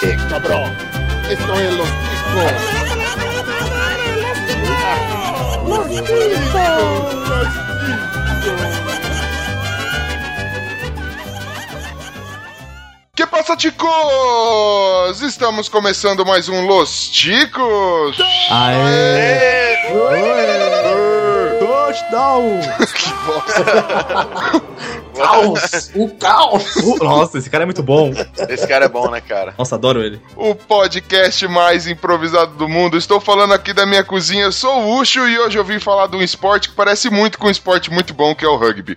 [0.00, 0.76] qué, cabrón?
[1.28, 2.52] Esto es los chicos.
[5.66, 5.86] Los
[13.14, 15.22] Que passa, ticos?
[15.22, 18.16] Estamos começando mais um Los Ticos.
[18.48, 19.76] Aê!
[21.58, 22.60] Touchdown!
[22.94, 24.67] que bosta.
[25.18, 25.90] Caos!
[25.94, 26.74] O caos!
[27.00, 28.10] Nossa, esse cara é muito bom.
[28.48, 29.54] Esse cara é bom, né, cara?
[29.58, 30.20] Nossa, adoro ele.
[30.36, 32.96] o podcast mais improvisado do mundo.
[32.96, 34.44] Estou falando aqui da minha cozinha.
[34.44, 37.38] Eu sou o Ucho e hoje eu vim falar de um esporte que parece muito
[37.38, 38.96] com um esporte muito bom, que é o rugby.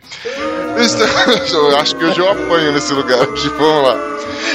[0.80, 3.26] Estamos- Eu acho que hoje eu apanho nesse lugar.
[3.26, 3.96] Vamos lá.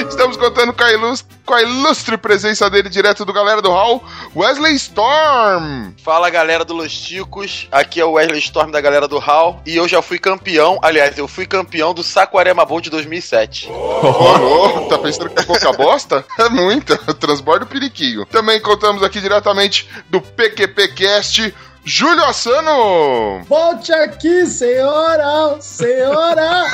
[0.09, 4.03] Estamos contando com a, ilustre, com a ilustre presença dele direto do Galera do Hall,
[4.35, 5.91] Wesley Storm.
[6.03, 9.75] Fala galera do Los Ticos, aqui é o Wesley Storm da galera do HAL e
[9.75, 11.56] eu já fui campeão, aliás, eu fui campeão
[11.93, 13.69] do Saquarema Bowl de 2007.
[13.71, 16.25] Oh, tá pensando que é pouca bosta?
[16.39, 16.97] É muita.
[17.15, 18.25] Transborda o periquinho.
[18.25, 23.43] Também contamos aqui diretamente do PQPcast, Júlio Assano.
[23.47, 25.59] Volte aqui, senhora!
[25.59, 26.65] Senhora!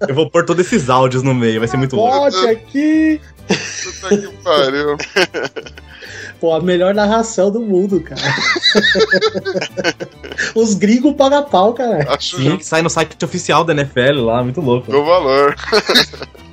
[0.08, 2.16] Eu vou pôr todos esses áudios no meio, vai ser muito louco.
[2.16, 3.20] Volte aqui!
[3.48, 4.96] Puta que pariu.
[6.40, 8.20] Pô, a melhor narração do mundo, cara.
[10.56, 12.14] Os gringos pagam pau, cara.
[12.14, 14.90] Acho Sim, que sai no site oficial da NFL lá, muito louco.
[14.90, 15.54] do valor.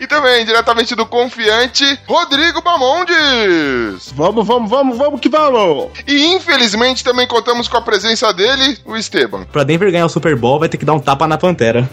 [0.00, 4.12] E também, diretamente do confiante, Rodrigo Bamondes.
[4.14, 5.90] Vamos, vamos, vamos, vamos que vamos!
[6.06, 9.44] E infelizmente também contamos com a presença dele, o Esteban.
[9.44, 11.88] Pra Denver ganhar o Super Bowl, vai ter que dar um tapa na Pantera.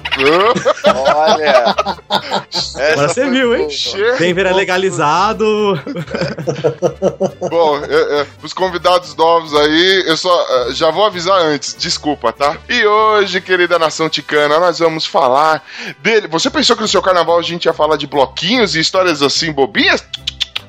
[0.85, 1.75] Olha!
[2.93, 3.69] Agora você viu, hein?
[3.69, 5.79] Che- Denver é legalizado.
[7.49, 12.31] Bom, é, é, os convidados novos aí, eu só é, já vou avisar antes, desculpa,
[12.31, 12.57] tá?
[12.69, 15.63] E hoje, querida nação ticana, nós vamos falar
[15.99, 16.27] dele.
[16.27, 19.51] Você pensou que no seu carnaval a gente ia falar de bloquinhos e histórias assim
[19.51, 20.03] bobinhas?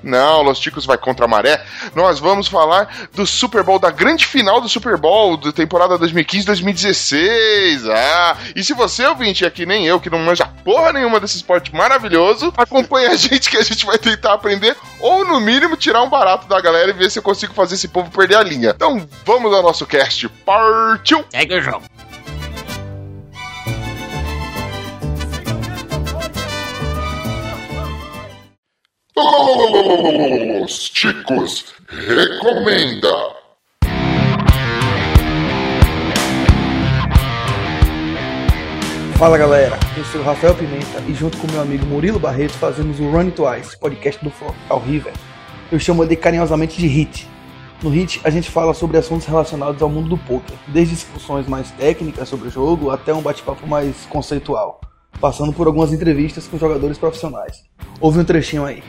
[0.04, 1.64] Não, Los Ticos vai contra a maré.
[1.94, 7.90] Nós vamos falar do Super Bowl, da grande final do Super Bowl da temporada 2015-2016.
[7.90, 11.36] Ah, e se você ouvinte é que nem eu, que não manja porra nenhuma desse
[11.36, 16.02] esporte maravilhoso, acompanha a gente que a gente vai tentar aprender ou, no mínimo, tirar
[16.02, 18.72] um barato da galera e ver se eu consigo fazer esse povo perder a linha.
[18.74, 20.28] Então, vamos ao nosso cast.
[20.44, 21.24] Partiu!
[21.30, 21.82] Segue o jogo.
[29.16, 33.08] Los Ticos recomenda.
[39.16, 42.98] Fala galera, eu sou o Rafael Pimenta e junto com meu amigo Murilo Barreto fazemos
[42.98, 45.12] o Run Twice, podcast do Focal River.
[45.70, 47.28] Eu chamo ele carinhosamente de HIT.
[47.84, 51.70] No HIT a gente fala sobre assuntos relacionados ao mundo do poker, desde discussões mais
[51.70, 54.80] técnicas sobre o jogo até um bate-papo mais conceitual,
[55.20, 57.62] passando por algumas entrevistas com jogadores profissionais.
[58.00, 58.82] Ouve um trechinho aí.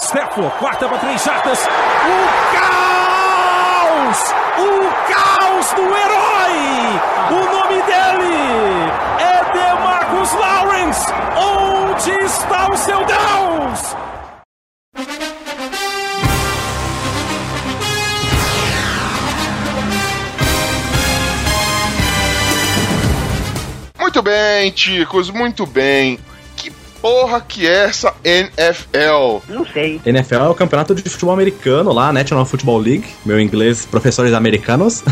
[0.00, 1.58] Steffler, quarta para três jardas.
[1.60, 2.18] O
[2.56, 4.34] caos!
[4.58, 4.70] O
[5.12, 7.00] caos do herói!
[7.30, 11.12] O nome dele é DeMarcus Lawrence!
[11.36, 13.96] Onde está o seu Deus?
[23.98, 26.18] Muito bem, ticos, muito bem.
[27.00, 29.40] Porra que é essa NFL?
[30.04, 33.04] NFL é o campeonato de futebol americano lá, National Football League.
[33.24, 35.02] Meu inglês, professores americanos.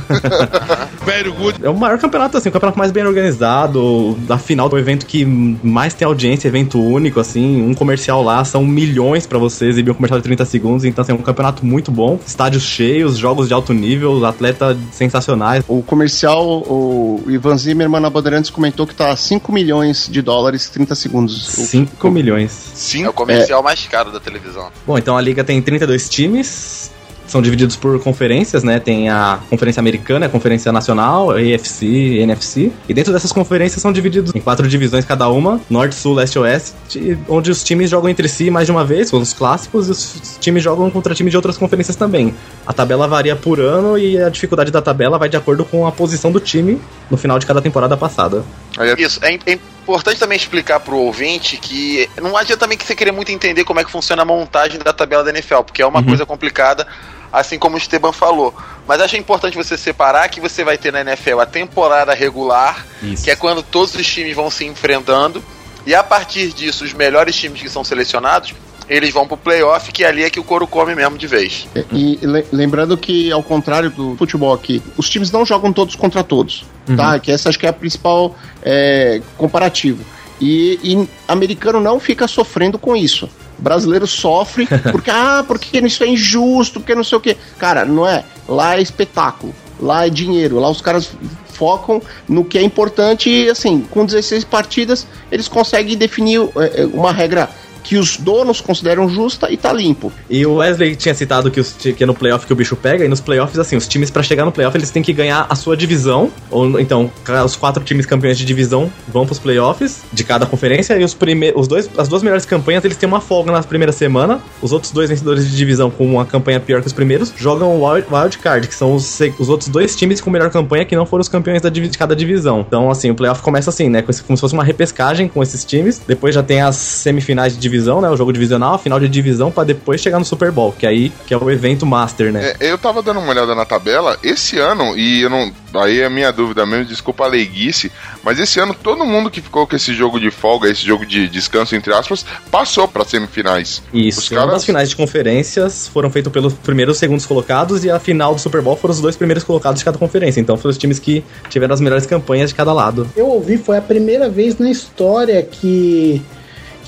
[1.04, 1.64] Very good.
[1.64, 4.14] É o maior campeonato, assim, o campeonato mais bem organizado.
[4.26, 7.62] Da final do evento que mais tem audiência, evento único, assim.
[7.62, 10.84] Um comercial lá são milhões pra você exibir um comercial de 30 segundos.
[10.84, 12.20] Então, assim, é um campeonato muito bom.
[12.26, 15.64] Estádios cheios, jogos de alto nível, atletas sensacionais.
[15.66, 20.94] O comercial, o Ivan Zimmerman na Bandeirantes comentou que tá 5 milhões de dólares 30
[20.94, 21.56] segundos.
[21.56, 22.50] O Sim, 5 milhões.
[22.74, 23.04] Sim.
[23.04, 24.70] É o comercial mais caro da televisão.
[24.86, 26.90] Bom, então a liga tem 32 times,
[27.28, 28.80] são divididos por conferências, né?
[28.80, 31.84] Tem a Conferência Americana, a Conferência Nacional, a AFC,
[32.20, 32.72] NFC.
[32.88, 36.38] E dentro dessas conferências são divididos em quatro divisões cada uma: Norte, Sul, Leste e
[36.38, 39.90] Oeste, onde os times jogam entre si mais de uma vez, com os clássicos, e
[39.90, 42.34] os times jogam contra times de outras conferências também.
[42.66, 45.92] A tabela varia por ano e a dificuldade da tabela vai de acordo com a
[45.92, 46.80] posição do time
[47.10, 48.42] no final de cada temporada passada.
[48.78, 49.58] É- Isso, é, é
[49.88, 53.80] importante também explicar pro ouvinte que não adianta também que você querer muito entender como
[53.80, 56.04] é que funciona a montagem da tabela da NFL, porque é uma Uhum.
[56.06, 56.86] coisa complicada,
[57.32, 58.54] assim como o Esteban falou.
[58.86, 63.24] Mas acho importante você separar que você vai ter na NFL a temporada regular, Isso.
[63.24, 65.42] que é quando todos os times vão se enfrentando,
[65.86, 68.52] e a partir disso, os melhores times que são selecionados,
[68.88, 71.66] eles vão pro playoff, que ali é que o couro come mesmo de vez.
[71.92, 76.24] E le- lembrando que, ao contrário do futebol aqui, os times não jogam todos contra
[76.24, 76.64] todos,
[76.96, 77.18] tá?
[77.18, 80.02] Que essa acho que é a principal é, comparativo.
[80.40, 83.28] E, e americano não fica sofrendo com isso.
[83.58, 87.36] Brasileiro sofre porque, ah, porque isso é injusto, porque não sei o quê.
[87.58, 88.24] Cara, não é.
[88.48, 91.10] Lá é espetáculo, lá é dinheiro, lá os caras
[91.52, 96.86] focam no que é importante e, assim, com 16 partidas, eles conseguem definir é, é,
[96.86, 97.50] uma regra
[97.88, 100.12] que os donos consideram justa e tá limpo.
[100.28, 103.02] E o Wesley tinha citado que, os, que é no playoff que o bicho pega,
[103.02, 105.54] e nos playoffs, assim, os times pra chegar no playoff eles têm que ganhar a
[105.54, 107.10] sua divisão, ou então,
[107.46, 111.62] os quatro times campeões de divisão vão pros playoffs de cada conferência, e os primeiros,
[111.62, 114.92] os dois, as duas melhores campanhas eles têm uma folga na primeira semana, os outros
[114.92, 118.36] dois vencedores de divisão com uma campanha pior que os primeiros jogam o wild, wild
[118.36, 121.28] card, que são os, os outros dois times com melhor campanha que não foram os
[121.28, 122.62] campeões da, de cada divisão.
[122.68, 126.02] Então, assim, o playoff começa assim, né, como se fosse uma repescagem com esses times,
[126.06, 129.50] depois já tem as semifinais de divisão, né, o jogo divisional, a final de divisão,
[129.50, 132.54] pra depois chegar no Super Bowl, que aí que é o evento master, né?
[132.60, 135.52] É, eu tava dando uma olhada na tabela, esse ano, e eu não.
[135.74, 137.92] Aí é a minha dúvida mesmo, desculpa a leiguice,
[138.24, 141.28] mas esse ano todo mundo que ficou com esse jogo de folga, esse jogo de
[141.28, 143.82] descanso, entre aspas, passou pra semifinais.
[143.92, 147.84] Isso, Os uma caras- das finais de conferências foram feitas pelos primeiros e segundos colocados
[147.84, 150.40] e a final do Super Bowl foram os dois primeiros colocados de cada conferência.
[150.40, 153.06] Então foram os times que tiveram as melhores campanhas de cada lado.
[153.14, 156.22] Eu ouvi, foi a primeira vez na história que,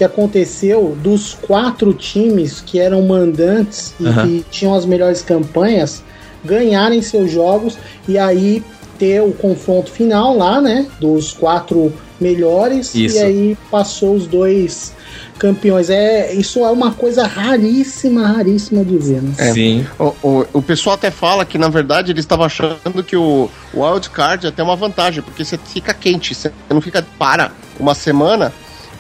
[0.01, 4.27] que aconteceu dos quatro times que eram mandantes e Aham.
[4.27, 6.03] que tinham as melhores campanhas
[6.43, 7.77] ganharem seus jogos
[8.09, 8.65] e aí
[8.99, 10.87] ter o confronto final lá, né?
[10.99, 13.17] Dos quatro melhores Isso.
[13.17, 14.95] e aí passou os dois
[15.39, 15.91] campeões.
[15.91, 19.35] É, isso é uma coisa raríssima, raríssima de ver, né?
[19.37, 19.53] É.
[19.53, 19.87] Sim.
[19.99, 23.85] O, o, o pessoal até fala que, na verdade, eles estavam achando que o, o
[23.85, 27.95] wild card é até uma vantagem, porque você fica quente, você não fica para uma
[27.95, 28.51] semana.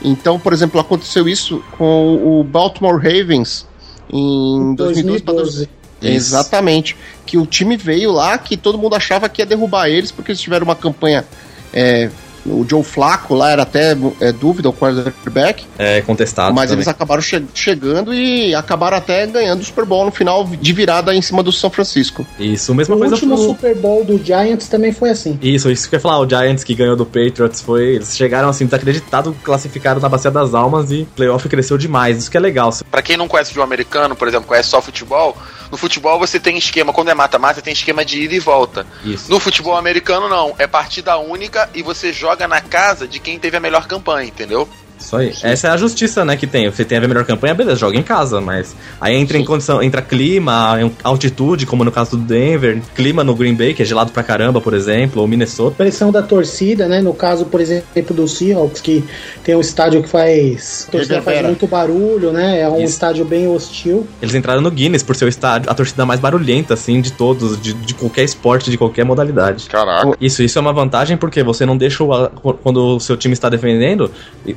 [0.03, 3.67] Então, por exemplo, aconteceu isso com o Baltimore Ravens
[4.13, 5.23] em 2012.
[5.23, 5.69] pra 2012.
[6.03, 6.97] Exatamente.
[7.27, 10.41] Que o time veio lá que todo mundo achava que ia derrubar eles, porque eles
[10.41, 11.25] tiveram uma campanha.
[11.73, 12.11] é,
[12.47, 15.65] o Joe Flaco lá era até é, dúvida, o quarterback.
[15.79, 16.55] É contestado.
[16.55, 16.79] Mas também.
[16.79, 21.15] eles acabaram che- chegando e acabaram até ganhando o Super Bowl no final de virada
[21.15, 22.27] em cima do São Francisco.
[22.39, 25.39] Isso, mesma O coisa último pro- Super Bowl do Giants também foi assim.
[25.43, 27.97] Isso, isso que eu ia falar, o Giants que ganhou do Patriots foi.
[27.97, 32.19] Eles chegaram assim, desacreditado, classificaram na Bacia das Almas e o playoff cresceu demais.
[32.19, 32.71] Isso que é legal.
[32.91, 35.37] Pra quem não conhece futebol americano, por exemplo, conhece só futebol,
[35.71, 38.87] no futebol você tem esquema, quando é mata-mata, tem esquema de ida e volta.
[39.05, 39.31] Isso.
[39.31, 40.55] No futebol americano, não.
[40.59, 44.69] É partida única e você joga na casa de quem teve a melhor campanha, entendeu?
[45.01, 45.33] Isso aí.
[45.43, 46.71] Essa é a justiça, né, que tem.
[46.71, 50.03] Você tem a melhor campanha, beleza, joga em casa, mas aí entra em condição, entra
[50.03, 54.23] clima, altitude, como no caso do Denver, clima no Green Bay, que é gelado pra
[54.23, 55.77] caramba, por exemplo, ou Minnesota.
[55.77, 57.01] pressão da torcida, né?
[57.01, 59.03] No caso, por exemplo, do Seahawks, que
[59.43, 60.87] tem um estádio que faz.
[60.89, 62.61] A torcida faz muito barulho, né?
[62.61, 62.93] É um Isso.
[62.93, 64.07] estádio bem hostil.
[64.21, 67.61] Eles entraram no Guinness por ser o estádio, a torcida mais barulhenta, assim, de todos,
[67.61, 69.69] de, de qualquer esporte, de qualquer modalidade.
[69.69, 70.17] Caraca.
[70.21, 72.29] Isso, isso é uma vantagem porque você não deixa o,
[72.63, 74.11] quando o seu time está defendendo,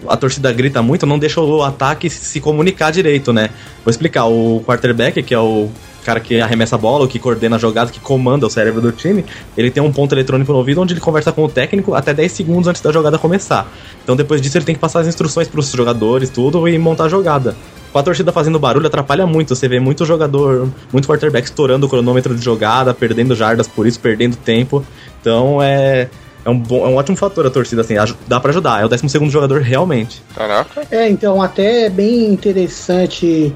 [0.08, 3.50] a torcida grita muito, não deixa o ataque se comunicar direito, né?
[3.84, 5.70] Vou explicar, o quarterback, que é o
[6.04, 8.92] cara que arremessa a bola, o que coordena a jogada, que comanda o cérebro do
[8.92, 9.26] time,
[9.58, 12.32] ele tem um ponto eletrônico no ouvido onde ele conversa com o técnico até 10
[12.32, 13.72] segundos antes da jogada começar.
[14.04, 17.06] Então depois disso ele tem que passar as instruções para os jogadores, tudo, e montar
[17.06, 17.56] a jogada.
[17.92, 19.56] Com a torcida fazendo barulho atrapalha muito.
[19.56, 24.00] Você vê muito jogador, muito quarterback estourando o cronômetro de jogada, perdendo jardas por isso,
[24.00, 24.84] perdendo tempo.
[25.22, 26.10] Então é,
[26.46, 27.96] é, um, bom, é um ótimo fator a torcida, assim,
[28.28, 28.82] dá pra ajudar.
[28.82, 30.22] É o 12 segundo jogador realmente.
[30.36, 30.86] Caraca.
[30.92, 33.54] É, então até é bem interessante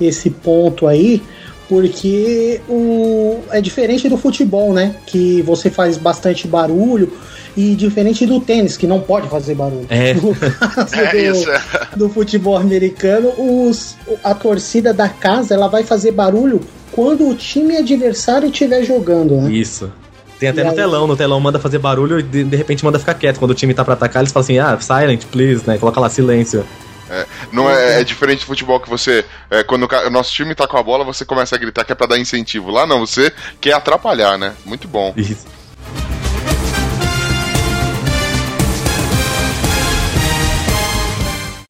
[0.00, 1.22] esse ponto aí,
[1.68, 4.94] porque o é diferente do futebol, né?
[5.06, 7.12] Que você faz bastante barulho
[7.56, 9.86] e diferente do tênis que não pode fazer barulho.
[9.90, 10.14] É.
[10.22, 11.50] No caso É do, isso.
[11.96, 16.60] do futebol americano, os, a torcida da casa ela vai fazer barulho
[16.92, 19.50] quando o time adversário estiver jogando, né?
[19.50, 19.90] Isso.
[20.38, 20.76] Tem até E no aí?
[20.76, 23.38] telão, no telão manda fazer barulho e de, de repente manda ficar quieto.
[23.38, 25.78] Quando o time tá pra atacar, eles falam assim, ah, silent, please, né?
[25.78, 26.64] Coloca lá silêncio.
[27.10, 29.24] É, não é, é diferente do futebol que você.
[29.50, 31.94] é, quando o, nosso time tá com a bola, você começa a gritar que é
[31.94, 32.70] pra dar incentivo.
[32.70, 34.52] Lá não, você quer atrapalhar, né?
[34.66, 35.12] Muito bom.
[35.16, 35.46] Isso.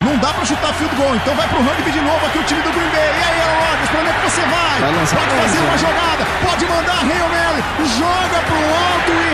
[0.04, 2.62] Não dá pra chutar field goal, então vai pro rugby de novo aqui o time
[2.62, 3.08] do Green Bay.
[3.08, 4.80] E aí, Rodgers, pra onde é que você vai?
[4.80, 7.28] Vai lançar pode fazer uma jogada, pode mandar Hail
[7.84, 9.27] joga pro alto e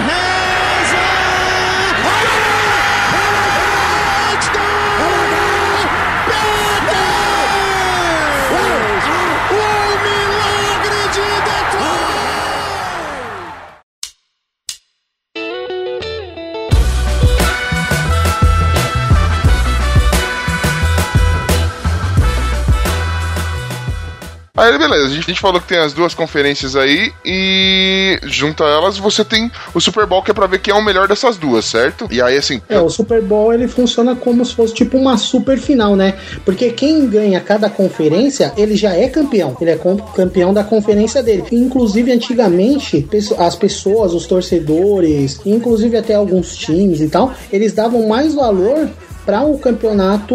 [24.64, 28.64] Aí, beleza, a gente, a gente falou que tem as duas conferências aí e junto
[28.64, 31.06] a elas você tem o Super Bowl que é pra ver quem é o melhor
[31.06, 32.08] dessas duas, certo?
[32.10, 35.58] E aí, assim, É, o Super Bowl ele funciona como se fosse tipo uma super
[35.58, 36.14] final, né?
[36.46, 39.54] Porque quem ganha cada conferência, ele já é campeão.
[39.60, 39.78] Ele é
[40.16, 41.44] campeão da conferência dele.
[41.52, 43.06] Inclusive, antigamente,
[43.36, 48.88] as pessoas, os torcedores, inclusive até alguns times e tal, eles davam mais valor
[49.24, 50.34] para o campeonato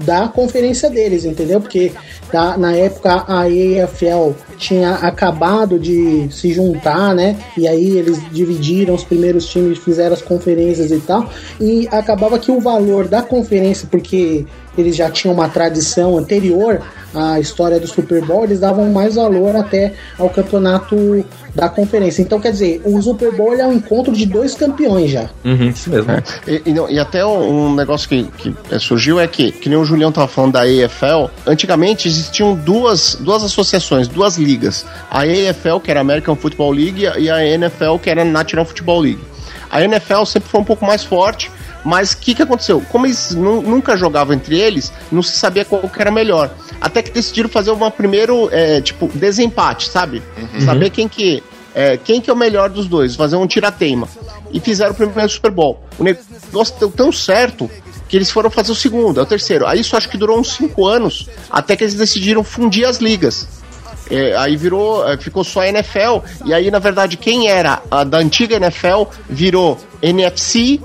[0.00, 1.60] da conferência deles, entendeu?
[1.60, 1.92] Porque
[2.30, 7.36] tá, na época a AFL tinha acabado de se juntar, né?
[7.56, 11.28] E aí eles dividiram os primeiros times, fizeram as conferências e tal,
[11.60, 14.46] e acabava que o valor da conferência, porque
[14.80, 16.80] eles já tinham uma tradição anterior
[17.14, 22.20] à história do Super Bowl, eles davam mais valor até ao campeonato da conferência.
[22.20, 25.30] Então, quer dizer, o Super Bowl é um encontro de dois campeões já.
[25.44, 26.10] Uhum, isso mesmo.
[26.46, 29.68] E, e não- e até um, um negócio que, que, é, surgiu é que, que
[29.68, 34.84] nem o Julião tava falando da AFL, antigamente existiam duas, duas associações, duas ligas.
[35.10, 38.66] A AFL, que era a American Football League, e a NFL, que era a National
[38.66, 39.20] Football League.
[39.70, 41.50] A NFL sempre foi um pouco mais forte,
[41.86, 42.82] mas o que, que aconteceu?
[42.90, 46.50] Como eles nu- nunca jogavam entre eles, não se sabia qual que era melhor.
[46.80, 50.20] Até que decidiram fazer uma primeiro, é, tipo, desempate, sabe?
[50.64, 54.08] Saber quem que, é, quem que é o melhor dos dois, fazer um tirateima.
[54.52, 55.80] E fizeram o primeiro Super Bowl.
[55.96, 57.70] O negócio deu tão certo
[58.08, 59.64] que eles foram fazer o segundo, é o terceiro.
[59.64, 63.46] Aí isso acho que durou uns cinco anos, até que eles decidiram fundir as ligas.
[64.10, 68.04] É, aí virou, é, ficou só a NFL, e aí na verdade quem era a
[68.04, 70.80] da antiga NFL virou NFC,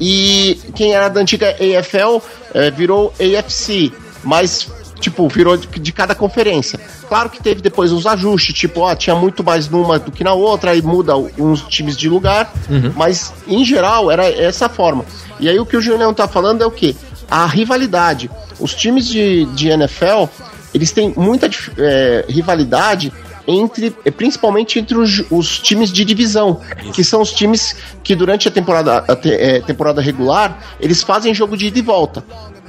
[0.00, 3.92] e quem era da antiga AFL é, virou AFC,
[4.24, 4.68] mas
[5.00, 6.78] tipo, virou de, de cada conferência.
[7.08, 10.34] Claro que teve depois uns ajustes, tipo, ó, tinha muito mais numa do que na
[10.34, 12.52] outra, aí muda uns times de lugar,
[12.94, 15.04] mas em geral era essa forma.
[15.38, 16.94] E aí o que o Julião tá falando é o quê?
[17.30, 18.30] A rivalidade.
[18.58, 20.26] Os times de, de NFL,
[20.74, 23.12] eles têm muita é, rivalidade
[23.46, 26.60] entre, principalmente entre os, os times de divisão,
[26.94, 31.34] que são os times que durante a temporada, a te- eh, temporada regular, eles fazem
[31.34, 32.24] jogo de ida e volta.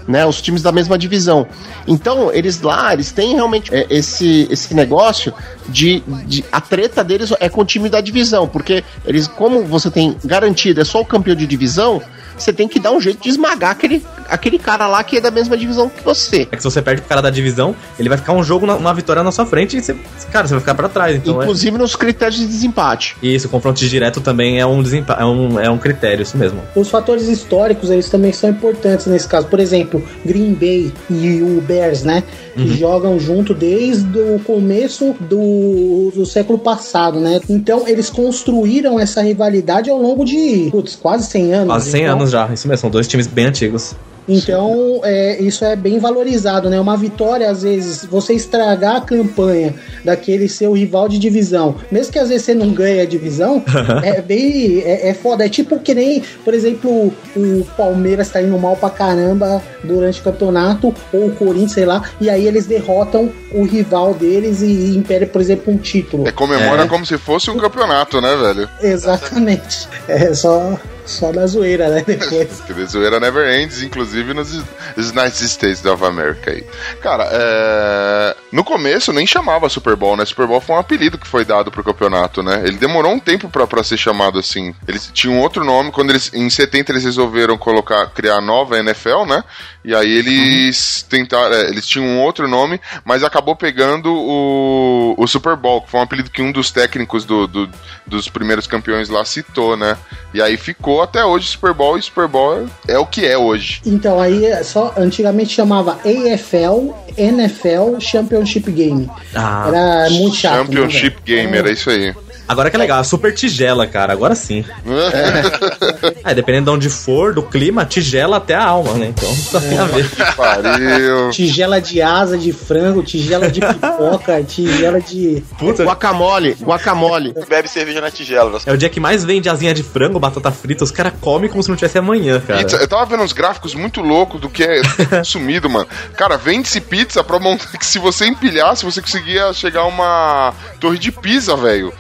[0.08, 1.46] Né, os times da mesma divisão.
[1.88, 5.32] Então, eles lá, eles têm realmente eh, esse, esse negócio
[5.70, 6.44] de, de.
[6.51, 10.82] A treta deles é com o time da divisão, porque eles, como você tem garantido,
[10.82, 12.01] é só o campeão de divisão,
[12.38, 15.32] você tem que dar um jeito de esmagar aquele, aquele cara lá que é da
[15.32, 16.48] mesma divisão que você.
[16.52, 18.76] É que se você perde pro cara da divisão, ele vai ficar um jogo, na-
[18.76, 19.96] uma vitória na sua frente e você,
[20.32, 21.16] cara, você vai ficar pra trás.
[21.16, 23.16] Então é- Inclusive nos critérios de desempate.
[23.22, 26.62] Isso, o confronto direto também é um, desempa- é um, é um critério, isso mesmo.
[26.76, 29.48] Os fatores históricos, eles também são importantes nesse caso.
[29.48, 32.24] Por exemplo, Green Bay e o Bears, né?
[32.56, 37.40] Que jogam junto desde o começo do, do século passado, né?
[37.50, 41.68] Então, eles construíram essa rivalidade ao longo de, putz, quase 100 anos.
[41.68, 43.96] Quase 100 Então, anos já, isso mesmo, são dois times bem antigos.
[44.30, 46.80] Então, é, isso é bem valorizado, né?
[46.80, 49.74] Uma vitória, às vezes, você estragar a campanha
[50.06, 53.63] daquele seu rival de divisão, mesmo que às vezes você não ganhe a divisão,
[54.04, 54.84] é bem.
[54.86, 55.44] É, é foda.
[55.44, 60.24] É tipo que nem, por exemplo, o Palmeiras tá indo mal pra caramba durante o
[60.24, 64.98] campeonato, ou o Corinthians, sei lá, e aí eles derrotam o rival deles e, e
[64.98, 66.28] impedem, por exemplo, um título.
[66.28, 66.88] É, comemora É.
[66.88, 68.70] como se fosse um campeonato, né, velho?
[68.82, 69.90] Exatamente.
[70.08, 72.03] É só, só da zoeira, né?
[72.05, 72.62] Depois.
[72.72, 74.53] Que zoeira never ends, inclusive nos
[74.98, 76.63] United States of America aí.
[77.01, 78.36] Cara, é...
[78.51, 80.25] no começo nem chamava Super Bowl, né?
[80.25, 82.62] Super Bowl foi um apelido que foi dado pro campeonato, né?
[82.65, 84.74] Ele demorou um tempo pra, pra ser chamado assim.
[84.88, 89.25] Eles tinham outro nome, quando eles, em 70 eles resolveram colocar, criar a nova NFL,
[89.25, 89.43] né?
[89.84, 95.28] E aí eles tentaram, é, eles tinham um outro nome, mas acabou pegando o, o
[95.28, 97.70] Super Bowl, que foi um apelido que um dos técnicos do, do-
[98.06, 99.98] dos primeiros campeões lá citou, né?
[100.34, 103.82] E aí ficou até hoje Super Bowl e Super Bowl é o que é hoje.
[103.86, 109.10] Então, aí é só antigamente chamava AFL, NFL Championship Game.
[109.34, 110.54] Ah, Era muito chato.
[110.54, 111.22] né, Championship velho?
[111.26, 112.14] Game, era isso aí.
[112.51, 114.63] Agora que é legal, a super tigela, cara, agora sim.
[116.24, 119.08] É, dependendo de onde for, do clima, tigela até a alma, né?
[119.08, 120.10] Então só tem a ver.
[120.36, 121.29] Pariu.
[121.31, 125.43] Tigela de asa de frango, tigela de pipoca, tigela de.
[125.58, 127.34] Puta, Guacamole, guacamole.
[127.48, 128.60] Bebe cerveja na tigela.
[128.65, 131.62] é o dia que mais vende asinha de frango, batata frita, os caras comem como
[131.63, 132.60] se não tivesse amanhã, cara.
[132.60, 135.88] Pizza, eu tava vendo uns gráficos muito loucos do que é consumido, mano.
[136.15, 140.53] Cara, vende-se pizza pra montar que se você empilhar, se você conseguia chegar a uma
[140.79, 141.93] torre de pizza, velho.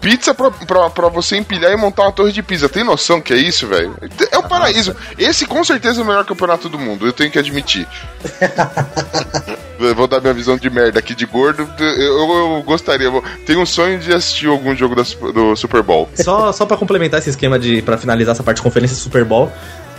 [0.00, 2.68] Pizza pra, pra, pra você empilhar e montar uma torre de pizza.
[2.68, 3.94] Tem noção que é isso, velho?
[4.32, 4.96] É o paraíso.
[5.18, 7.86] Esse com certeza é o melhor campeonato do mundo, eu tenho que admitir.
[9.96, 11.66] Vou dar minha visão de merda aqui de gordo.
[11.78, 13.06] Eu, eu- gostaria.
[13.06, 15.02] eu Tenho um sonho de assistir algum jogo da
[15.32, 16.08] do Super Bowl.
[16.14, 19.24] Só, só para complementar esse esquema de para finalizar essa parte de conferência do Super
[19.24, 19.50] Bowl,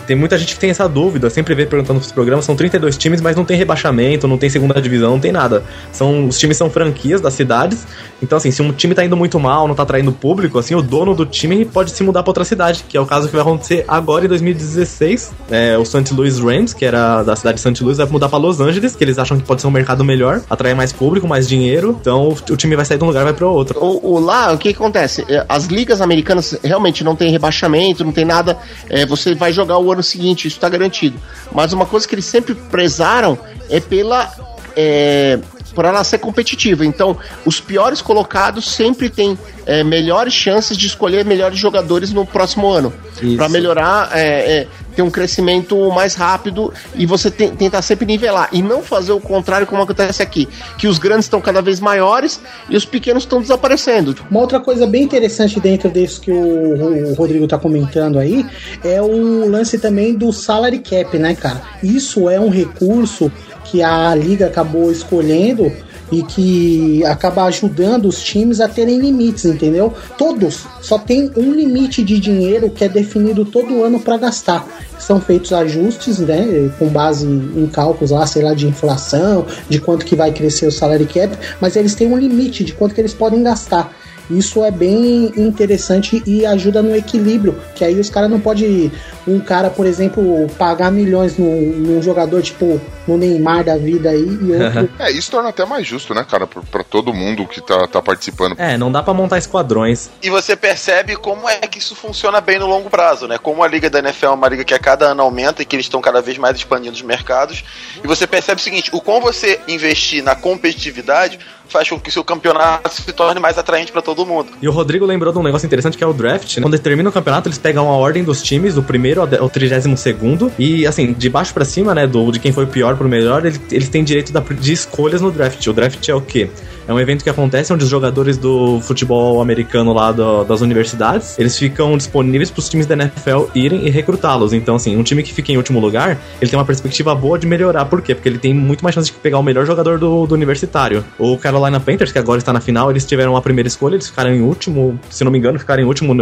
[0.06, 3.22] tem muita gente que tem essa dúvida, sempre vê perguntando nos programas, são 32 times,
[3.22, 5.64] mas não tem rebaixamento, não tem segunda divisão, não tem nada.
[5.92, 7.86] São os times são franquias das cidades.
[8.22, 10.82] Então assim, se um time tá indo muito mal, não tá atraindo público, assim, o
[10.82, 13.42] dono do time pode se mudar para outra cidade, que é o caso que vai
[13.42, 15.32] acontecer agora em 2016.
[15.50, 16.14] É, o St.
[16.14, 17.84] Louis Rams, que era da cidade de St.
[17.84, 20.42] Louis, vai mudar para Los Angeles, que eles acham que pode ser um mercado melhor,
[20.50, 21.98] atrair mais público, mais dinheiro.
[22.00, 23.80] Então o, time vai sair de um lugar e vai para outro.
[23.80, 25.26] O, o lá, o que, que acontece?
[25.28, 28.58] É, As ligas americanas realmente não tem rebaixamento, não tem nada.
[28.90, 31.20] é, você vai jogar o ano seguinte, isso tá garantido.
[31.52, 33.38] Mas uma coisa que eles sempre prezaram
[33.70, 34.32] é pela.
[34.76, 35.40] É,
[35.74, 36.86] por ela ser competitiva.
[36.86, 42.70] Então, os piores colocados sempre têm é, melhores chances de escolher melhores jogadores no próximo
[42.70, 42.94] ano.
[43.38, 48.50] Para melhorar, é, é, ter um crescimento mais rápido e você tem- tentar sempre nivelar.
[48.52, 50.50] E não fazer o contrário como acontece aqui.
[50.78, 54.16] Que os grandes estão cada vez maiores e os pequenos estão desaparecendo.
[54.30, 58.46] Uma outra coisa bem interessante dentro disso que o, o Rodrigo tá comentando aí
[58.84, 61.62] é o lance também do salary cap, né, cara?
[61.84, 63.32] Isso é um recurso
[63.66, 65.72] que a liga acabou escolhendo
[66.12, 69.94] e que acaba ajudando os times a terem limites, entendeu?
[70.18, 74.68] Todos só tem um limite de dinheiro que é definido todo ano para gastar.
[75.00, 80.06] São feitos ajustes, né, com base em cálculos lá, sei lá, de inflação, de quanto
[80.06, 83.14] que vai crescer o salary cap, mas eles têm um limite de quanto que eles
[83.14, 83.96] podem gastar.
[84.38, 88.92] Isso é bem interessante e ajuda no equilíbrio, que aí os caras não podem,
[89.28, 94.40] um cara, por exemplo, pagar milhões num, num jogador tipo no Neymar da vida aí
[94.42, 97.62] e outro É, isso torna até mais justo, né, cara, pra, pra todo mundo que
[97.62, 98.56] tá, tá participando.
[98.58, 100.10] É, não dá pra montar esquadrões.
[100.22, 103.38] E você percebe como é que isso funciona bem no longo prazo, né?
[103.38, 105.76] Como a liga da NFL é uma liga que a cada ano aumenta e que
[105.76, 107.64] eles estão cada vez mais expandindo os mercados.
[108.04, 111.40] E você percebe o seguinte: o quão você investir na competitividade
[111.72, 114.50] faz com que o seu campeonato se torne mais atraente para todo mundo.
[114.62, 116.58] E o Rodrigo lembrou de um negócio interessante que é o draft.
[116.58, 116.62] Né?
[116.64, 120.52] Quando termina o campeonato, eles pegam a ordem dos times, do primeiro ao trigésimo segundo.
[120.60, 122.06] E assim, de baixo pra cima, né?
[122.06, 125.32] Do, de quem foi pior pro melhor, eles, eles têm direito da- de escolhas no
[125.32, 125.66] draft.
[125.68, 126.50] O draft é o quê?
[126.92, 131.40] É um evento que acontece onde os jogadores do futebol americano lá do- das universidades,
[131.40, 134.52] eles ficam disponíveis pros times da NFL irem e recrutá-los.
[134.52, 137.48] Então, assim, um time que fica em último lugar, ele tem uma perspectiva boa de
[137.48, 137.86] melhorar.
[137.86, 138.14] Por quê?
[138.14, 141.04] Porque ele tem muito mais chance de pegar o melhor jogador do, do universitário.
[141.18, 144.32] O Carolina Panthers, que agora está na final, eles tiveram a primeira escolha, eles ficaram
[144.32, 146.14] em último, se não me engano, ficaram em último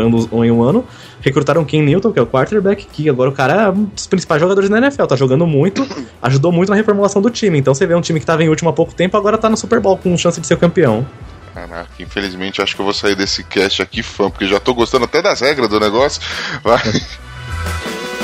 [0.45, 0.85] em um- ano.
[1.21, 4.39] Recrutaram Ken Newton, que é o quarterback, que agora o cara é um dos principais
[4.39, 5.85] jogadores da NFL, tá jogando muito,
[6.21, 7.57] ajudou muito na reformulação do time.
[7.57, 9.57] Então você vê um time que tava em último há pouco tempo, agora tá no
[9.57, 11.07] Super Bowl com chance de ser campeão.
[11.53, 15.05] Caraca, infelizmente acho que eu vou sair desse cast aqui fã, porque já tô gostando
[15.05, 16.21] até das regras do negócio.
[16.63, 16.81] Vai.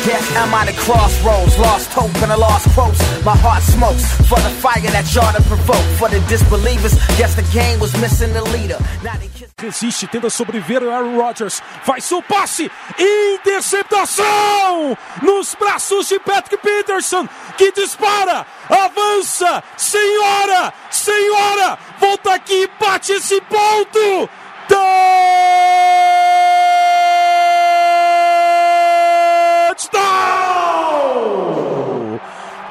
[0.06, 3.02] Yes, I'm on the crossroads, lost hope and I lost quotes.
[3.26, 5.82] My heart smokes for the fire that y'all to provoke.
[5.98, 8.78] For the disbelievers, yes, the game was missing the leader.
[9.04, 9.30] Now they
[9.62, 11.64] Resiste, tenta sobreviver o Aaron Rodgers.
[11.84, 12.70] Faz o passe.
[13.00, 14.98] Interceptação!
[15.22, 17.26] Nos braços de Patrick Peterson,
[17.58, 19.64] que dispara, avança.
[19.78, 24.30] Senhora, senhora, volta aqui, bate esse ponto.
[24.68, 25.00] Touchdown!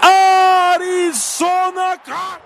[0.03, 2.45] Arizona Cardinals.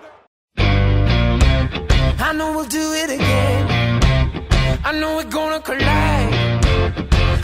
[2.20, 3.77] I know we'll do it again.
[4.84, 6.34] I know we're gonna collide.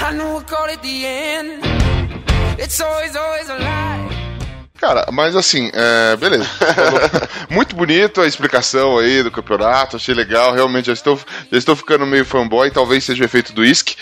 [0.00, 1.60] I know we'll call it the end.
[2.58, 3.94] It's always, always a lie.
[4.80, 6.46] Cara, mas assim, é, beleza.
[7.48, 10.52] Muito bonito a explicação aí do campeonato, achei legal.
[10.52, 11.18] Realmente já estou,
[11.50, 13.96] já estou ficando meio fanboy, talvez seja o efeito do uísque.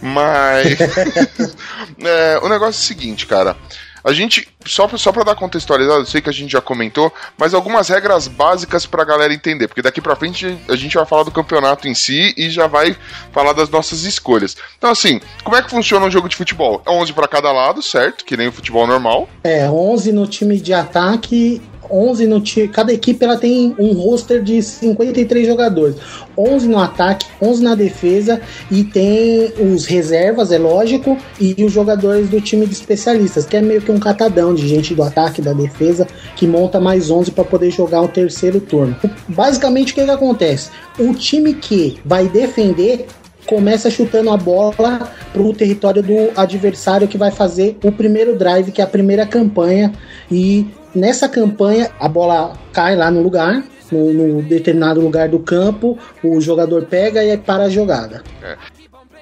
[0.00, 0.78] Mas.
[2.04, 3.56] é, o negócio é o seguinte, cara.
[4.02, 7.54] A gente, só, só pra dar contextualizado, eu sei que a gente já comentou, mas
[7.54, 11.30] algumas regras básicas pra galera entender, porque daqui pra frente a gente vai falar do
[11.30, 12.96] campeonato em si e já vai
[13.32, 14.56] falar das nossas escolhas.
[14.76, 16.82] Então, assim, como é que funciona um jogo de futebol?
[16.86, 18.24] É 11 pra cada lado, certo?
[18.24, 19.28] Que nem o futebol normal.
[19.44, 22.68] É, 11 no time de ataque, 11 no time.
[22.68, 25.96] Cada equipe ela tem um roster de 53 jogadores.
[26.36, 32.28] 11 no ataque, 11 na defesa e tem os reservas, é lógico, e os jogadores
[32.28, 35.52] do time de especialistas, que é meio que um catadão de gente do ataque, da
[35.52, 38.96] defesa, que monta mais 11 para poder jogar o terceiro turno.
[39.28, 40.70] Basicamente, o que, que acontece?
[40.98, 43.06] O time que vai defender
[43.48, 48.70] começa chutando a bola para o território do adversário que vai fazer o primeiro drive,
[48.70, 49.92] que é a primeira campanha.
[50.30, 50.66] E
[50.98, 56.40] nessa campanha a bola cai lá no lugar, no, no determinado lugar do campo, o
[56.40, 58.22] jogador pega e para a jogada.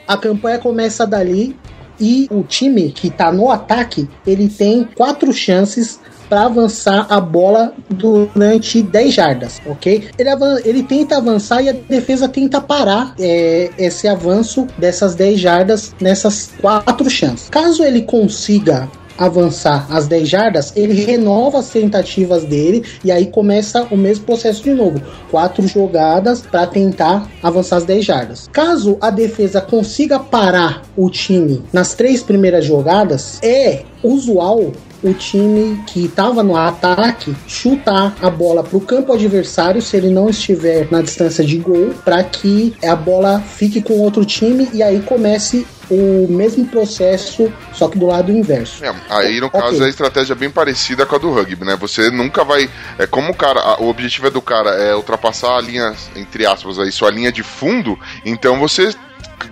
[0.06, 1.56] A campanha começa dali
[2.00, 7.72] e o time que está no ataque ele tem quatro chances para avançar a bola
[7.88, 10.08] durante 10 jardas, ok?
[10.18, 10.30] Ele,
[10.64, 16.50] ele tenta avançar e a defesa tenta parar é, esse avanço dessas 10 jardas nessas
[16.60, 17.48] quatro chances.
[17.48, 23.86] Caso ele consiga avançar as 10 jardas, ele renova as tentativas dele e aí começa
[23.90, 25.00] o mesmo processo de novo.
[25.30, 28.48] Quatro jogadas para tentar avançar as 10 jardas.
[28.52, 34.72] Caso a defesa consiga parar o time nas três primeiras jogadas, é usual
[35.08, 40.10] o time que estava no ataque chutar a bola para o campo adversário se ele
[40.10, 44.82] não estiver na distância de gol, para que a bola fique com outro time e
[44.82, 48.84] aí comece o mesmo processo, só que do lado inverso.
[48.84, 51.76] É, aí, no caso, a estratégia é bem parecida com a do rugby, né?
[51.76, 52.68] Você nunca vai.
[52.98, 53.80] É como o cara.
[53.80, 57.42] O objetivo é do cara é ultrapassar a linha, entre aspas, aí, sua linha de
[57.42, 58.92] fundo, então você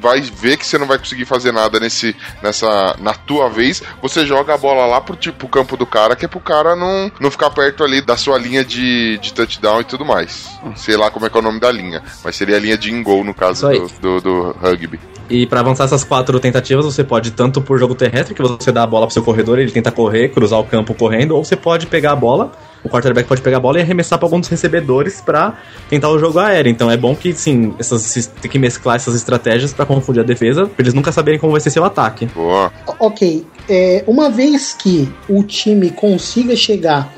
[0.01, 4.27] vai ver que você não vai conseguir fazer nada nesse nessa na tua vez, você
[4.27, 7.31] joga a bola lá pro tipo campo do cara, que é pro cara não, não
[7.31, 10.49] ficar perto ali da sua linha de, de touchdown e tudo mais.
[10.77, 12.93] Sei lá como é que é o nome da linha, mas seria a linha de
[12.93, 14.99] in-goal no caso do, do, do rugby.
[15.29, 18.83] E para avançar essas quatro tentativas, você pode tanto por jogo terrestre, que você dá
[18.83, 21.87] a bola pro seu corredor, ele tenta correr, cruzar o campo correndo, ou você pode
[21.87, 22.53] pegar a bola,
[22.85, 25.55] o quarterback pode pegar a bola e arremessar para algum dos recebedores para
[25.89, 26.71] tentar o jogo aéreo.
[26.71, 30.67] Então é bom que, sim, essas, tem que mesclar essas estratégias para confundir a defesa,
[30.67, 32.27] pra eles nunca saberem como vai ser seu ataque.
[32.27, 32.73] Boa.
[32.99, 37.13] Ok, é, uma vez que o time consiga chegar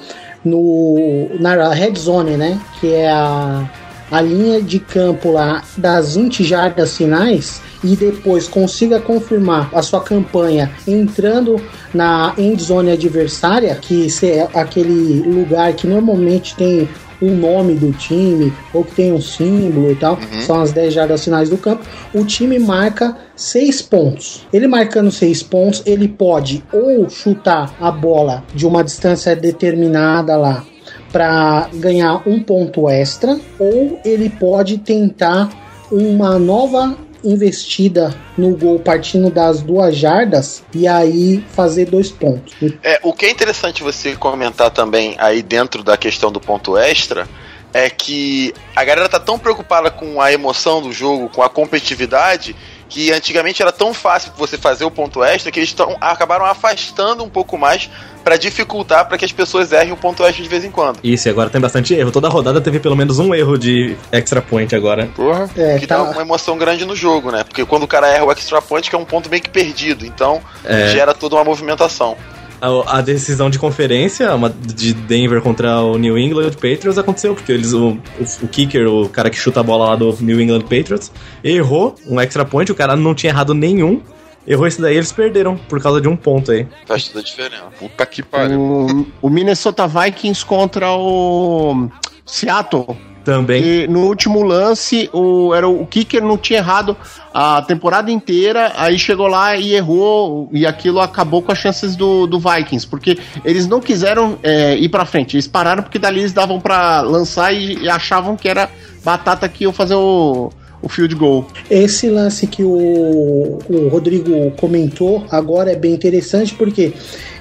[0.45, 3.69] no na red zone, né, que é a,
[4.11, 10.01] a linha de campo lá das 20 jardas finais, e depois consiga confirmar a sua
[10.01, 11.61] campanha entrando
[11.93, 16.89] na end zone adversária, que é aquele lugar que normalmente tem
[17.21, 20.41] o nome do time ou que tem um símbolo e tal, uhum.
[20.41, 24.47] são as 10 jardas finais do campo, o time marca 6 pontos.
[24.53, 30.65] Ele marcando 6 pontos, ele pode ou chutar a bola de uma distância determinada lá
[31.13, 35.51] para ganhar um ponto extra, ou ele pode tentar
[35.91, 36.97] uma nova
[37.27, 42.55] investida no gol partindo das duas jardas e aí fazer dois pontos.
[42.83, 47.29] É, o que é interessante você comentar também aí dentro da questão do ponto extra
[47.73, 52.57] é que a galera tá tão preocupada com a emoção do jogo, com a competitividade,
[52.89, 57.25] que antigamente era tão fácil você fazer o ponto extra que eles tão, acabaram afastando
[57.25, 57.91] um pouco mais
[58.23, 60.99] para dificultar para que as pessoas errem o ponto extra de vez em quando.
[61.03, 62.11] Isso, e agora tem bastante erro.
[62.11, 65.07] Toda rodada teve pelo menos um erro de extra point agora.
[65.15, 65.49] Porra.
[65.57, 65.97] É, que tá...
[65.97, 67.45] dá uma emoção grande no jogo, né?
[67.45, 70.05] Porque quando o cara erra o extra point, que é um ponto meio que perdido,
[70.05, 70.89] então é.
[70.89, 72.17] gera toda uma movimentação.
[72.61, 77.53] A, a, decisão de conferência uma, de Denver contra o New England Patriots aconteceu, porque
[77.53, 80.63] eles, o, o, o, kicker, o cara que chuta a bola lá do New England
[80.63, 81.13] Patriots,
[81.45, 84.01] errou um extra point, o cara não tinha errado nenhum.
[84.47, 86.69] Errou esse daí, eles perderam por causa de um ponto aí.
[86.87, 87.65] Faz toda diferença.
[87.79, 88.61] Puta que pariu.
[88.61, 91.89] O, o Minnesota Vikings contra o
[92.25, 92.97] Seattle.
[93.27, 93.61] Também.
[93.61, 96.97] E no último lance, o, era o, kicker não tinha errado
[97.35, 102.29] a temporada inteira, aí chegou lá e errou, e aquilo acabou com as chances do,
[102.29, 106.33] do Vikings, porque eles não quiseram é, ir pra frente, eles pararam porque dali eles
[106.33, 108.71] davam para lançar e, e, achavam que era
[109.05, 111.49] batata que ia fazer o, o field goal.
[111.69, 116.93] Esse lance que o, o Rodrigo comentou agora é bem interessante porque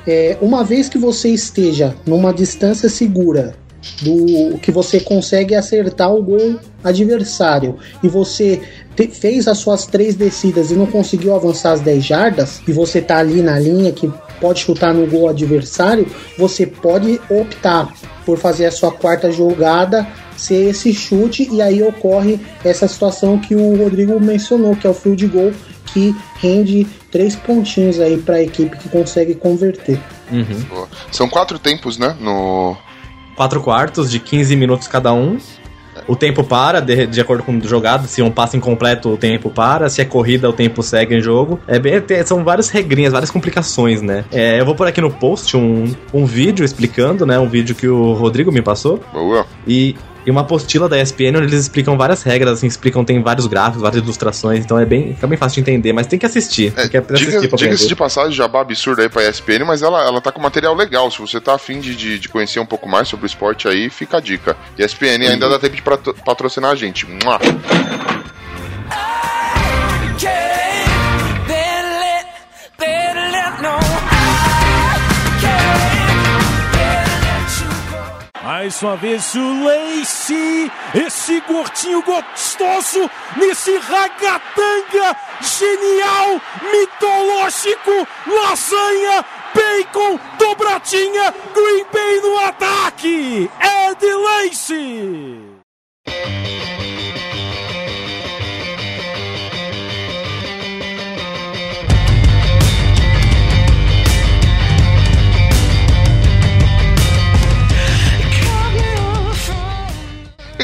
[0.07, 3.53] é, uma vez que você esteja numa distância segura
[4.01, 8.61] do que você consegue acertar o gol adversário e você
[8.95, 13.01] te, fez as suas três descidas e não conseguiu avançar as 10 jardas e você
[13.01, 17.93] tá ali na linha que pode chutar no gol adversário, você pode optar
[18.25, 23.55] por fazer a sua quarta jogada ser esse chute e aí ocorre essa situação que
[23.55, 25.53] o Rodrigo mencionou, que é o field goal
[25.93, 29.99] que rende três pontinhos aí para a equipe que consegue converter.
[30.29, 30.87] Uhum.
[31.11, 32.15] São quatro tempos, né?
[32.19, 32.75] No,
[33.35, 35.37] quatro quartos de 15 minutos cada um.
[36.07, 38.05] o tempo para, de, de acordo com o jogado.
[38.07, 39.89] Se um passe incompleto, o tempo para.
[39.89, 41.59] Se é corrida, o tempo segue em jogo.
[41.67, 44.25] É bem, tem- são várias regrinhas, várias complicações, né?
[44.31, 47.39] É, eu vou pôr aqui no post um, um vídeo explicando, né?
[47.39, 48.99] Um vídeo que o Rodrigo me passou.
[49.13, 49.45] Boa.
[49.65, 53.47] E, e uma apostila da ESPN onde eles explicam várias regras, assim, explicam, tem vários
[53.47, 56.71] gráficos, várias ilustrações, então é bem, fica bem fácil de entender, mas tem que assistir.
[56.71, 60.19] tem que assistir Diga- Diga-se de passagem, jabá absurdo aí pra ESPN, mas ela, ela
[60.21, 61.09] tá com material legal.
[61.11, 63.89] Se você tá afim de, de, de conhecer um pouco mais sobre o esporte aí,
[63.89, 64.55] fica a dica.
[64.77, 67.05] ESPN ainda dá tempo de patro- patrocinar a gente.
[67.07, 67.39] Mua.
[78.65, 89.23] Mais uma vez o Lace, esse gordinho gostoso, nesse ragatanga genial, mitológico, lasanha,
[89.53, 95.55] bacon, dobradinha, Green Bay no ataque, Ed Lace.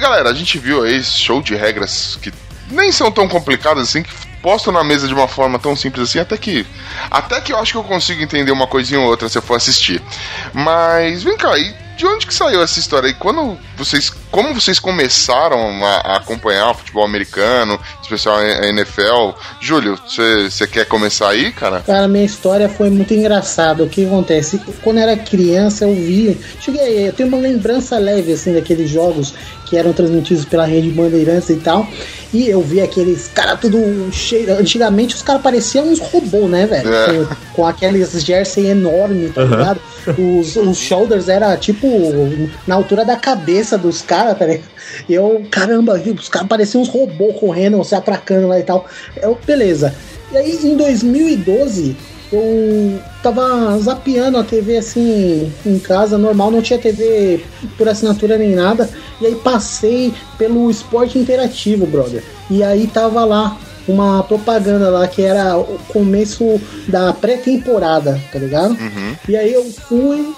[0.02, 2.34] Galera, a gente viu aí esse show de regras que
[2.72, 4.12] nem são tão complicadas assim, que
[4.42, 6.66] postam na mesa de uma forma tão simples assim, até que.
[7.10, 9.56] Até que eu acho que eu consigo entender uma coisinha ou outra se eu for
[9.56, 10.02] assistir.
[10.54, 13.14] Mas vem cá, e de onde que saiu essa história aí?
[13.14, 14.12] Quando vocês.
[14.32, 19.38] Como vocês começaram a, a acompanhar o futebol americano, especial a NFL?
[19.60, 21.82] Júlio, você quer começar aí, cara?
[21.82, 23.84] Cara, minha história foi muito engraçada.
[23.84, 24.62] O que acontece?
[24.82, 26.40] Quando eu era criança, eu vi.
[26.60, 29.34] Cheguei, eu tenho uma lembrança leve, assim, daqueles jogos
[29.72, 31.88] que eram transmitidos pela rede Bandeirantes e tal.
[32.34, 34.54] E eu vi aqueles caras tudo cheio.
[34.58, 36.94] Antigamente os caras pareciam uns robôs, né, velho?
[36.94, 37.06] É.
[37.08, 39.82] Com, com aqueles jersey enorme, tá ligado?
[40.18, 41.88] Os, os shoulders era tipo
[42.68, 44.70] na altura da cabeça dos caras, tá ligado?
[45.08, 48.86] E eu, caramba, os caras pareciam uns robôs correndo, se atracando lá e tal.
[49.22, 49.94] Eu, beleza.
[50.32, 51.96] E aí em 2012
[52.32, 57.44] eu tava zapeando a TV assim em casa, normal, não tinha TV
[57.78, 58.90] por assinatura nem nada.
[59.20, 62.24] E aí passei pelo esporte interativo, brother.
[62.50, 63.58] E aí tava lá
[63.88, 68.78] uma propaganda lá que era o começo da pré-temporada, tá ligado?
[69.28, 70.34] E aí eu fui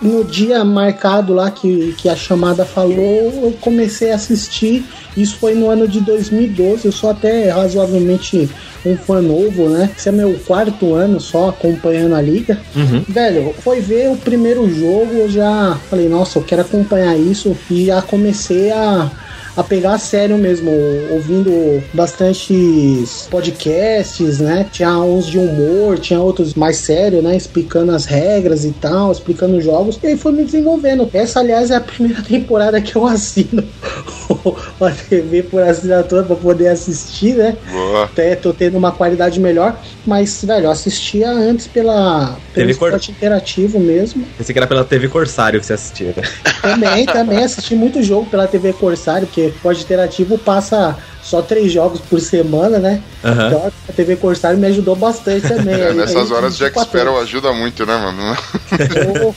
[0.00, 4.84] no dia marcado lá que, que a chamada falou, eu comecei a assistir.
[5.16, 6.84] Isso foi no ano de 2012.
[6.84, 8.50] Eu sou até razoavelmente
[8.84, 9.90] um fã novo, né?
[9.96, 12.60] Esse é meu quarto ano só acompanhando a liga.
[12.74, 13.02] Uhum.
[13.08, 17.56] Velho, foi ver o primeiro jogo, eu já falei, nossa, eu quero acompanhar isso.
[17.70, 19.10] E já comecei a,
[19.56, 20.70] a pegar a sério mesmo,
[21.10, 24.66] ouvindo bastantes podcasts, né?
[24.70, 27.36] Tinha uns de humor, tinha outros mais sérios, né?
[27.36, 29.98] Explicando as regras e tal, explicando os jogos.
[30.02, 31.08] E aí foi me desenvolvendo.
[31.12, 33.64] Essa, aliás, é a primeira temporada que eu assino
[34.80, 37.56] a TV por assinatura pra poder assistir, né?
[37.70, 38.04] Boa.
[38.04, 39.76] Até tô tendo uma qualidade melhor.
[40.04, 44.24] Mas, velho, eu assistia antes pela, pelo TV cor- esporte interativo mesmo.
[44.36, 46.14] Pensei que era pela TV Corsário que você assistia.
[46.62, 50.96] Também, também assisti muito jogo pela TV Corsário, porque o esporte interativo passa
[51.28, 53.02] só três jogos por semana, né?
[53.24, 53.46] Aham.
[53.48, 55.74] Então a TV Corsário me ajudou bastante também.
[55.74, 58.36] É, Aí- nessas aí, horas o Jack Sparrow ajuda muito, né, mano?
[58.94, 59.34] Eu,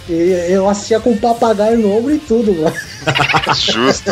[0.49, 2.75] eu assistia com papagaio no ombro e tudo, mano.
[3.55, 4.11] Justo.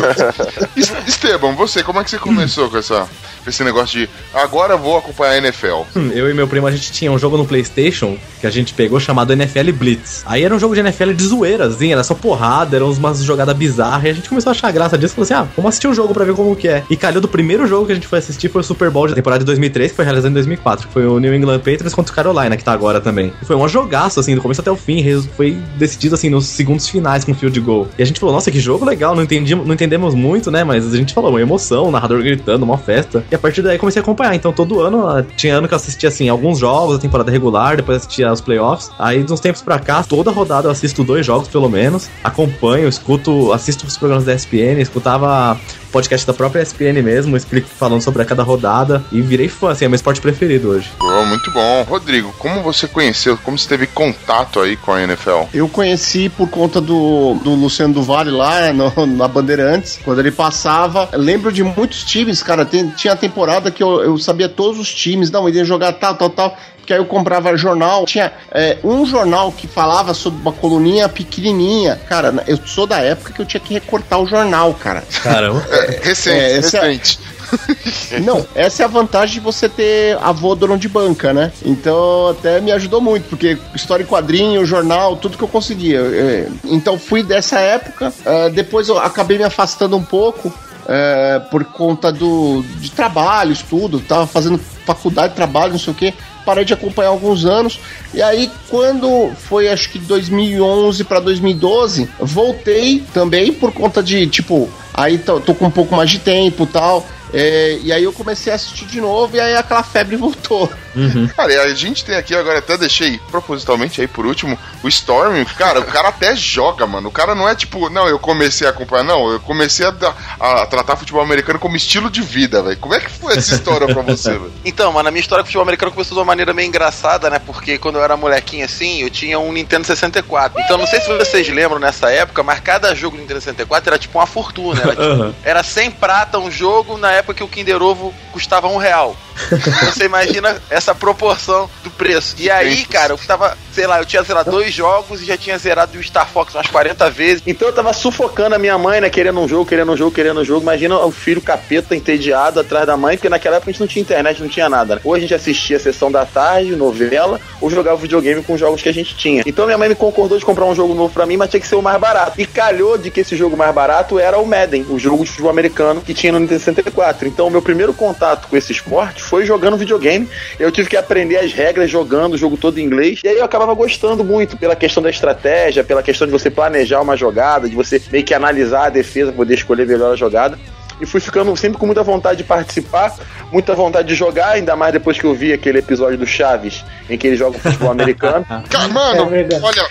[0.76, 3.06] Es- Esteban, você, como é que você começou com, essa,
[3.48, 5.82] esse negócio de agora vou acompanhar a NFL?
[5.96, 8.74] Hum, Eu e meu primo, a gente tinha um jogo no Playstation que a gente
[8.74, 10.22] pegou chamado NFL Blitz.
[10.26, 13.56] Aí era um jogo de NFL de zoeira, assim, era só porrada, eram umas jogadas
[13.56, 14.04] bizarras.
[14.04, 15.94] E a gente começou a achar graça disso e falou assim: ah, vamos assistir o
[15.94, 16.82] jogo pra ver como que é.
[16.88, 19.14] E calhou do primeiro jogo que a gente foi assistir foi o Super Bowl da
[19.14, 22.12] temporada de 2003, que foi realizado em 2004, que foi o New England Patriots contra
[22.12, 23.32] o Carolina, que tá agora também.
[23.42, 25.02] E foi um jogaço, assim, do começo até o fim,
[25.36, 27.88] foi decidido, assim, nos segundos finais com field goal.
[27.98, 30.64] E a gente falou: nossa, que jogo legal, não, entendi, não entendemos muito, né?
[30.64, 33.24] Mas a gente falou: uma emoção, narrador gritando, uma festa.
[33.30, 34.34] E a partir daí comecei a acompanhar.
[34.34, 37.76] Então todo ano, ah, tinha ano que eu assistia, assim, alguns jogos da temporada regular,
[37.76, 38.90] depois assistia os playoffs.
[38.98, 42.08] Aí, de uns tempos pra cá, toda rodada eu assisto dois jogos, pelo menos.
[42.22, 45.58] Acompanho, escuto, assisto os programas da ESPN, escutava
[45.90, 49.02] podcast da própria ESPN mesmo, explico, falando sobre cada rodada.
[49.10, 50.90] E virei fã, assim, é meu esporte preferido hoje.
[50.98, 51.82] Boa, muito bom.
[51.88, 55.44] Rodrigo, como você conheceu, como você teve contato aí com a NFL?
[55.54, 60.30] Eu conheci por conta do, do Luciano do Vale lá no- na Bandeirantes, quando ele
[60.30, 61.08] passava.
[61.12, 62.66] Eu lembro de muitos times, cara.
[62.66, 66.14] Tem- tinha temporada que eu, eu sabia todos os times, não, ele ia jogar tal,
[66.14, 66.56] tal, tal.
[66.78, 68.06] Porque aí eu comprava jornal.
[68.06, 72.00] Tinha é, um jornal que falava sobre uma coluninha pequenininha.
[72.08, 75.04] Cara, eu sou da época que eu tinha que recortar o jornal, cara.
[75.22, 75.62] Caramba.
[75.70, 77.20] É, recente, É, é- recente.
[78.24, 81.50] Não, essa é a vantagem de você ter avô dono de banca, né?
[81.64, 86.00] Então até me ajudou muito, porque história em quadrinho, jornal, tudo que eu conseguia.
[86.00, 90.52] É, Então fui dessa época, ah, depois eu acabei me afastando um pouco.
[90.88, 96.14] É, por conta do, de trabalho, estudo, tava fazendo faculdade, trabalho, não sei o que.
[96.46, 97.78] Parei de acompanhar alguns anos.
[98.14, 104.70] E aí, quando foi acho que 2011 para 2012, voltei também por conta de, tipo,
[104.94, 107.06] aí tô, tô com um pouco mais de tempo tal.
[107.34, 110.70] É, e aí eu comecei a assistir de novo e aí aquela febre voltou.
[110.98, 111.28] Uhum.
[111.28, 115.44] Cara, e a gente tem aqui agora, até deixei propositalmente aí por último, o Storm.
[115.56, 117.08] Cara, o cara até joga, mano.
[117.08, 119.92] O cara não é tipo, não, eu comecei a acompanhar, não, eu comecei a,
[120.40, 122.76] a tratar futebol americano como estilo de vida, velho.
[122.78, 124.52] Como é que foi essa história pra você, velho?
[124.64, 127.38] Então, mano, a minha história com futebol americano começou de uma maneira meio engraçada, né?
[127.38, 130.60] Porque quando eu era molequinho assim, eu tinha um Nintendo 64.
[130.60, 133.98] Então, não sei se vocês lembram nessa época, mas cada jogo do Nintendo 64 era
[133.98, 134.80] tipo uma fortuna.
[134.88, 135.34] Era, tipo, Uhum.
[135.42, 139.16] era 100 prata um jogo na época que o Kinder Ovo custava um real.
[139.84, 142.34] Você imagina essa proporção do preço.
[142.38, 145.36] E aí, cara, eu tava, sei lá, eu tinha, sei lá, dois jogos e já
[145.36, 147.42] tinha zerado o Star Fox umas 40 vezes.
[147.46, 149.10] Então eu tava sufocando a minha mãe, né?
[149.10, 150.62] Querendo um jogo, querendo um jogo, querendo um jogo.
[150.62, 154.02] Imagina o filho capeta entediado atrás da mãe, porque naquela época a gente não tinha
[154.02, 154.96] internet, não tinha nada.
[154.96, 155.00] Né?
[155.04, 158.82] Ou a gente assistia a sessão da tarde, novela, ou jogava videogame com os jogos
[158.82, 159.42] que a gente tinha.
[159.46, 161.66] Então minha mãe me concordou de comprar um jogo novo pra mim, mas tinha que
[161.66, 162.40] ser o mais barato.
[162.40, 165.50] E calhou de que esse jogo mais barato era o Madden, o jogo de futebol
[165.50, 167.28] americano que tinha no Nintendo 64.
[167.28, 170.28] Então o meu primeiro contato com esse esporte foi jogando videogame.
[170.58, 173.20] Eu tive que aprender as regras jogando o jogo todo em inglês.
[173.22, 177.00] E aí eu acabava gostando muito pela questão da estratégia, pela questão de você planejar
[177.00, 180.58] uma jogada, de você meio que analisar a defesa, poder escolher melhor a jogada.
[181.00, 183.14] E fui ficando sempre com muita vontade de participar,
[183.52, 187.16] muita vontade de jogar, ainda mais depois que eu vi aquele episódio do Chaves, em
[187.16, 188.44] que ele joga futebol americano.
[188.68, 189.86] Cara, mano, É olha.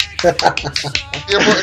[1.30, 1.54] Eu vou.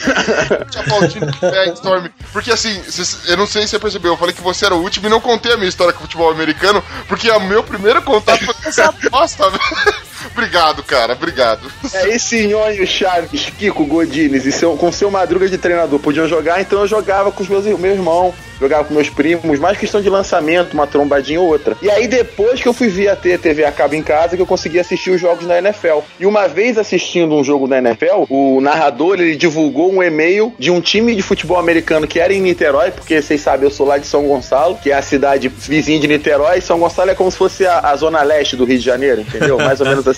[1.51, 2.09] É, Storm.
[2.33, 2.83] Porque assim,
[3.27, 5.21] eu não sei se você percebeu, eu falei que você era o último e não
[5.21, 8.69] contei a minha história com o futebol americano, porque o meu primeiro contato foi com
[8.69, 9.95] essa bosta, velho.
[10.33, 11.71] Obrigado, cara, obrigado.
[11.93, 16.61] É esse Nhonho Chaves, Kiko Godines e seu, com seu madruga de treinador podiam jogar,
[16.61, 20.75] então eu jogava com os meus meu jogava com meus primos, mais questão de lançamento,
[20.75, 21.77] uma trombadinha ou outra.
[21.83, 24.47] E aí depois que eu fui via ter TV a cabo em casa, que eu
[24.47, 26.01] consegui assistir os jogos na NFL.
[26.19, 30.71] E uma vez assistindo um jogo da NFL, o narrador ele divulgou um e-mail de
[30.71, 33.99] um time de futebol americano que era em Niterói, porque vocês sabem, eu sou lá
[33.99, 36.61] de São Gonçalo, que é a cidade vizinha de Niterói.
[36.61, 39.59] São Gonçalo é como se fosse a, a zona leste do Rio de Janeiro, entendeu?
[39.59, 40.14] Mais ou menos assim,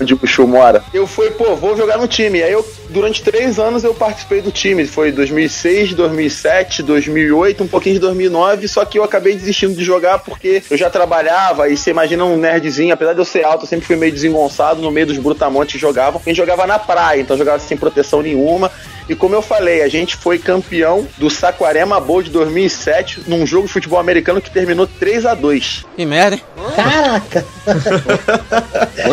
[0.00, 0.82] onde o Chu mora.
[0.92, 2.42] Eu fui, pô, vou jogar no time.
[2.42, 4.86] Aí eu, durante três anos, eu participei do time.
[4.86, 8.68] Foi 2006, 2007, 2008, um pouquinho de 2009.
[8.68, 11.68] Só que eu acabei desistindo de jogar porque eu já trabalhava.
[11.68, 14.80] E você imagina um nerdzinho, apesar de eu ser alto, eu sempre fui meio desengonçado
[14.80, 16.20] no meio dos brutamontes que jogavam.
[16.24, 18.70] A gente jogava na praia, então jogava sem proteção nenhuma.
[19.08, 23.66] E como eu falei, a gente foi campeão do Saquarema Bowl de 2007 num jogo
[23.66, 26.42] de futebol americano que terminou 3 a 2 Que merda, hein?
[26.74, 27.44] Caraca!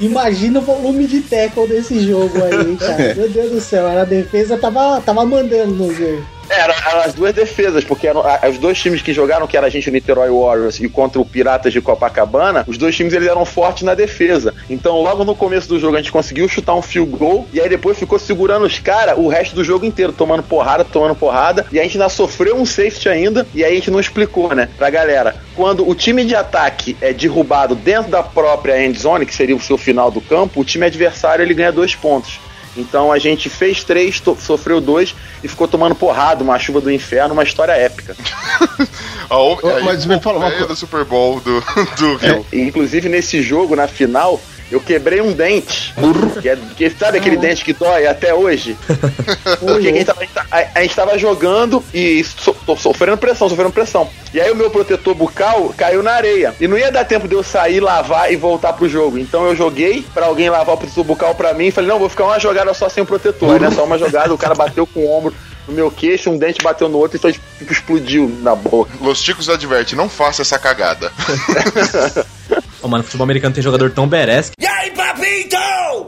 [0.00, 3.14] Imagina o volume de tackle desse jogo aí, cara.
[3.16, 6.33] Meu Deus do céu, a defesa tava, tava mandando no jogo.
[6.48, 9.66] Era, eram as duas defesas, porque eram a- os dois times que jogaram, que era
[9.66, 13.28] a gente, o Niterói Warriors, e contra o Piratas de Copacabana, os dois times eles
[13.28, 14.54] eram fortes na defesa.
[14.68, 17.68] Então, logo no começo do jogo, a gente conseguiu chutar um field goal, e aí
[17.68, 21.78] depois ficou segurando os caras o resto do jogo inteiro, tomando porrada, tomando porrada, e
[21.80, 24.90] a gente ainda sofreu um safety ainda, e aí a gente não explicou, né, pra
[24.90, 25.36] galera.
[25.56, 29.60] Quando o time de ataque é derrubado dentro da própria end zone, que seria o
[29.60, 32.38] seu final do campo, o time adversário ele ganha dois pontos.
[32.76, 37.34] Então a gente fez três, sofreu dois e ficou tomando porrada, uma chuva do inferno,
[37.34, 38.16] uma história épica.
[39.30, 40.66] A, Ô, aí, mas me fala uma é coisa.
[40.66, 41.60] do Super Bowl do,
[41.98, 42.46] do Rio.
[42.52, 45.94] E, inclusive nesse jogo, na final, eu quebrei um dente.
[46.40, 48.76] Que é, que, sabe aquele dente que dói até hoje?
[49.60, 53.16] Porque a gente, tava, a gente a- a gente tava jogando e so, tô sofrendo
[53.18, 54.08] pressão, sofrendo pressão.
[54.32, 56.54] E aí o meu protetor bucal caiu na areia.
[56.60, 59.18] E não ia dar tempo de eu sair, lavar e voltar pro jogo.
[59.18, 62.08] Então eu joguei pra alguém lavar o protetor bucal pra mim e falei, não, vou
[62.08, 63.52] ficar uma jogada só sem o protetor.
[63.54, 65.34] Aí nessa uma jogada, o cara bateu com o ombro
[65.68, 68.90] no meu queixo, um dente bateu no outro e só tipo, explodiu na boca.
[69.00, 71.10] Los Ticos adverte, não faça essa cagada.
[72.84, 74.52] Ô, mano, futebol americano tem jogador tão badass.
[74.60, 75.56] E aí, papito?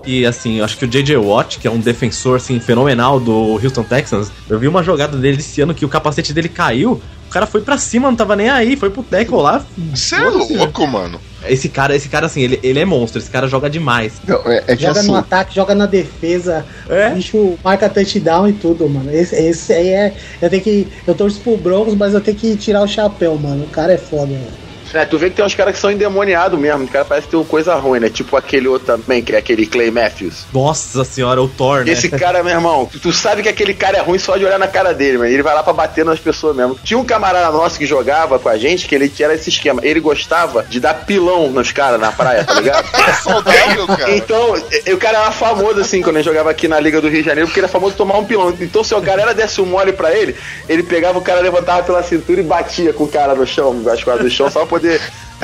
[0.04, 1.16] E assim, eu acho que o J.J.
[1.16, 5.38] Watt, que é um defensor assim, fenomenal do Houston Texans, eu vi uma jogada dele
[5.38, 7.00] esse ano que o capacete dele caiu.
[7.26, 9.64] O cara foi pra cima, não tava nem aí, foi pro tackle lá.
[9.94, 11.18] Você é louco, mano.
[11.48, 14.12] Esse cara, esse cara assim, ele, ele é monstro, esse cara joga demais.
[14.28, 16.66] Não, é, é Joga assim, no ataque, joga na defesa.
[16.90, 17.08] É?
[17.08, 19.10] O bicho marca touchdown e tudo, mano.
[19.10, 20.14] Esse, esse aí é.
[20.42, 20.86] Eu tenho que.
[21.06, 23.64] Eu torço pro Broncos, mas eu tenho que tirar o chapéu, mano.
[23.64, 24.65] O cara é foda, mano.
[24.97, 26.85] É, tu vê que tem uns caras que são endemoniados mesmo.
[26.85, 28.09] Os caras parecem ter uma coisa ruim, né?
[28.09, 30.47] Tipo aquele outro também, que é aquele Clay Matthews.
[30.53, 31.92] Nossa senhora, o Thor, né?
[31.92, 34.69] Esse cara, meu irmão, tu sabe que aquele cara é ruim só de olhar na
[34.69, 35.31] cara dele, mano.
[35.31, 36.79] Ele vai lá pra bater nas pessoas mesmo.
[36.83, 39.81] Tinha um camarada nosso que jogava com a gente, que ele tinha esse esquema.
[39.85, 42.87] Ele gostava de dar pilão nos caras na praia, tá ligado?
[43.23, 44.15] Saudável, cara.
[44.15, 44.55] Então,
[44.92, 47.49] o cara era famoso, assim, quando ele jogava aqui na Liga do Rio de Janeiro,
[47.49, 48.55] porque ele era famoso de tomar um pilão.
[48.61, 50.35] Então, se o galera desse um mole pra ele,
[50.69, 54.03] ele pegava o cara, levantava pela cintura e batia com o cara no chão, as
[54.03, 54.85] quadras do chão, só pra poder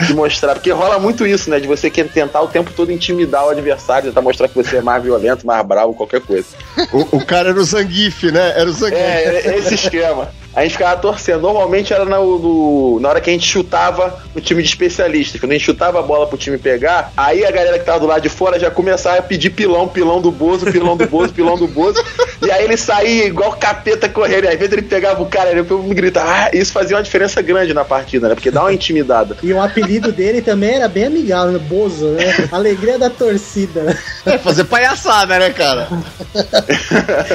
[0.08, 0.54] demonstrar.
[0.54, 1.60] Porque rola muito isso, né?
[1.60, 5.02] De você tentar o tempo todo intimidar o adversário, tentar mostrar que você é mais
[5.02, 6.48] violento, mais bravo, qualquer coisa.
[6.92, 8.52] O, o cara era o Zangief, né?
[8.56, 9.00] Era o Zangief.
[9.00, 10.30] É, é esse esquema.
[10.54, 11.40] A gente ficava torcendo.
[11.42, 15.40] Normalmente era no, no- na hora que a gente chutava no time de especialistas.
[15.40, 18.06] Quando a gente chutava a bola pro time pegar, aí a galera que tava do
[18.06, 21.56] lado de fora já começava a pedir pilão, pilão do Bozo, pilão do Bozo, pilão
[21.56, 22.02] do Bozo.
[22.42, 24.44] E aí ele saía igual capeta correndo.
[24.44, 26.30] E às vezes ele pegava o cara e ele gritava.
[26.30, 28.34] Ah, isso fazia uma diferença grande na partida, né?
[28.34, 29.36] Porque dá uma intimidada.
[29.42, 31.58] E o apelido dele também era bem amigável, né?
[31.58, 32.48] Bozo, né?
[32.52, 33.82] Alegria da torcida.
[33.84, 33.98] né?
[34.26, 35.88] É fazer palhaçada, né, cara?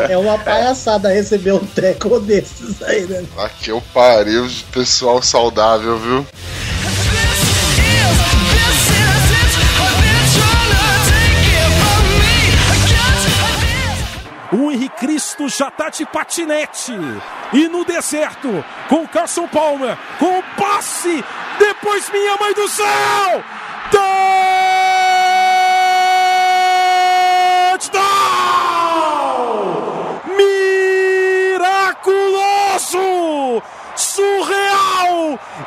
[0.10, 3.26] É uma palhaçada receber um treco desses aí, né?
[3.38, 6.28] Aqui eu pariu, pessoal saudável, viu?
[14.52, 16.94] O Henrique Cristo já tá de patinete.
[17.52, 21.24] E no deserto, com o Carson Palmer, com o passe.
[21.60, 23.44] Depois, minha mãe do céu!
[23.92, 24.57] Touchdown!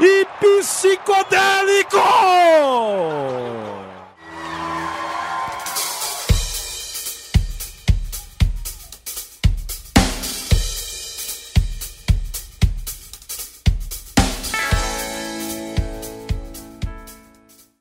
[0.01, 1.99] E psicodélico!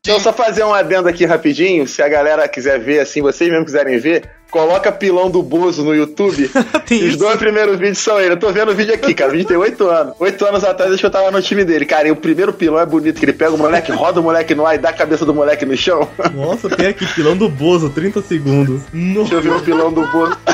[0.09, 1.87] Eu só fazer um adendo aqui rapidinho.
[1.87, 5.93] Se a galera quiser ver, assim, vocês mesmo quiserem ver, coloca pilão do Bozo no
[5.95, 6.49] YouTube.
[6.85, 7.17] Tem Os isso?
[7.19, 8.33] dois primeiros vídeos são ele.
[8.33, 9.29] Eu tô vendo o vídeo aqui, cara.
[9.29, 10.13] O vídeo tem oito anos.
[10.19, 11.85] Oito anos atrás eu tava no time dele.
[11.85, 14.55] Cara, e o primeiro pilão é bonito, que ele pega o moleque, roda o moleque
[14.55, 16.07] no ar e dá a cabeça do moleque no chão.
[16.33, 18.81] Nossa, tem aqui pilão do Bozo, 30 segundos.
[18.91, 20.37] Deixa eu ver o pilão do Bozo.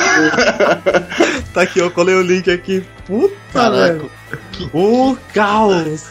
[1.54, 2.84] Tá aqui, eu colei o link aqui.
[3.08, 3.78] Puta, Caraca.
[3.94, 4.12] velho.
[4.74, 6.04] O caos.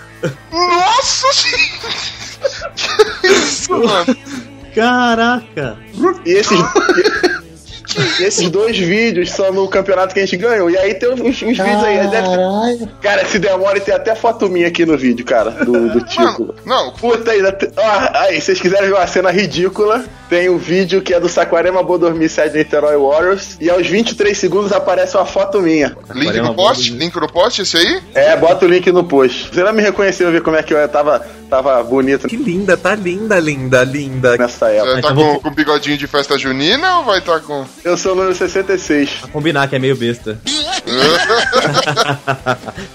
[0.51, 1.27] Nossa
[3.21, 4.17] Que isso, mano?
[4.75, 5.79] Caraca.
[6.25, 6.59] E esses.
[8.21, 10.71] esses dois vídeos são no campeonato que a gente ganhou.
[10.71, 11.99] E aí tem uns, uns vídeos aí.
[12.09, 12.89] Deve- Caralho.
[13.01, 16.55] Cara, se demora, tem até foto minha aqui no vídeo, cara, do, do Tico.
[16.65, 21.03] Não, Puta aí, ó, aí, se vocês quiserem ver uma cena ridícula, tem o vídeo
[21.03, 25.27] que é do Saquarema Boa Dormir 7 Niterói Warriors, e aos 23 segundos aparece uma
[25.27, 25.97] foto minha.
[26.15, 26.93] link no post?
[26.93, 28.01] Link no post, esse aí?
[28.15, 29.51] É, bota o link no post.
[29.53, 32.95] Você não me reconheceu ver como é que eu tava, tava bonito Que linda, tá
[32.95, 34.37] linda, linda, linda.
[34.37, 34.93] nessa Você época.
[34.93, 37.65] vai tá com, vou- com bigodinho de festa junina ou vai estar tá com.
[37.85, 39.11] Eu sou o número 66.
[39.11, 40.39] Pra combinar que é meio besta.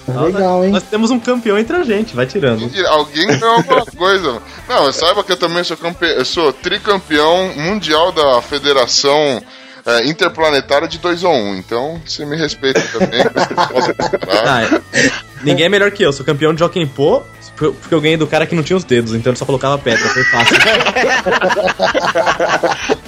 [0.07, 0.71] Legal, hein?
[0.71, 2.69] Nós temos um campeão entre a gente, vai tirando.
[2.87, 4.27] Alguém ganhou alguma coisa.
[4.33, 4.41] mano.
[4.67, 6.09] Não, saiba que eu também sou campeão.
[6.09, 9.43] Eu sou tricampeão mundial da Federação
[9.85, 11.55] é, Interplanetária de 2 ou 1.
[11.57, 13.21] Então, você me respeita também.
[13.73, 14.47] você pode comparar.
[14.47, 15.11] Ah, é.
[15.43, 16.63] Ninguém é melhor que eu, sou campeão de
[16.95, 17.23] Pô,
[17.60, 20.07] porque eu ganhei do cara que não tinha os dedos, então ele só colocava pedra,
[20.10, 20.57] foi fácil.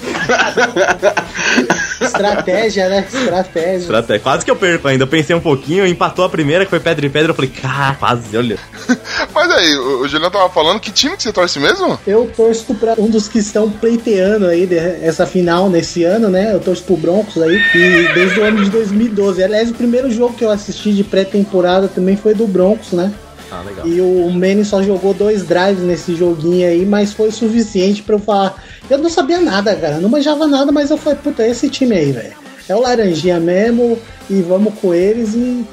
[2.02, 3.06] Estratégia, né?
[3.12, 3.78] Estratégia.
[3.78, 4.20] Estratégia.
[4.22, 5.04] Quase que eu perco ainda.
[5.04, 7.32] Eu pensei um pouquinho, empatou a primeira, que foi pedra e pedra.
[7.32, 8.58] Eu falei, cara, quase, olha.
[9.34, 12.00] Mas aí, o, Juliano tava falando, que time que você torce mesmo?
[12.06, 16.54] Eu torço pra um dos que estão pleiteando aí de- essa final nesse ano, né?
[16.54, 19.44] Eu torço pro Broncos aí, e desde o ano de 2012.
[19.44, 23.12] Aliás, o primeiro jogo que eu assisti de pré-temporada também foi do Broncos, né?
[23.52, 23.86] Ah, legal.
[23.86, 28.16] E o Manning só jogou dois drives nesse joguinho aí, mas foi o suficiente pra
[28.16, 28.64] eu falar.
[28.90, 29.98] Eu não sabia nada, cara.
[29.98, 32.34] Não manjava nada, mas eu falei, puta, é esse time aí, velho.
[32.70, 34.00] É o Laranjinha mesmo,
[34.30, 35.34] e vamos com eles.
[35.34, 35.66] E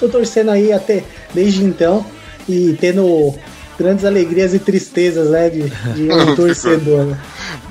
[0.00, 2.04] tô torcendo aí até desde então.
[2.48, 3.34] E tendo
[3.78, 5.50] grandes alegrias e tristezas, né?
[5.50, 7.18] De, de um torcedor, né?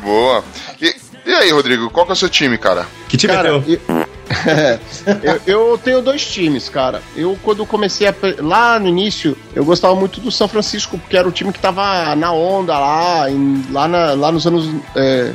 [0.03, 0.43] Boa.
[0.79, 0.93] E,
[1.25, 2.85] e aí, Rodrigo, qual que é o seu time, cara?
[3.09, 3.79] Que time Cara, é teu?
[3.87, 4.05] eu,
[5.23, 7.01] eu- eu tenho dois times, cara.
[7.15, 11.27] Eu, quando comecei a, lá no início, eu gostava muito do São Francisco, porque era
[11.27, 14.69] o time que tava na onda lá, em- lá, na- lá nos anos.
[14.95, 15.31] é,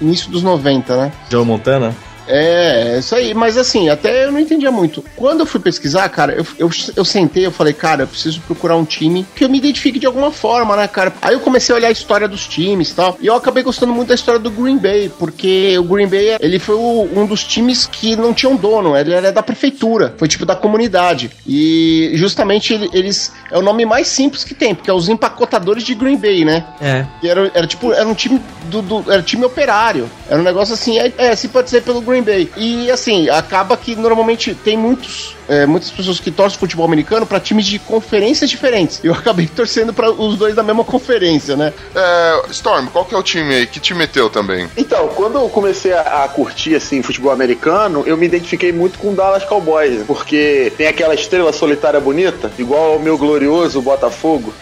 [0.00, 1.12] início dos 90, né?
[1.30, 1.94] Joe Montana?
[2.26, 3.34] É, é isso aí.
[3.34, 5.04] Mas assim, até eu não entendia muito.
[5.16, 8.76] Quando eu fui pesquisar, cara, eu, eu, eu sentei, eu falei, cara, eu preciso procurar
[8.76, 11.12] um time que eu me identifique de alguma forma, né, cara?
[11.22, 13.18] Aí eu comecei a olhar a história dos times e tal.
[13.20, 16.58] E eu acabei gostando muito da história do Green Bay, porque o Green Bay, ele
[16.58, 20.28] foi o, um dos times que não tinha um dono, ele era da prefeitura, foi
[20.28, 21.30] tipo da comunidade.
[21.46, 23.32] E justamente ele, eles.
[23.50, 26.64] É o nome mais simples que tem, porque é os empacotadores de Green Bay, né?
[26.80, 27.06] É.
[27.22, 30.08] E era, era tipo, era um time do, do era time operário.
[30.28, 32.50] Era um negócio assim, é, é se pode ser pelo Green Bay.
[32.56, 37.40] E assim, acaba que normalmente tem muitos é, muitas pessoas que torcem futebol americano para
[37.40, 39.00] times de conferências diferentes.
[39.02, 41.72] Eu acabei torcendo para os dois da mesma conferência, né?
[41.94, 43.66] É, Storm, qual que é o time aí?
[43.66, 44.68] Que time meteu também?
[44.76, 49.10] Então, quando eu comecei a, a, curtir assim futebol americano, eu me identifiquei muito com
[49.10, 54.52] o Dallas Cowboys, porque tem aquela estrela solitária bonita, igual ao meu glorioso Botafogo.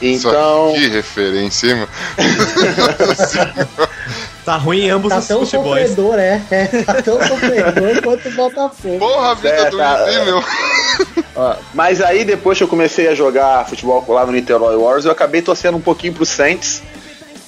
[0.00, 0.72] Então.
[0.74, 1.88] Que referência, hein, mano?
[4.44, 5.80] Tá ruim em ambos tá os tão futebols.
[5.80, 6.42] sofredor, é.
[6.50, 6.66] é.
[6.84, 8.98] Tá tão sofredor quanto o Botafogo.
[8.98, 10.06] Porra, a vida é, do tá...
[10.26, 10.44] meu.
[11.72, 15.40] mas aí, depois que eu comecei a jogar futebol lá no Niterói Wars, eu acabei
[15.40, 16.82] torcendo um pouquinho pro Saints.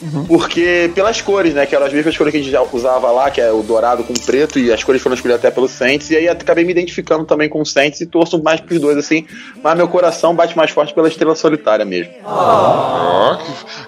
[0.07, 0.25] Uhum.
[0.27, 1.67] Porque pelas cores, né?
[1.67, 4.05] Que eram as mesmas cores que a gente já usava lá, que é o dourado
[4.05, 6.71] com o preto, e as cores foram escolhidas até pelo Saints, e aí acabei me
[6.71, 9.27] identificando também com o Saints e torço mais pros dois, assim,
[9.63, 12.13] mas meu coração bate mais forte pela estrela solitária mesmo.
[12.25, 13.37] Oh,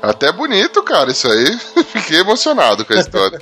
[0.03, 1.59] até bonito, cara, isso aí.
[1.93, 3.41] Fiquei emocionado com a história.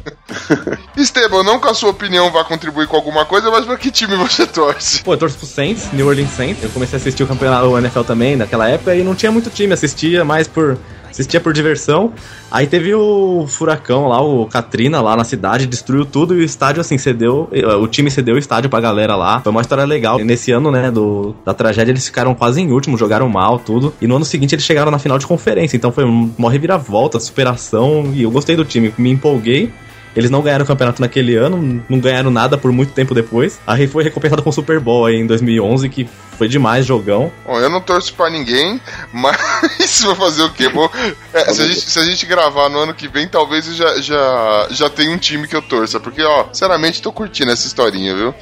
[0.96, 4.16] Esteban, não que a sua opinião vá contribuir com alguma coisa, mas pra que time
[4.16, 5.02] você torce?
[5.02, 6.62] Pô, eu torço pro Saints, New Orleans Saints.
[6.62, 9.50] Eu comecei a assistir o campeonato, o NFL também naquela época, e não tinha muito
[9.50, 10.78] time, assistia mais por
[11.16, 12.12] assistia por diversão.
[12.50, 16.80] Aí teve o furacão lá, o Katrina lá na cidade, destruiu tudo e o estádio
[16.80, 17.48] assim cedeu,
[17.80, 19.40] o time cedeu o estádio pra galera lá.
[19.40, 20.20] Foi uma história legal.
[20.20, 23.94] E nesse ano, né, do, da tragédia, eles ficaram quase em último, jogaram mal, tudo.
[24.00, 28.10] E no ano seguinte eles chegaram na final de conferência, então foi uma reviravolta, superação
[28.12, 29.72] e eu gostei do time, me empolguei.
[30.14, 33.60] Eles não ganharam o campeonato naquele ano, não ganharam nada por muito tempo depois.
[33.66, 37.32] Aí foi recompensado com o Super Bowl aí em 2011, que foi demais jogão.
[37.44, 38.80] Bom, eu não torço pra ninguém,
[39.12, 40.68] mas vou fazer o quê?
[40.68, 40.90] Vou,
[41.32, 44.00] é, se, a gente, se, a gente, gravar no ano que vem, talvez eu já,
[44.00, 45.98] já, já tenha um time que eu torça.
[45.98, 48.34] Porque, ó, sinceramente, tô curtindo essa historinha, viu?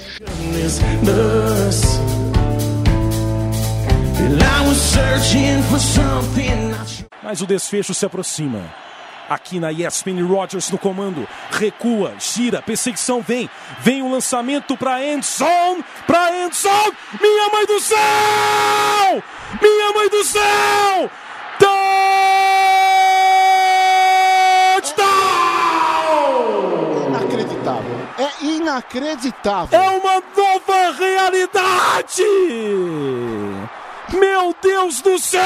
[7.22, 8.60] Mas o desfecho se aproxima.
[9.28, 11.26] Aqui na ESPN Rogers no comando.
[11.50, 13.48] Recua, gira, perseguição vem.
[13.80, 15.84] Vem o um lançamento para Endzone.
[16.06, 16.92] Para Endzone.
[17.20, 19.22] Minha mãe do céu!
[19.62, 21.10] Minha mãe do céu!
[21.58, 21.84] Touchdown!
[27.08, 28.08] Inacreditável.
[28.18, 29.78] É inacreditável.
[29.78, 32.22] É uma nova realidade!
[34.12, 35.42] Meu Deus do céu!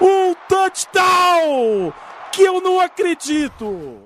[0.00, 1.92] Um touchdown!
[2.32, 4.04] Que eu não acredito!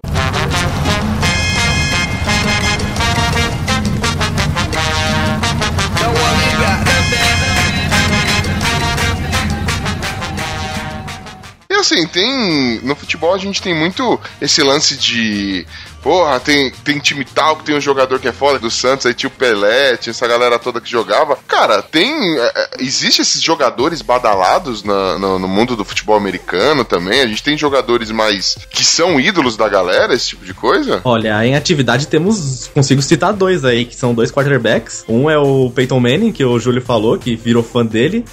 [11.69, 12.81] E assim, tem.
[12.83, 15.67] No futebol a gente tem muito esse lance de
[16.03, 19.15] porra, tem, tem time tal que tem um jogador que é foda do Santos, aí
[19.15, 21.39] tinha o Pelé, tinha essa galera toda que jogava.
[21.47, 22.39] Cara, tem.
[22.39, 27.21] É, é existe esses jogadores badalados na, no, no, mundo do futebol americano também.
[27.21, 28.57] A gente tem jogadores mais.
[28.71, 31.01] que são ídolos da galera, esse tipo de coisa?
[31.05, 32.71] Olha, em atividade temos.
[32.73, 35.05] Consigo citar dois aí, que são dois quarterbacks.
[35.09, 38.25] Um é o Peyton Manning, que o Júlio falou, que virou fã dele.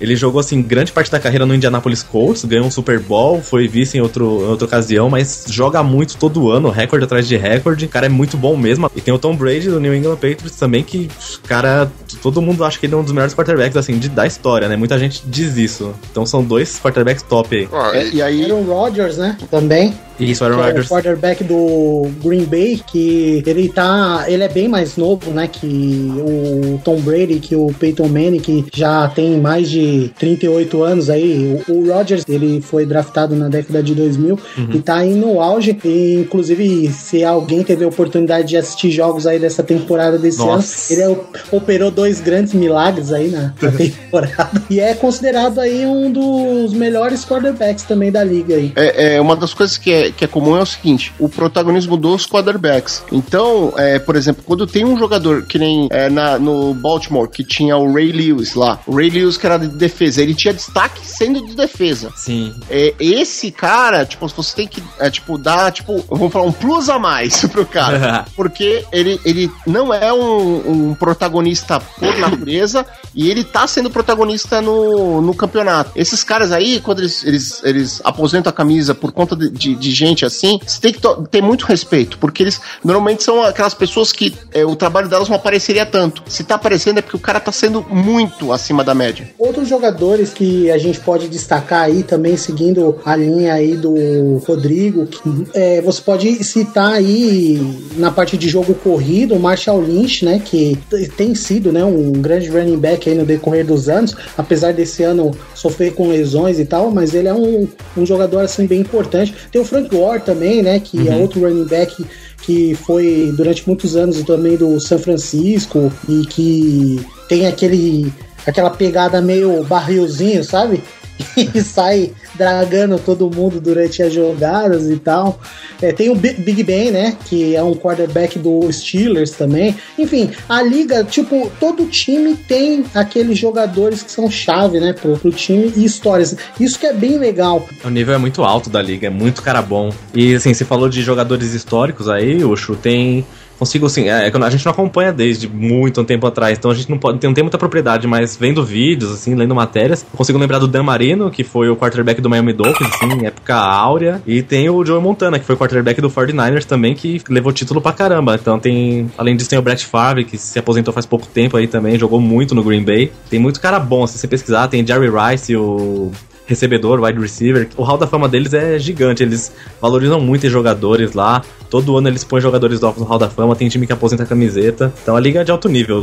[0.00, 3.66] Ele jogou, assim, grande parte da carreira no Indianapolis Colts, ganhou um Super Bowl, foi
[3.66, 7.86] vice em, outro, em outra ocasião, mas joga muito todo ano, recorde atrás de recorde.
[7.86, 8.90] O cara é muito bom mesmo.
[8.94, 11.10] E tem o Tom Brady do New England Patriots também, que,
[11.46, 11.90] cara,
[12.22, 14.76] todo mundo acha que ele é um dos melhores quarterbacks, assim, de, da história, né?
[14.76, 15.94] Muita gente diz isso.
[16.10, 17.68] Então são dois quarterbacks top aí.
[17.72, 18.44] Ah, é, e aí...
[18.44, 19.36] Aaron Rodgers, né?
[19.50, 19.94] Também.
[20.20, 20.90] Isso, Aaron Rodgers.
[20.90, 24.24] É o quarterback do Green Bay, que ele tá.
[24.26, 25.48] Ele é bem mais novo, né?
[25.48, 31.10] Que o Tom Brady, que o Peyton Manning, que já tem mais de 38 anos
[31.10, 31.60] aí.
[31.68, 34.68] O, o Rodgers, ele foi draftado na década de 2000 uhum.
[34.74, 35.78] e tá aí no auge.
[35.84, 40.94] E, inclusive, se alguém teve a oportunidade de assistir jogos aí dessa temporada desse Nossa.
[40.94, 44.62] ano, ele é, operou dois grandes milagres aí na, na temporada.
[44.68, 48.72] e é considerado aí um dos melhores quarterbacks também da liga aí.
[48.74, 51.96] É, é uma das coisas que é que é comum é o seguinte: o protagonismo
[51.96, 53.02] dos quarterbacks.
[53.12, 57.44] Então, é, por exemplo, quando tem um jogador que nem é, na, no Baltimore, que
[57.44, 61.06] tinha o Ray Lewis lá, o Ray Lewis que era de defesa, ele tinha destaque
[61.06, 62.12] sendo de defesa.
[62.16, 62.54] Sim.
[62.70, 66.88] É, esse cara, tipo, você tem que, é, tipo, dar, tipo, vamos falar, um plus
[66.88, 68.26] a mais pro cara.
[68.36, 74.60] porque ele, ele não é um, um protagonista por natureza e ele tá sendo protagonista
[74.60, 75.92] no, no campeonato.
[75.96, 79.90] Esses caras aí, quando eles, eles, eles aposentam a camisa por conta de, de, de
[79.98, 84.34] gente assim, você tem que ter muito respeito, porque eles normalmente são aquelas pessoas que
[84.52, 86.22] é, o trabalho delas não apareceria tanto.
[86.28, 89.28] Se tá aparecendo é porque o cara tá sendo muito acima da média.
[89.38, 95.06] Outros jogadores que a gente pode destacar aí também, seguindo a linha aí do Rodrigo,
[95.06, 95.20] que,
[95.54, 97.60] é, você pode citar aí
[97.96, 100.78] na parte de jogo corrido o Marshall Lynch, né, que
[101.16, 105.32] tem sido né, um grande running back aí no decorrer dos anos, apesar desse ano
[105.54, 109.34] sofrer com lesões e tal, mas ele é um, um jogador assim bem importante.
[109.50, 111.22] Tem o Frank Gore também, né, que é Uhum.
[111.22, 112.04] outro running back
[112.42, 118.12] que foi durante muitos anos também do São Francisco e que tem aquele
[118.46, 120.82] aquela pegada meio barrilzinho, sabe?
[121.54, 125.40] E sai dragando todo mundo durante as jogadas e tal.
[125.80, 127.16] É, tem o Bi- Big Ben, né?
[127.26, 129.76] Que é um quarterback do Steelers também.
[129.98, 134.92] Enfim, a liga, tipo, todo time tem aqueles jogadores que são chave, né?
[134.92, 136.36] Pro, pro time e histórias.
[136.58, 137.66] Isso que é bem legal.
[137.84, 139.90] O nível é muito alto da liga, é muito cara bom.
[140.14, 143.24] E assim, você falou de jogadores históricos aí, Ucho, tem.
[143.58, 146.88] Consigo assim, é, é a gente não acompanha desde muito tempo atrás, então a gente
[146.88, 150.68] não pode, não tem muita propriedade, mas vendo vídeos, assim, lendo matérias, consigo lembrar do
[150.68, 154.84] Dan Marino, que foi o quarterback do Miami Dolphins, assim, época áurea, e tem o
[154.84, 158.34] Joe Montana, que foi quarterback do 49ers também, que levou título pra caramba.
[158.34, 161.66] Então tem, além disso, tem o Brett Favre, que se aposentou faz pouco tempo aí
[161.66, 163.10] também, jogou muito no Green Bay.
[163.28, 166.12] Tem muito cara bom, se você pesquisar, tem Jerry Rice, o
[166.48, 167.68] recebedor, wide receiver.
[167.76, 171.42] O hall da fama deles é gigante, eles valorizam muito os jogadores lá.
[171.70, 174.26] Todo ano eles põem jogadores novos no hall da fama, tem time que aposenta a
[174.26, 174.92] camiseta.
[175.02, 176.02] Então a liga é de alto nível.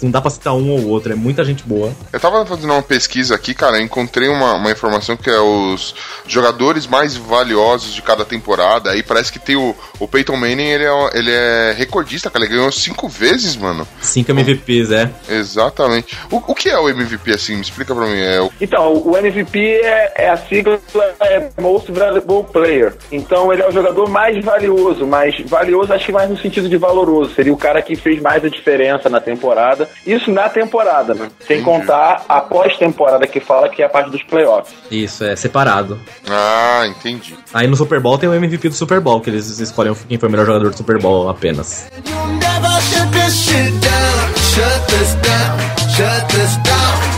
[0.00, 1.92] Não dá pra citar um ou outro, é muita gente boa.
[2.12, 5.92] Eu tava fazendo uma pesquisa aqui, cara, eu encontrei uma, uma informação que é os
[6.28, 8.90] jogadores mais valiosos de cada temporada.
[8.90, 12.54] Aí parece que tem o, o Peyton Manning, ele é, ele é recordista, cara, ele
[12.54, 13.86] ganhou cinco vezes, mano.
[14.00, 15.10] Cinco MVPs, é.
[15.28, 16.16] Exatamente.
[16.30, 17.56] O, o que é o MVP, assim?
[17.56, 18.20] Me explica pra mim.
[18.20, 18.52] É o...
[18.60, 20.80] Então, o MVP é, é a sigla
[21.20, 22.94] é Most Valuable Player.
[23.10, 26.76] Então, ele é o jogador mais valioso, mas valioso acho que mais no sentido de
[26.76, 27.34] valoroso.
[27.34, 29.88] Seria o cara que fez mais a diferença na temporada.
[30.06, 31.30] Isso na temporada, né?
[31.46, 34.74] Sem contar a pós-temporada que fala que é a parte dos playoffs.
[34.90, 35.98] Isso, é separado.
[36.28, 37.36] Ah, entendi.
[37.52, 40.28] Aí no Super Bowl tem o MVP do Super Bowl, que eles escolhem quem foi
[40.28, 41.88] o melhor jogador do Super Bowl apenas.
[41.92, 44.22] Never shut this shit down.
[44.52, 45.58] Shut this down.
[45.90, 47.11] Shut this down.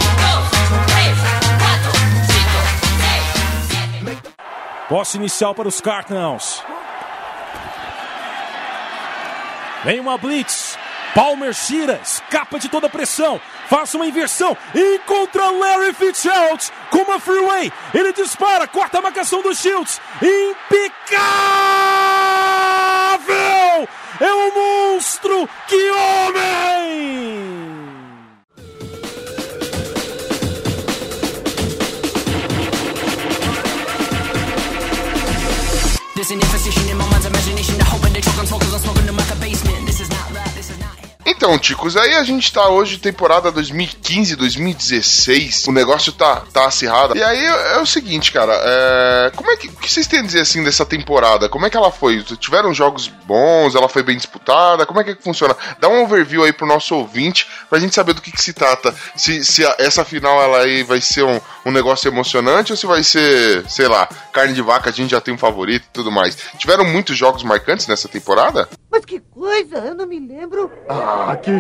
[4.89, 6.63] Posse inicial para os Cardinals.
[9.85, 10.79] Vem uma blitz.
[11.15, 13.41] Palmer tira, escapa de toda a pressão.
[13.69, 14.57] Faça uma inversão.
[14.75, 17.73] Encontra Larry Fitzgerald com uma freeway.
[17.95, 20.01] Ele dispara, corta a marcação do Shields.
[20.21, 21.09] Impecável!
[24.21, 25.49] É um monstro!
[25.69, 27.84] Que homem!
[41.27, 47.17] Então, Ticos, aí a gente tá hoje, temporada 2015, 2016, o negócio tá, tá acirrado.
[47.17, 50.21] E aí é, é o seguinte, cara, é, como é que, o que vocês têm
[50.21, 51.49] a dizer assim dessa temporada?
[51.49, 52.23] Como é que ela foi?
[52.23, 53.75] Tiveram jogos bons?
[53.75, 54.85] Ela foi bem disputada?
[54.87, 55.57] Como é que funciona?
[55.81, 58.95] Dá um overview aí pro nosso ouvinte, pra gente saber do que, que se trata.
[59.17, 62.87] Se, se a- essa final ela aí vai ser um, um negócio emocionante ou se
[62.87, 66.11] vai ser, sei lá, carne de vaca, a gente já tem um favorito e tudo
[66.11, 66.37] mais.
[66.59, 68.69] Tiveram muitos jogos marcantes nessa temporada?
[68.95, 70.71] Mas que coisa, eu não me lembro.
[70.89, 71.51] Ah, que,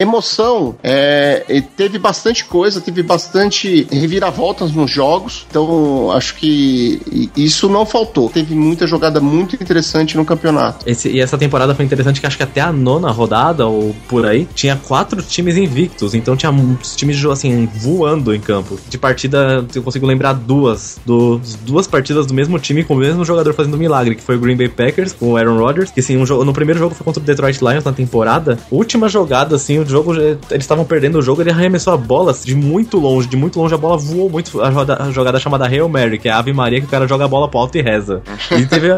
[0.00, 7.86] Emoção, é, teve bastante coisa, teve bastante reviravoltas nos jogos, então acho que isso não
[7.86, 8.28] faltou.
[8.30, 10.88] Teve muita jogada muito interessante no campeonato.
[10.88, 14.26] Esse- e essa temporada foi interessante que acho que até a nona rodada, ou por
[14.26, 16.14] aí, tinha quatro times invictos.
[16.16, 18.76] Então tinha muitos times assim, voando em campo.
[18.88, 20.98] De partida, eu consigo lembrar duas.
[21.06, 24.40] Dos, duas partidas do mesmo time com o mesmo jogador fazendo milagre, que foi o
[24.40, 25.92] Green Bay Packers com o Aaron Rodgers.
[25.92, 28.58] Que assim, um jogo, no primeiro jogo foi contra o Detroit Lions na temporada.
[28.70, 30.14] Última jogada, assim, o jogo.
[30.14, 33.28] já- Eles estavam perdendo o jogo, ele arremessou a bola assim, de muito longe.
[33.28, 34.60] De muito longe a bola voou muito.
[34.60, 37.06] A jogada, a jogada chamada Hail Mary, que é a Ave Maria, que o cara
[37.06, 38.22] joga a bola pro alto e reza.
[38.50, 38.88] E teve.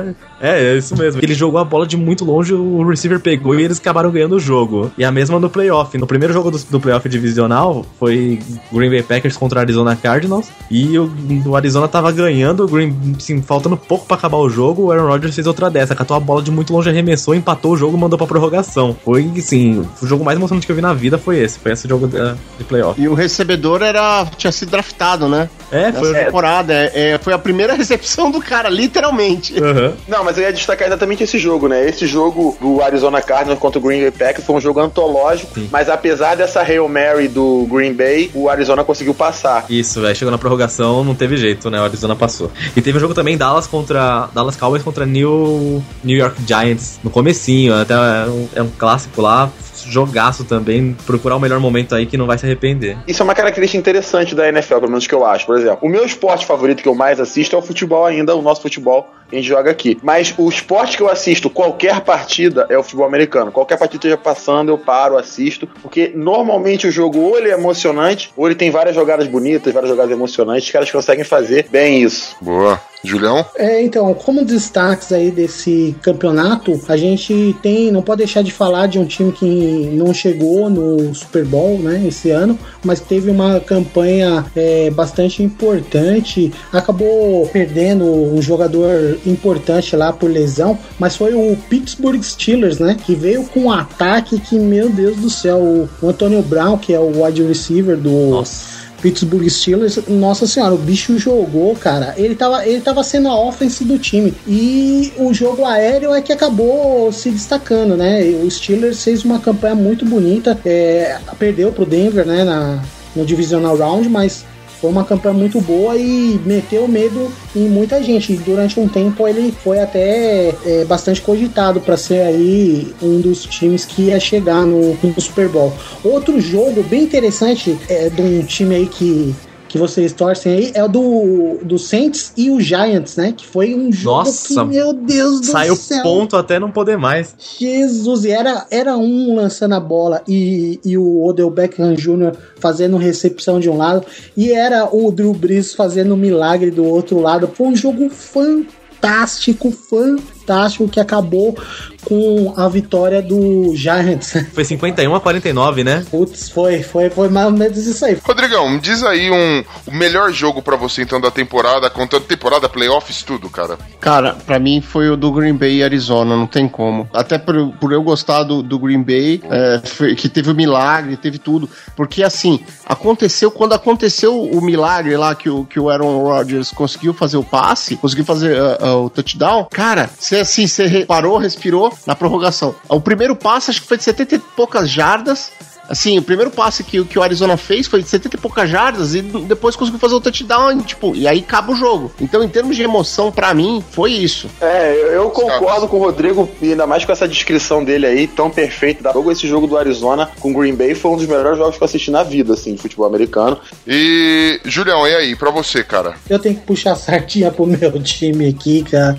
[0.41, 1.21] É, é isso mesmo.
[1.23, 4.41] Ele jogou a bola de muito longe, o receiver pegou e eles acabaram ganhando o
[4.41, 4.91] jogo.
[4.97, 5.97] E a mesma no playoff.
[5.99, 8.39] No primeiro jogo do, do playoff divisional foi
[8.73, 10.49] Green Bay Packers contra Arizona Cardinals.
[10.71, 11.11] E o,
[11.47, 14.85] o Arizona tava ganhando, o Green, assim, faltando pouco pra acabar o jogo.
[14.85, 17.77] O Aaron Rodgers fez outra dessa, catou a bola de muito longe, arremessou, empatou o
[17.77, 18.97] jogo e mandou pra prorrogação.
[19.05, 21.59] Foi, assim, o jogo mais emocionante que eu vi na vida foi esse.
[21.59, 23.01] Foi esse jogo da- de playoff.
[23.01, 25.49] E o recebedor era tinha sido draftado, né?
[25.71, 26.73] É, foi foi- temporada.
[26.73, 29.55] É, é, foi a primeira recepção do cara, literalmente.
[29.55, 29.93] Uhum.
[30.07, 31.89] Não, mas eu ia destacar exatamente esse jogo, né?
[31.89, 35.89] Esse jogo do Arizona Cardinals contra o Green Bay Packers foi um jogo antológico, mas
[35.89, 39.65] apesar dessa Hail Mary do Green Bay, o Arizona conseguiu passar.
[39.71, 40.15] Isso, velho.
[40.15, 41.81] Chegou na prorrogação, não teve jeito, né?
[41.81, 42.51] O Arizona passou.
[42.77, 44.29] E teve um jogo também Dallas contra.
[44.35, 47.75] Dallas Cowboys contra New, New York Giants no comecinho.
[47.75, 49.51] Até é um, é um clássico lá.
[49.89, 50.97] Jogaço também.
[51.07, 52.97] Procurar o melhor momento aí que não vai se arrepender.
[53.07, 55.47] Isso é uma característica interessante da NFL, pelo menos que eu acho.
[55.47, 58.43] Por exemplo, o meu esporte favorito que eu mais assisto é o futebol ainda, o
[58.43, 59.99] nosso futebol a gente joga aqui.
[60.03, 63.53] Mas o esporte que eu assisto, qualquer partida, é o futebol americano.
[63.53, 65.69] Qualquer partida esteja passando, eu paro, assisto.
[65.83, 69.91] Porque normalmente o jogo ou ele é emocionante, ou ele tem várias jogadas bonitas, várias
[69.91, 70.65] jogadas emocionantes.
[70.65, 72.37] Os caras conseguem fazer bem isso.
[72.41, 72.81] Boa.
[73.05, 73.45] Julião?
[73.57, 78.87] É, então, como destaques aí desse campeonato, a gente tem, não pode deixar de falar
[78.87, 83.61] de um time que não chegou no Super Bowl, né, esse ano, mas teve uma
[83.61, 91.57] campanha é, bastante importante, acabou perdendo um jogador importante lá por lesão, mas foi o
[91.69, 96.43] Pittsburgh Steelers, né, que veio com um ataque que, meu Deus do céu, o Antonio
[96.43, 98.31] Brown, que é o wide receiver do...
[98.31, 98.88] Nossa.
[99.01, 102.15] Pittsburgh Steelers, nossa senhora, o bicho jogou, cara.
[102.17, 104.35] Ele tava, ele tava sendo a offense do time.
[104.47, 108.23] E o jogo aéreo é que acabou se destacando, né?
[108.43, 110.59] O Steelers fez uma campanha muito bonita.
[110.65, 112.45] É, perdeu pro Denver, né?
[112.45, 112.83] Na,
[113.15, 114.45] no Divisional Round, mas
[114.81, 118.37] foi uma campanha muito boa e meteu medo em muita gente.
[118.37, 123.85] Durante um tempo ele foi até é, bastante cogitado para ser aí um dos times
[123.85, 125.73] que ia chegar no, no Super Bowl.
[126.05, 129.35] Outro jogo bem interessante é de um time aí que
[129.69, 133.33] que vocês torcem aí é o do, do Saints e o Giants, né?
[133.37, 136.03] Que foi um jogo Nossa, que, meu Deus do Saiu céu.
[136.03, 137.35] ponto até não poder mais.
[137.59, 142.33] Jesus, e era, era um lançando a bola e, e o Odell Beckham Jr.
[142.59, 144.05] fazendo recepção de um lado,
[144.37, 147.49] e era o Drew Brees fazendo milagre do outro lado.
[147.55, 151.57] Foi um jogo fantástico, fantástico, que acabou
[152.05, 154.35] com a vitória do Giants.
[154.53, 156.05] Foi 51 a 49, né?
[156.11, 158.19] Putz, foi, foi, foi mais ou menos isso aí.
[158.25, 162.69] Rodrigão, me diz aí um, o melhor jogo pra você então da temporada, contando temporada,
[162.69, 163.79] playoffs, tudo, cara.
[164.01, 167.09] Cara, pra mim foi o do Green Bay e Arizona, não tem como.
[167.13, 171.17] Até por, por eu gostar do, do Green Bay, é, foi- que teve o milagre,
[171.17, 171.69] teve tudo.
[171.97, 177.13] Porque assim, aconteceu, quando aconteceu o milagre lá que o, que o Aaron Rodgers conseguiu
[177.13, 181.88] fazer o passe, conseguiu fazer ah, ah, o touchdown, cara, você assim, você parou, respirou
[182.07, 182.75] na prorrogação.
[182.89, 185.53] O primeiro passe, acho que foi de 70 e poucas jardas.
[185.89, 189.15] Assim, o primeiro passe que, que o Arizona fez foi de 70 e poucas jardas
[189.15, 192.13] e depois conseguiu fazer o touchdown, tipo, e aí acaba o jogo.
[192.21, 194.49] Então, em termos de emoção, pra mim, foi isso.
[194.61, 198.51] É, eu- concordo com o Rodrigo, e ainda mais com essa descrição dele aí, tão
[198.51, 199.31] perfeita da jogo.
[199.33, 201.87] Esse jogo do Arizona com o Green Bay foi um dos melhores jogos que eu
[201.87, 203.59] assisti na vida, assim, de futebol americano.
[203.87, 206.15] E, Julião, e aí, pra você, cara?
[206.29, 209.19] Eu tenho que puxar a sardinha pro meu time aqui, cara.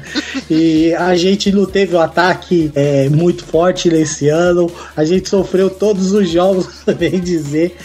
[0.49, 4.71] E a gente não teve um ataque é, muito forte nesse ano.
[4.95, 6.58] A gente sofreu todos os jogos,
[6.97, 7.75] bem dizer.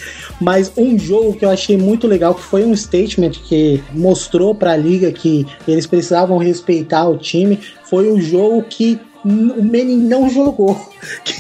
[0.40, 4.76] Mas um jogo que eu achei muito legal, que foi um statement que mostrou pra
[4.76, 10.78] liga que eles precisavam respeitar o time, foi um jogo que o Manning não jogou.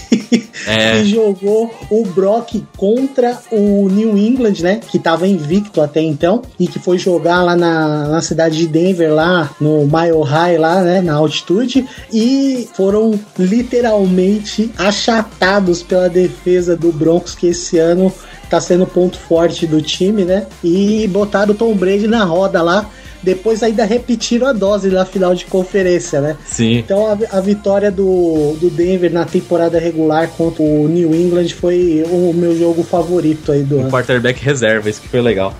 [0.66, 0.92] É.
[0.92, 4.80] que jogou o Brock contra o New England, né?
[4.88, 9.12] Que tava invicto até então e que foi jogar lá na, na cidade de Denver,
[9.12, 11.00] lá no Mile High, lá, né?
[11.02, 18.12] Na altitude e foram literalmente achatados pela defesa do Broncos que esse ano
[18.48, 20.46] tá sendo ponto forte do time, né?
[20.62, 22.88] E botaram o Tom Brady na roda lá.
[23.24, 26.36] Depois ainda repetiram a dose na final de conferência, né?
[26.44, 26.78] Sim.
[26.78, 32.04] Então a, a vitória do, do Denver na temporada regular contra o New England foi
[32.06, 33.90] o meu jogo favorito aí do Um ano.
[33.90, 35.54] quarterback reserva, isso que foi legal.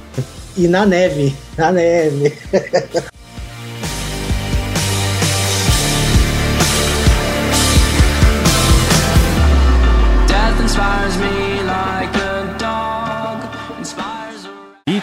[0.57, 2.33] E na neve, na neve.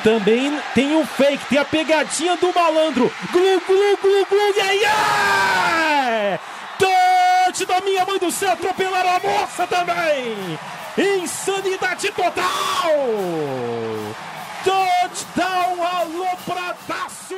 [0.03, 3.11] também tem um fake, tem a pegadinha do malandro.
[3.31, 6.39] Glu, glu, glu, glu, yeah, yeah!
[6.77, 10.59] Touch da minha mãe do céu, atropelaram a moça também!
[10.97, 12.43] Insanidade total!
[14.63, 17.35] Touchdown, alopradaço!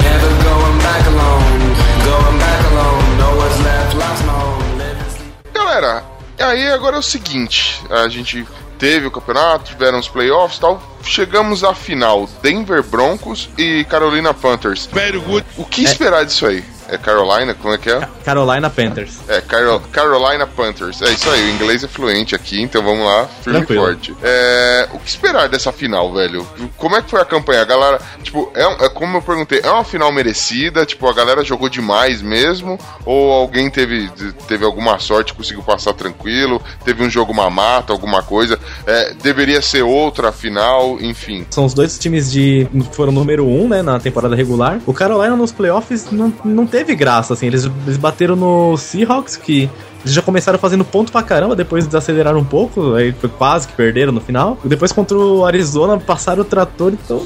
[0.00, 3.18] Never going back alone, going back alone.
[3.18, 4.57] No one's left, lost.
[5.68, 6.02] Galera,
[6.38, 8.48] aí agora é o seguinte: a gente
[8.78, 10.82] teve o campeonato, tiveram os playoffs e tal.
[11.02, 14.88] Chegamos à final: Denver Broncos e Carolina Panthers.
[14.90, 15.46] Very good.
[15.58, 16.64] O que esperar disso aí?
[16.88, 17.54] É Carolina?
[17.54, 18.06] Como é que é?
[18.24, 19.18] Carolina Panthers.
[19.28, 21.02] É, Carol- Carolina Panthers.
[21.02, 23.82] É isso aí, o inglês é fluente aqui, então vamos lá, firme Tranquilo.
[23.82, 24.16] e forte.
[24.22, 26.46] É, o que esperar dessa final, velho?
[26.76, 27.62] Como é que foi a campanha?
[27.62, 30.86] A galera, tipo, é, é como eu perguntei, é uma final merecida?
[30.86, 32.78] Tipo, a galera jogou demais mesmo?
[33.04, 34.10] Ou alguém teve,
[34.46, 36.60] teve alguma sorte, conseguiu passar tranquilo?
[36.84, 38.58] Teve um jogo mamata, alguma coisa?
[38.86, 41.46] É, deveria ser outra final, enfim.
[41.50, 42.66] São os dois times de.
[42.92, 44.80] foram número um, né, na temporada regular.
[44.86, 47.46] O Carolina nos playoffs não, não teve graça, assim.
[47.46, 49.68] Eles, eles bateram no Seahawks, que
[50.02, 53.74] eles já começaram fazendo ponto pra caramba, depois desaceleraram um pouco, aí foi quase que
[53.74, 54.56] perderam no final.
[54.64, 57.20] Depois contra o Arizona passaram o trator, então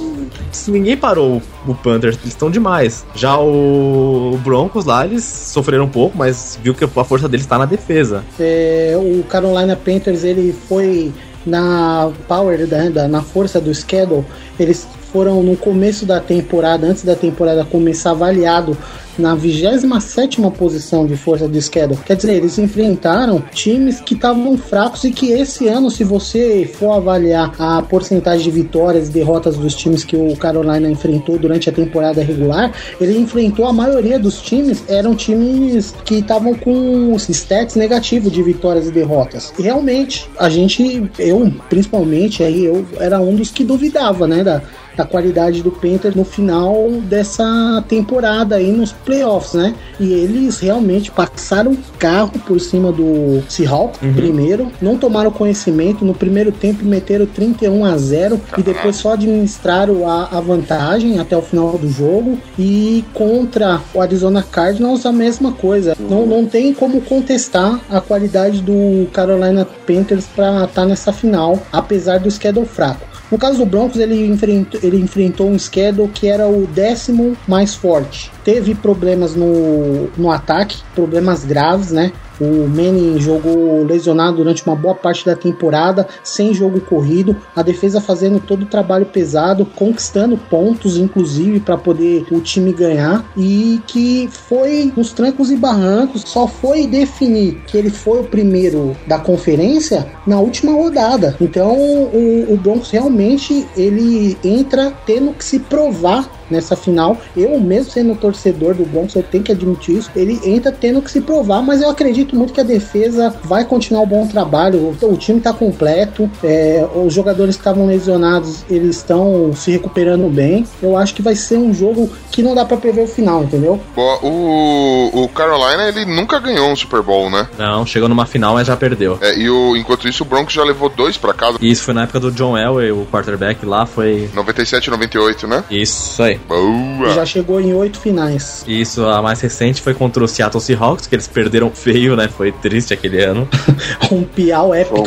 [0.69, 3.05] ninguém parou o Panthers, eles estão demais.
[3.15, 7.59] Já o Broncos lá, eles sofreram um pouco, mas viu que a força deles tá
[7.59, 8.25] na defesa.
[8.41, 11.13] É, o Carolina Panthers ele foi
[11.45, 14.25] na power da, da- na força do schedule
[14.61, 18.77] eles foram no começo da temporada antes da temporada começar avaliado
[19.19, 25.05] na 27 posição de força do schedule quer dizer eles enfrentaram times que estavam fracos
[25.05, 29.75] e que esse ano se você for avaliar a porcentagem de vitórias e derrotas dos
[29.75, 34.83] times que o Carolina enfrentou durante a temporada regular ele enfrentou a maioria dos times
[34.89, 39.53] eram times que estavam com os stats negativos de vitórias e derrotas.
[39.59, 44.63] E realmente, a gente, eu principalmente, aí eu era um dos que duvidava, né, da,
[44.97, 49.75] da qualidade do Panthers no final dessa temporada aí nos playoffs, né?
[49.99, 56.15] E eles realmente passaram o carro por cima do Seahawks primeiro, não tomaram conhecimento, no
[56.15, 61.43] primeiro tempo meteram 31 a 0 e depois só administraram a, a vantagem até o
[61.43, 65.97] final do jogo e contra o Arizona Cardinals a mesma coisa.
[65.99, 72.19] Não, não tem como contestar a qualidade do Carolina Panthers para estar nessa final, apesar
[72.19, 73.12] do schedule fraco.
[73.33, 77.75] No caso do Broncos, ele enfrentou, ele enfrentou um schedule que era o décimo mais
[77.75, 78.31] forte.
[78.45, 82.13] Teve problemas no, no ataque, problemas graves, né?
[82.41, 88.01] O Manning jogou lesionado durante uma boa parte da temporada, sem jogo corrido, a defesa
[88.01, 94.29] fazendo todo o trabalho pesado, conquistando pontos, inclusive, para poder o time ganhar, e que
[94.31, 100.07] foi nos trancos e barrancos, só foi definir que ele foi o primeiro da conferência
[100.27, 101.37] na última rodada.
[101.41, 107.17] Então o, o Broncos realmente ele entra tendo que se provar nessa final.
[107.37, 110.11] Eu, mesmo sendo torcedor do Broncos, eu tenho que admitir isso.
[110.15, 114.03] Ele entra tendo que se provar, mas eu acredito muito que a defesa vai continuar
[114.03, 114.97] o bom trabalho.
[115.01, 120.29] O, o time está completo, é, os jogadores que estavam lesionados, eles estão se recuperando
[120.29, 120.67] bem.
[120.83, 123.81] Eu acho que vai ser um jogo que não dá para prever o final, entendeu?
[123.95, 127.49] Bom, o, o Carolina, ele nunca ganhou um Super Bowl, né?
[127.59, 129.19] Não, chegou numa final, mas já perdeu.
[129.21, 131.59] É, e o, enquanto isso, o Broncos já levou dois pra casa.
[131.61, 134.31] Isso foi na época do John Elway, o quarterback lá, foi.
[134.35, 135.65] 97 98, né?
[135.71, 136.39] Isso aí.
[136.49, 137.11] Boa!
[137.15, 138.65] Já chegou em oito finais.
[138.67, 142.29] Isso, a mais recente foi contra o Seattle Seahawks, que eles perderam feio, né?
[142.29, 143.49] Foi triste aquele ano.
[144.11, 145.05] um piau épico.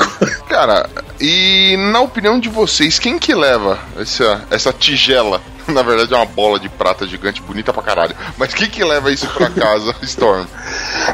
[0.47, 0.89] Cara,
[1.19, 5.41] e na opinião de vocês, quem que leva essa, essa tigela?
[5.73, 8.15] Na verdade é uma bola de prata gigante, bonita pra caralho.
[8.37, 10.45] Mas quem que leva isso pra casa, Storm?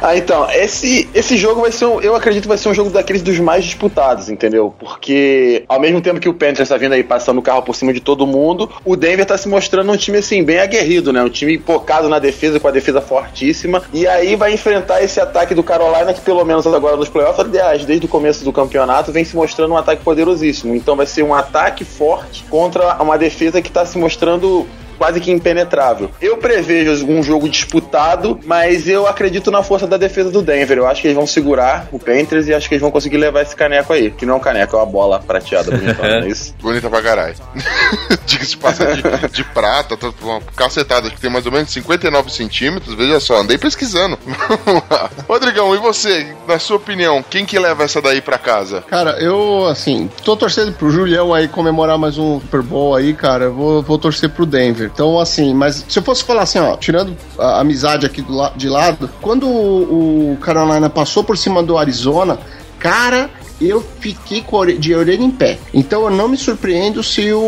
[0.02, 2.90] Ah, então, esse, esse jogo vai ser, um, eu acredito que vai ser um jogo
[2.90, 4.74] daqueles dos mais disputados, entendeu?
[4.80, 7.94] Porque ao mesmo tempo que o Panthers tá vindo aí passando o carro por cima
[7.94, 11.24] de todo mundo, o Denver tá se mostrando um time assim, bem aguerrido, né?
[11.24, 13.82] Um time focado na defesa, com a defesa fortíssima.
[13.94, 17.86] E aí vai enfrentar esse ataque do Carolina, que pelo menos agora nos playoffs, aliás,
[17.86, 20.76] desde o começo do campeonato, vem se mostrando um ataque poderosíssimo.
[20.76, 24.66] Então vai ser um ataque forte contra uma defesa que tá se mostrando quando
[25.02, 26.12] quase que impenetrável.
[26.22, 30.78] Eu prevejo um jogo disputado, mas eu acredito na força da defesa do Denver.
[30.78, 33.42] Eu acho que eles vão segurar o Panthers e acho que eles vão conseguir levar
[33.42, 34.12] esse caneco aí.
[34.12, 36.54] Que não é um caneco, é uma bola prateada bonitona, não é isso?
[36.62, 37.34] Bonita pra caralho.
[38.28, 42.32] Diga-se de passagem de, de prata, tá uma cacetada que tem mais ou menos 59
[42.32, 42.94] centímetros.
[42.94, 44.20] Veja só, andei pesquisando.
[44.64, 45.10] Vamos lá.
[45.28, 48.84] Rodrigão, e você, na sua opinião, quem que leva essa daí pra casa?
[48.84, 53.46] Cara, eu, assim, tô torcendo pro Julião aí comemorar mais um Super Bowl aí, cara.
[53.46, 54.91] Eu vou, vou torcer pro Denver.
[54.94, 58.50] Então, assim, mas se eu fosse falar assim, ó, tirando a amizade aqui do la
[58.56, 62.38] de lado, quando o, Carolina passou por cima do Arizona,
[62.78, 63.30] cara,
[63.60, 64.44] eu fiquei
[64.80, 65.60] de orelha em pé.
[65.74, 67.40] Então eu não me surpreendo se o,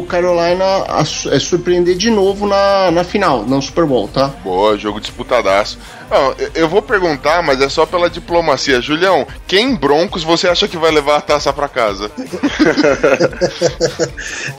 [0.00, 4.28] o Carolina a é, surpreender de novo na, na final, no Super Bowl, tá?
[4.42, 5.78] Boa, jogo disputadaço.
[6.10, 8.80] Não, eu- vou perguntar, mas é só pela diplomacia.
[8.80, 12.10] Julião, quem Broncos você acha que vai levar a taça pra casa?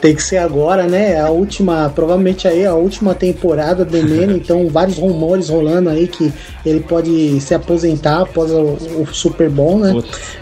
[0.02, 1.20] Tem que ser agora, né?
[1.20, 6.32] A última, provavelmente aí a última temporada do Manning, então vários rumores rolando aí que
[6.66, 9.94] ele pode se aposentar após o, o Super Bowl, né?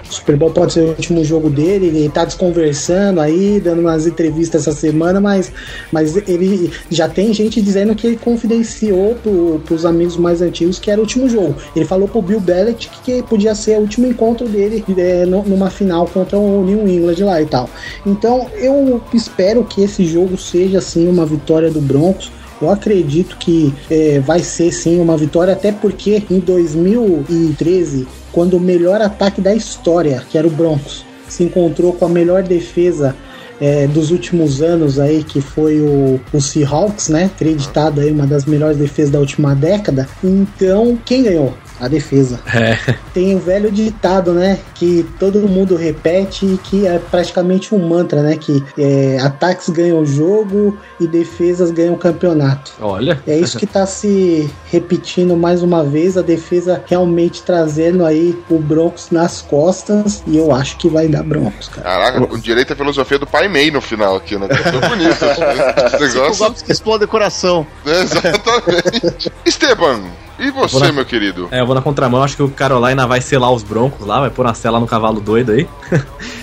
[0.10, 1.88] O Super Bowl pode ser o último jogo dele.
[1.88, 5.52] Ele tá desconversando aí, dando umas entrevistas essa semana, mas,
[5.92, 10.90] mas ele já tem gente dizendo que ele confidenciou pro, pros amigos mais antigos que
[10.90, 11.56] era o último jogo.
[11.76, 16.08] Ele falou pro Bill Belichick que podia ser o último encontro dele é, numa final
[16.08, 17.70] contra o New England lá e tal.
[18.06, 22.32] Então eu espero que esse jogo seja assim uma vitória do Broncos.
[22.62, 28.60] Eu acredito que é, vai ser sim uma vitória, até porque em 2013, quando o
[28.60, 33.16] melhor ataque da história, que era o Broncos, se encontrou com a melhor defesa
[33.60, 37.26] é, dos últimos anos aí, que foi o, o Seahawks, né?
[37.26, 40.08] Acreditado aí uma das melhores defesas da última década.
[40.24, 41.54] Então, quem ganhou?
[41.80, 42.40] A defesa.
[42.54, 42.78] É.
[43.14, 44.60] Tem o velho ditado, né?
[44.74, 48.36] Que todo mundo repete e que é praticamente um mantra, né?
[48.36, 52.74] Que é, ataques ganham o jogo e defesas ganham o campeonato.
[52.82, 53.22] Olha.
[53.28, 58.58] É isso que tá se repetindo mais uma vez, a defesa realmente trazendo aí o
[58.60, 61.88] Broncos nas costas e eu acho que vai dar Broncos, cara.
[61.88, 64.48] Caraca, com direito à filosofia do pai Mei no final aqui, né?
[64.48, 65.26] Tá bonito.
[65.88, 66.38] Esse Cinco negócio.
[66.40, 67.66] golpes que explode o coração.
[67.86, 69.32] Exatamente.
[69.46, 70.02] Esteban,
[70.40, 71.48] e você, na- meu querido?
[71.52, 74.30] É, eu vou na contramão, acho que o Carolina vai selar os broncos lá, vai
[74.30, 75.68] pôr uma cela no cavalo doido aí.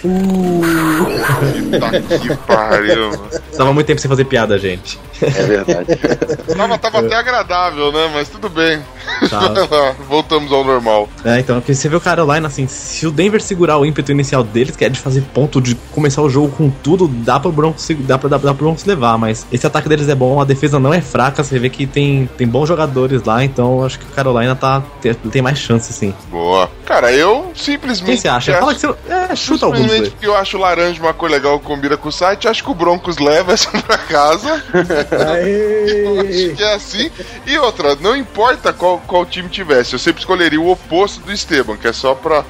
[0.03, 3.11] Puta que pariu.
[3.11, 3.23] mano.
[3.57, 4.99] Tava muito tempo sem fazer piada, gente.
[5.23, 5.87] É verdade.
[6.57, 8.11] Tava, tava até agradável, né?
[8.13, 8.81] Mas tudo bem.
[9.31, 9.41] Tá.
[9.41, 11.09] Lá, Voltamos ao normal.
[11.25, 14.43] É, então, porque você vê o Carolina, assim, se o Denver segurar o ímpeto inicial
[14.43, 17.87] deles, que é de fazer ponto, de começar o jogo com tudo, dá pro Broncos,
[18.01, 20.79] dá pra, dá, dá pro Broncos levar, mas esse ataque deles é bom, a defesa
[20.81, 24.09] não é fraca, você vê que tem, tem bons jogadores lá, então acho que o
[24.09, 26.15] Carolina tá, tem, tem mais chance, sim.
[26.31, 26.71] Boa.
[26.85, 28.07] Cara, eu simplesmente.
[28.07, 28.53] Quem você acha?
[28.53, 28.95] acho- Fala que você.
[29.13, 32.13] É, chuta alguns Simplesmente porque eu acho laranja uma cor legal que combina com o
[32.13, 34.63] site, acho que o Broncos leva essa pra casa.
[34.73, 37.11] Eu acho que é assim.
[37.47, 41.77] E outra, não importa qual, qual time tivesse, eu sempre escolheria o oposto do Esteban,
[41.77, 42.45] que é só pra.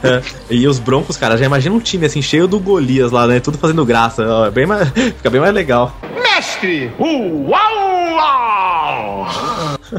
[0.50, 3.40] e os Broncos, cara, já imagina um time assim, cheio do Golias lá, né?
[3.40, 4.24] Tudo fazendo graça.
[4.26, 5.94] Ó, é bem mais, fica bem mais legal.
[6.40, 9.26] Mestre, o Uau!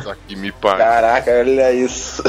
[0.03, 0.51] Tá que me.
[0.51, 2.23] Caraca, olha isso.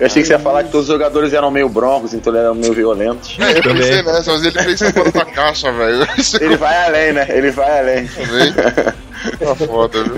[0.00, 2.42] Eu achei que você ia falar que todos os jogadores eram meio broncos, então eles
[2.42, 3.36] eram meio violentos.
[3.38, 6.04] É, eu pensei nessa, mas ele fez fora da caixa, velho.
[6.40, 7.24] Ele vai além, né?
[7.28, 8.08] Ele vai além.
[8.08, 8.52] também.
[8.52, 10.16] Tá foda, viu?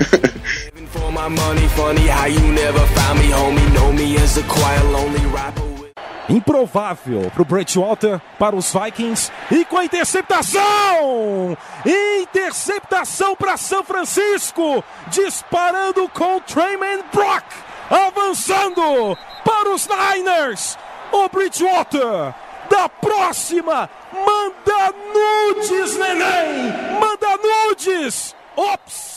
[0.87, 3.61] For my money, funny how you never found me, homie.
[3.73, 5.78] Know me as a quiet, lonely rapper.
[6.29, 11.57] Improvável pro Bridgewater, para os Vikings e com a interceptação!
[12.21, 17.45] Interceptação para São Francisco, disparando com Trayman Brock,
[17.89, 20.77] avançando para os Niners.
[21.11, 22.35] O Bridgewater
[22.69, 26.99] da próxima manda nudes, neném!
[26.99, 28.35] Manda nudes!
[28.55, 29.08] Ops!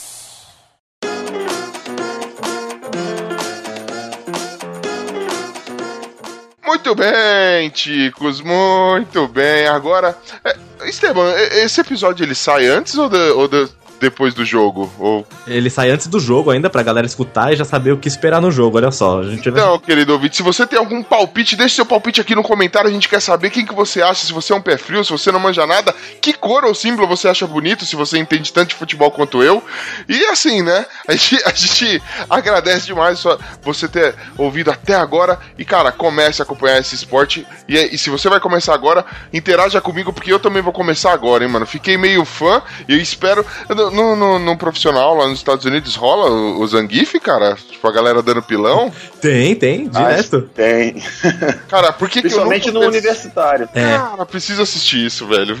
[6.73, 9.67] Muito bem, Ticos, muito bem.
[9.67, 10.57] Agora, é,
[10.89, 11.31] Esteban,
[11.63, 13.69] esse episódio ele sai antes ou, de- ou de-
[14.03, 14.91] depois do jogo?
[14.99, 15.25] Ou...
[15.47, 18.41] Ele sai antes do jogo ainda, pra galera escutar e já saber o que esperar
[18.41, 19.21] no jogo, olha só.
[19.21, 19.47] A gente.
[19.47, 22.89] Então, querido ouvinte, se você tem algum palpite, deixe seu palpite aqui no comentário.
[22.89, 25.11] A gente quer saber quem que você acha, se você é um pé frio, se
[25.11, 28.69] você não manja nada, que cor ou símbolo você acha bonito, se você entende tanto
[28.69, 29.63] de futebol quanto eu.
[30.07, 30.85] E assim, né?
[31.07, 33.23] A gente, a gente agradece demais
[33.61, 35.37] você ter ouvido até agora.
[35.57, 37.45] E, cara, comece a acompanhar esse esporte.
[37.67, 41.43] E, e se você vai começar agora, interaja comigo, porque eu também vou começar agora,
[41.43, 41.65] hein, mano.
[41.65, 43.45] Fiquei meio fã e eu espero.
[43.93, 47.55] No, no, no profissional lá nos Estados Unidos rola o, o Zangief, cara?
[47.55, 48.91] Tipo, a galera dando pilão.
[49.23, 50.41] Tem, tem, direto.
[50.53, 51.01] Tem.
[51.69, 53.69] Cara, por que, que eu Principalmente nunca no universitário.
[53.73, 53.97] É.
[53.97, 55.57] Cara, preciso assistir isso, velho.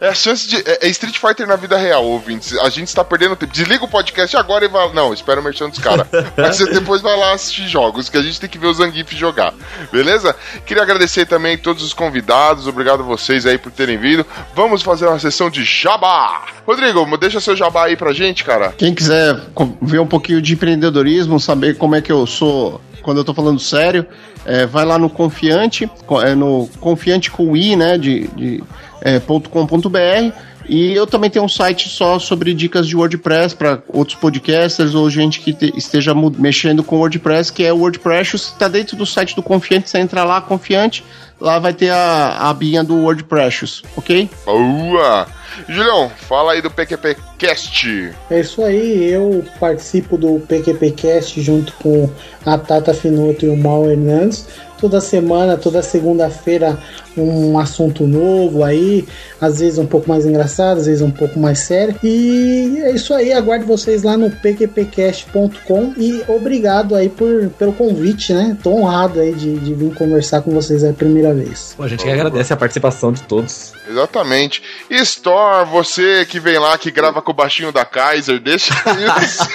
[0.00, 0.56] É a chance de.
[0.66, 2.56] É é Street Fighter na vida real, ouvintes.
[2.58, 3.52] A gente está perdendo tempo.
[3.52, 4.92] Desliga o podcast agora e vai.
[4.92, 6.06] Não, espera o merchan dos caras.
[6.36, 9.14] Mas você depois vai lá assistir jogos, que a gente tem que ver o Zangief
[9.14, 9.54] jogar.
[9.92, 10.34] Beleza?
[10.66, 12.66] Queria agradecer também todos os convidados.
[12.66, 14.26] Obrigado a vocês aí por terem vindo.
[14.54, 16.46] Vamos fazer uma sessão de jabá.
[16.66, 18.72] Rodrigo, deixa seu jabá aí pra gente, cara.
[18.76, 19.38] Quem quiser
[19.80, 23.58] ver um pouquinho de empreendedorismo, saber como é que eu sou quando eu tô falando
[23.58, 24.06] sério,
[24.46, 28.62] é, vai lá no Confiante, co- é, no Confiante com i, né, de, de,
[29.00, 30.32] é, .com.br.
[30.68, 35.10] E eu também tenho um site só sobre dicas de WordPress para outros podcasters ou
[35.10, 39.34] gente que te- esteja mexendo com WordPress, que é o WordPress, está dentro do site
[39.34, 41.04] do Confiante, você entra lá, Confiante,
[41.42, 44.30] lá vai ter a, a abinha do WordPress, ok?
[44.46, 45.26] Boa!
[45.68, 48.12] Julião, fala aí do PQP Cast.
[48.30, 52.08] É isso aí, eu participo do PQPcast junto com
[52.46, 54.46] a Tata Finoto e o Mal Hernandes.
[54.80, 56.76] Toda semana, toda segunda-feira,
[57.16, 59.06] um assunto novo aí,
[59.40, 61.94] às vezes um pouco mais engraçado, às vezes um pouco mais sério.
[62.02, 68.32] E é isso aí, aguardo vocês lá no pqpcast.com e obrigado aí por, pelo convite,
[68.32, 68.56] né?
[68.60, 71.74] Tô honrado aí de, de vir conversar com vocês a primeira primeira vez.
[71.76, 73.72] Pô, a gente que agradece a participação de todos.
[73.88, 74.62] Exatamente.
[74.90, 78.74] Store, você que vem lá, que grava com o baixinho da Kaiser, deixa
[79.22, 79.48] isso.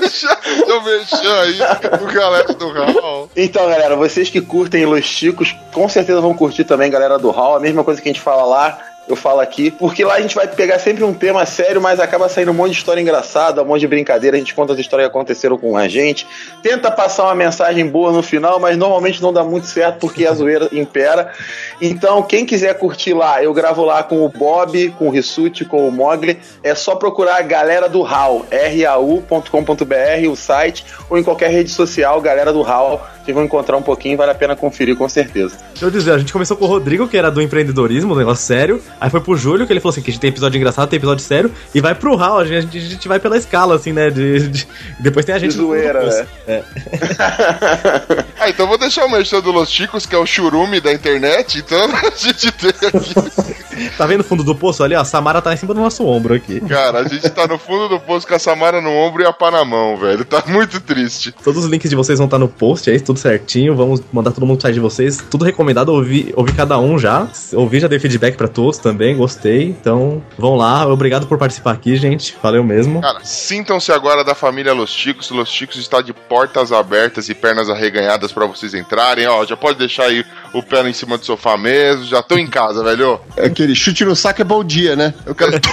[0.00, 2.68] deixa eu mexer aí com o galera do
[3.00, 3.30] Hall.
[3.36, 7.56] Então, galera, vocês que curtem Los Chicos, com certeza vão curtir também, galera do Hall.
[7.56, 8.78] A mesma coisa que a gente fala lá,
[9.08, 9.70] eu falo aqui.
[9.70, 12.72] Porque lá a gente vai pegar sempre um tema sério, mas acaba saindo um monte
[12.72, 14.36] de história engraçada, um monte de brincadeira.
[14.36, 16.26] A gente conta as histórias que aconteceram com a gente.
[16.62, 20.32] Tenta passar uma mensagem boa no final, mas normalmente não dá muito certo porque a
[20.32, 21.32] zoeira impera.
[21.80, 25.86] Então, quem quiser curtir lá, eu gravo lá com o Bob, com o Rissuti, com
[25.86, 26.38] o Mogli.
[26.62, 32.20] É só procurar a galera do HAL, rau.com.br, o site, ou em qualquer rede social,
[32.20, 33.06] galera do HAL.
[33.26, 35.56] Vocês vão encontrar um pouquinho, vale a pena conferir com certeza.
[35.70, 38.46] Deixa eu dizer, a gente começou com o Rodrigo, que era do empreendedorismo, um negócio
[38.46, 38.80] sério.
[39.00, 40.96] Aí foi pro Júlio, que ele falou assim: que a gente tem episódio engraçado, tem
[40.96, 41.52] episódio sério.
[41.74, 44.10] E vai pro Raul, a gente, a gente vai pela escala, assim, né?
[44.10, 44.68] De, de-
[44.98, 45.50] Depois tem a gente.
[45.52, 46.26] De zoeira, né?
[46.48, 46.62] É.
[48.38, 51.58] Ah, então vou deixar o merchan do Los Chicos, que é o churume da internet.
[51.58, 53.56] Então a gente tem aqui.
[53.96, 55.00] Tá vendo o fundo do poço ali, ó?
[55.00, 56.60] A Samara tá em cima do nosso ombro aqui.
[56.60, 59.32] Cara, a gente tá no fundo do poço com a Samara no ombro e a
[59.32, 60.24] pá na mão, velho.
[60.24, 61.32] Tá muito triste.
[61.44, 63.76] Todos os links de vocês vão estar no post aí, tudo certinho.
[63.76, 65.18] Vamos mandar todo mundo site de vocês.
[65.30, 67.28] Tudo recomendado, ouvir, ouvir cada um já.
[67.52, 69.64] Ouvi, já dei feedback pra todos também, gostei.
[69.64, 70.86] Então, vão lá.
[70.86, 72.36] Obrigado por participar aqui, gente.
[72.42, 73.00] Valeu mesmo.
[73.00, 75.30] Cara, sintam-se agora da família Los Chicos.
[75.30, 79.26] Los Chicos está de portas abertas e pernas arreganhadas pra vocês entrarem.
[79.26, 82.04] Ó, já pode deixar aí o pé em cima do sofá mesmo.
[82.04, 83.20] Já tô em casa, velho.
[83.66, 85.12] Aquele chute no saco é bom dia, né?
[85.24, 85.52] Eu quero.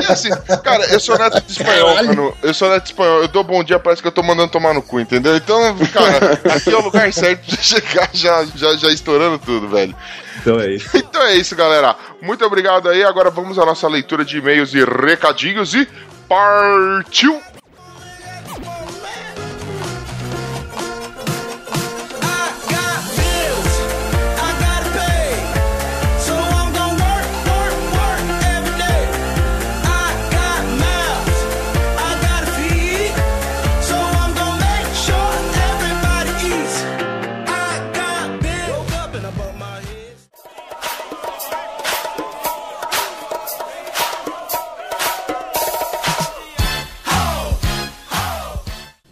[0.00, 0.30] E assim,
[0.62, 2.34] cara, eu sou neto de espanhol, mano.
[2.40, 3.22] Eu sou neto de espanhol.
[3.22, 5.36] Eu dou bom dia, parece que eu tô mandando tomar no cu, entendeu?
[5.36, 9.94] Então, cara, aqui é o lugar certo pra chegar já, já, já estourando tudo, velho.
[10.40, 10.96] Então é isso.
[10.96, 11.96] Então é isso, galera.
[12.20, 13.02] Muito obrigado aí.
[13.02, 15.88] Agora vamos à nossa leitura de e-mails e recadinhos e
[16.28, 17.40] partiu!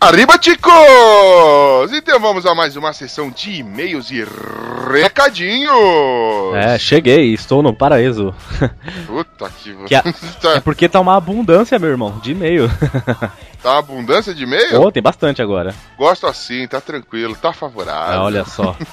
[0.03, 0.73] Arriba, chicos!
[1.93, 4.25] Então vamos a mais uma sessão de e-mails e
[4.91, 5.71] recadinhos.
[6.55, 8.35] É, cheguei, estou no paraíso.
[9.07, 9.75] Puta que...
[9.85, 10.03] Que a-
[10.41, 12.67] tá, É porque tá uma abundância, meu irmão, de e-mail.
[13.63, 14.81] tá uma abundância de e-mail?
[14.81, 15.75] Pô, tem bastante agora.
[15.99, 18.21] Gosto assim, tá tranquilo, tá favorável.
[18.21, 18.75] Ah, olha só.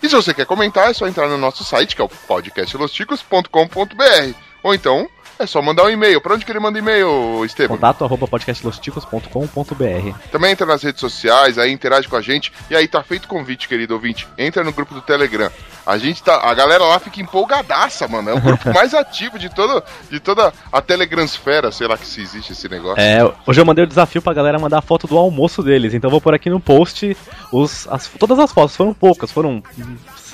[0.00, 4.34] E se você quer comentar, é só entrar no nosso site, que é o podcastlosticos.com.br.
[4.62, 5.08] Ou então,
[5.38, 6.20] é só mandar um e-mail.
[6.20, 7.74] Pra onde que ele manda e-mail, Esteban?
[7.76, 12.52] Contato arroba podcastlosticos.com.br Também entra nas redes sociais, aí interage com a gente.
[12.70, 14.26] E aí tá feito o convite, querido ouvinte.
[14.38, 15.50] Entra no grupo do Telegram.
[15.86, 16.36] A gente tá.
[16.48, 18.30] A galera lá fica empolgadaça, mano.
[18.30, 22.20] É o grupo mais ativo de toda, de toda a Telegransfera, sei lá que se
[22.22, 23.00] existe esse negócio.
[23.00, 26.08] É, hoje eu mandei o desafio pra galera mandar a foto do almoço deles, então
[26.08, 27.16] eu vou pôr aqui no post
[27.52, 29.62] os, as- todas as fotos, foram poucas, foram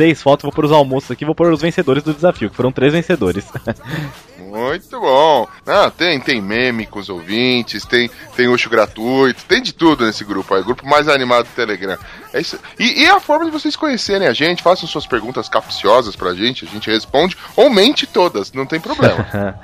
[0.00, 2.72] seis fotos, vou pôr os almoços aqui, vou pôr os vencedores do desafio, que foram
[2.72, 3.44] três vencedores.
[4.50, 5.46] Muito bom.
[5.64, 10.24] Ah, tem, tem meme com os ouvintes, tem, tem luxo gratuito, tem de tudo nesse
[10.24, 10.56] grupo.
[10.56, 11.96] É o grupo mais animado do Telegram.
[12.32, 12.58] É isso.
[12.78, 16.64] E, e a forma de vocês conhecerem a gente, façam suas perguntas capciosas pra gente,
[16.64, 19.24] a gente responde, ou mente todas, não tem problema.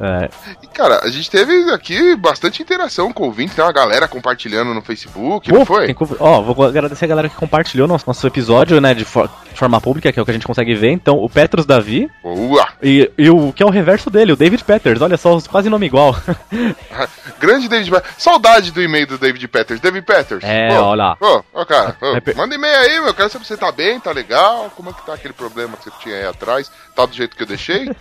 [0.00, 0.30] É,
[0.62, 4.72] E, cara, a gente teve aqui bastante interação com o ouvinte, tem uma galera compartilhando
[4.72, 5.94] no Facebook, Pô, não foi?
[6.18, 9.78] Ó, vou agradecer a galera que compartilhou nosso, nosso episódio, né, de, for- de forma
[9.80, 10.90] pública, que é o que a gente consegue ver.
[10.92, 12.10] Então, o Petros Davi.
[12.22, 12.66] Boa!
[12.82, 15.02] E, e o que é o reverso dele, o David Peters.
[15.02, 16.16] Olha só, quase nome igual.
[17.38, 18.14] Grande David Peters.
[18.18, 19.80] Saudade do e-mail do David Peters.
[19.80, 20.42] David Peters.
[20.44, 21.16] É, Pô, olha.
[21.20, 23.12] Ô, ô, cara, ô, É pe- manda e-mail aí, meu.
[23.14, 24.70] Quero saber se você tá bem, tá legal.
[24.76, 26.70] Como é que tá aquele problema que você tinha aí atrás?
[26.94, 27.90] Tá do jeito que eu deixei?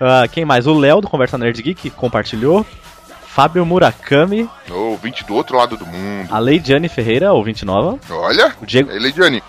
[0.00, 0.66] Ah, quem mais?
[0.66, 2.66] O Léo do Conversa Nerd Geek compartilhou.
[3.26, 6.34] Fábio Murakami, ouvinte do outro lado do mundo.
[6.34, 7.98] a Leidiane Ferreira, ouvinte nova.
[8.08, 9.42] Olha, o Diego, Ei, Leidiane.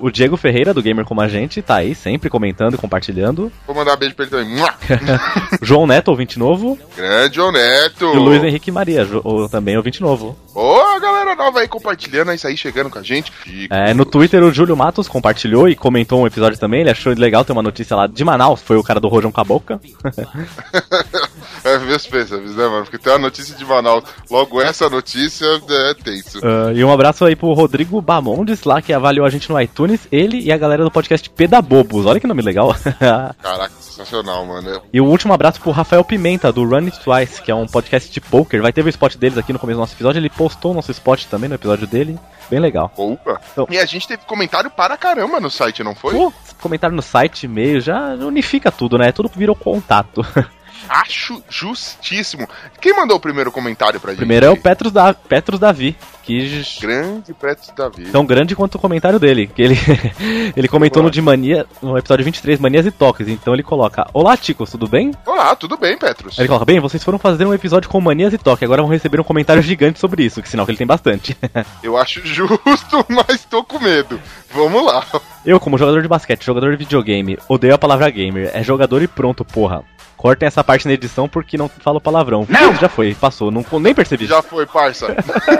[0.00, 3.50] O Diego Ferreira, do Gamer Como a Gente, tá aí sempre comentando e compartilhando.
[3.66, 4.64] Vou mandar um beijo pra ele também.
[5.62, 6.76] João Neto, ouvinte novo.
[6.96, 8.04] Grande João Neto.
[8.04, 10.36] E o Luiz Henrique Maria, jo- o- também ouvinte novo.
[10.54, 13.32] Ô, a galera nova aí compartilhando, é isso aí chegando com a gente.
[13.46, 16.80] E- É, no Twitter o Júlio Matos compartilhou e comentou um episódio também.
[16.80, 18.60] Ele achou legal ter uma notícia lá de Manaus.
[18.62, 19.80] Foi o cara do Rojão com a boca.
[21.64, 22.84] É, meus pêsames, né, mano?
[22.84, 24.04] Porque tem a notícia de Manaus.
[24.30, 26.38] Logo, essa notícia é tenso.
[26.44, 30.06] Ah, e um abraço aí pro Rodrigo Bamondes, lá que avaliou a gente no iTunes,
[30.12, 32.04] ele e a galera do podcast Pedabobos.
[32.04, 32.74] Olha que nome legal.
[33.42, 34.82] Caraca, sensacional, mano.
[34.92, 38.12] e o último abraço pro Rafael Pimenta, do Run It Twice, que é um podcast
[38.12, 38.60] de poker.
[38.60, 40.20] Vai ter o spot deles aqui no começo do nosso episódio.
[40.20, 42.18] Ele postou o nosso spot também no episódio dele.
[42.50, 42.92] Bem legal.
[42.94, 43.40] Opa.
[43.70, 46.12] E a gente teve comentário para caramba no site, não foi?
[46.12, 49.10] Pô, comentário no site, e-mail, já unifica tudo, né?
[49.12, 50.20] Tudo virou contato.
[50.88, 52.48] Acho justíssimo.
[52.80, 54.18] Quem mandou o primeiro comentário pra gente?
[54.18, 58.04] Primeiro é o Petros, da, Petros Davi, que Grande Preto Davi.
[58.10, 59.46] tão grande quanto o comentário dele.
[59.46, 59.78] Que ele,
[60.56, 63.28] ele comentou no de mania, no episódio 23, Manias e Toques.
[63.28, 65.12] Então ele coloca: Olá, Ticos, tudo bem?
[65.26, 66.38] Olá, tudo bem, Petros?
[66.38, 68.62] Aí ele coloca: Bem, vocês foram fazer um episódio com Manias e Toques.
[68.62, 71.36] Agora vão receber um comentário gigante sobre isso, que sinal que ele tem bastante.
[71.82, 74.20] Eu acho justo, mas tô com medo.
[74.52, 75.04] Vamos lá.
[75.44, 78.50] Eu, como jogador de basquete, jogador de videogame, odeio a palavra gamer.
[78.54, 79.84] É jogador e pronto, porra.
[80.24, 82.46] Cortem essa parte na edição porque não falo palavrão.
[82.48, 82.74] Não!
[82.76, 84.24] Já foi, passou, não, nem percebi.
[84.24, 85.14] Já foi, parça.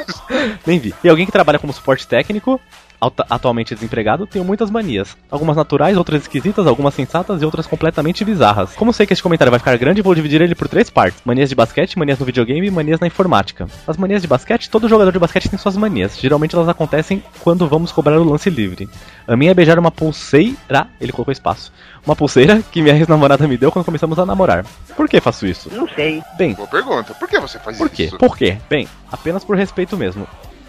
[0.67, 0.95] Nem vi.
[1.05, 2.59] E alguém que trabalha como suporte técnico,
[3.01, 5.17] atualmente desempregado, tenho muitas manias.
[5.31, 8.75] Algumas naturais, outras esquisitas, algumas sensatas e outras completamente bizarras.
[8.75, 11.49] Como sei que este comentário vai ficar grande, vou dividir ele por três partes: manias
[11.49, 13.67] de basquete, manias no videogame e manias na informática.
[13.87, 16.19] As manias de basquete, todo jogador de basquete tem suas manias.
[16.19, 18.89] Geralmente elas acontecem quando vamos cobrar o lance livre.
[19.27, 21.73] A minha é beijar uma pulseira, ele colocou espaço.
[22.05, 24.65] Uma pulseira que minha ex-namorada me deu quando começamos a namorar.
[24.97, 25.71] Por que faço isso?
[25.75, 26.23] Não sei.
[26.37, 27.15] Bem, Boa pergunta.
[27.15, 28.05] Por que você faz por quê?
[28.05, 28.19] isso?
[28.19, 28.59] Por quê?
[28.69, 30.27] Bem, apenas por respeito mesmo.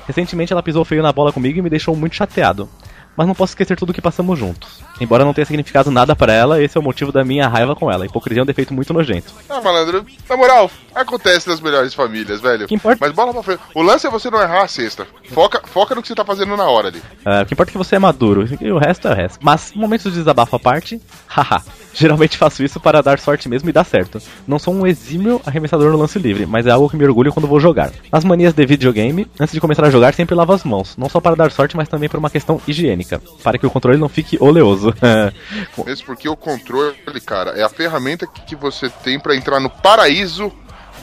[0.07, 2.69] Recentemente ela pisou feio na bola comigo e me deixou muito chateado.
[3.15, 4.83] Mas não posso esquecer tudo que passamos juntos.
[4.99, 7.91] Embora não tenha significado nada para ela, esse é o motivo da minha raiva com
[7.91, 8.05] ela.
[8.05, 9.33] Hipocrisia é um defeito muito nojento.
[9.49, 12.67] Ah, malandro, na moral, acontece nas melhores famílias, velho.
[12.67, 12.97] Que importa?
[13.01, 13.61] Mas bola pra frente.
[13.73, 15.07] O lance é você não errar a cesta.
[15.31, 17.01] Foca, foca no que você tá fazendo na hora ali.
[17.25, 19.39] Ah, o que importa é que você é maduro, e o resto é o resto.
[19.41, 21.61] Mas, momentos de desabafo à parte, haha.
[21.93, 24.21] Geralmente faço isso para dar sorte mesmo e dar certo.
[24.45, 27.47] Não sou um exímio arremessador no lance livre, mas é algo que me orgulho quando
[27.47, 27.91] vou jogar.
[28.11, 30.97] As manias de videogame, antes de começar a jogar, sempre lavo as mãos.
[30.97, 33.04] Não só para dar sorte, mas também por uma questão higiênica.
[33.43, 34.93] Para que o controle não fique oleoso.
[35.85, 36.95] Mesmo porque o controle,
[37.25, 40.51] cara, é a ferramenta que, você tem pra entrar no paraíso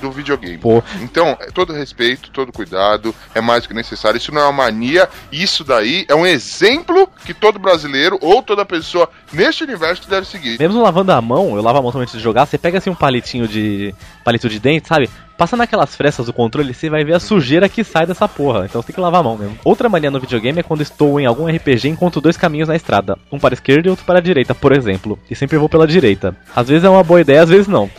[0.02, 0.58] do videogame.
[0.58, 0.82] Pô.
[1.00, 4.18] Então, é todo respeito, todo cuidado, é mais do que necessário.
[4.18, 8.66] Isso não é uma mania, isso daí é um exemplo que todo brasileiro ou toda
[8.66, 10.58] pessoa neste universo deve seguir.
[10.58, 12.90] Mesmo lavando a mão, eu lavo a mão também antes de jogar, você pega assim
[12.90, 13.94] um palitinho de.
[14.24, 15.08] palito de dente, sabe?
[15.38, 18.64] Passa naquelas frestas do controle, você vai ver a sujeira que sai dessa porra.
[18.64, 19.58] Então você tem que lavar a mão mesmo.
[19.64, 22.76] Outra mania no videogame é quando estou em algum RPG e encontro dois caminhos na
[22.76, 23.18] estrada.
[23.30, 25.18] Um para a esquerda e outro para a direita, por exemplo.
[25.30, 26.36] E sempre vou pela direita.
[26.54, 27.90] Às vezes é uma boa ideia, às vezes não.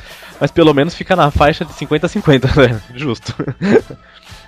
[0.43, 2.81] Mas pelo menos fica na faixa de 50 a 50, né?
[2.93, 3.33] Justo.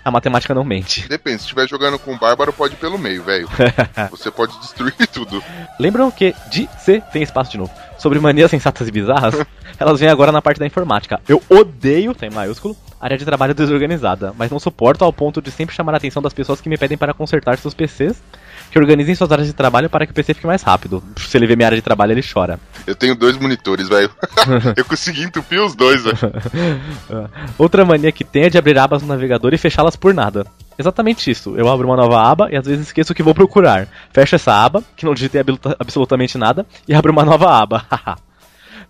[0.03, 1.07] a matemática não mente.
[1.07, 3.47] Depende, se estiver jogando com o Bárbaro, pode ir pelo meio, velho.
[4.11, 5.41] Você pode destruir tudo.
[5.79, 7.71] Lembram que de C tem espaço de novo.
[7.97, 9.35] Sobre manias sensatas e bizarras,
[9.79, 11.21] elas vêm agora na parte da informática.
[11.29, 15.73] Eu odeio, tem maiúsculo, área de trabalho desorganizada, mas não suporto ao ponto de sempre
[15.73, 18.21] chamar a atenção das pessoas que me pedem para consertar seus PCs,
[18.71, 21.03] que organizem suas áreas de trabalho para que o PC fique mais rápido.
[21.17, 22.59] Se ele vê minha área de trabalho, ele chora.
[22.85, 24.09] Eu tenho dois monitores, velho.
[24.75, 26.17] Eu consegui entupir os dois, velho.
[27.57, 30.45] Outra mania que tem é de abrir abas no navegador e fechá-las por nada.
[30.77, 31.55] Exatamente isso.
[31.57, 33.87] Eu abro uma nova aba e às vezes esqueço o que vou procurar.
[34.11, 35.41] Fecho essa aba, que não digitei
[35.79, 37.85] absolutamente nada, e abro uma nova aba.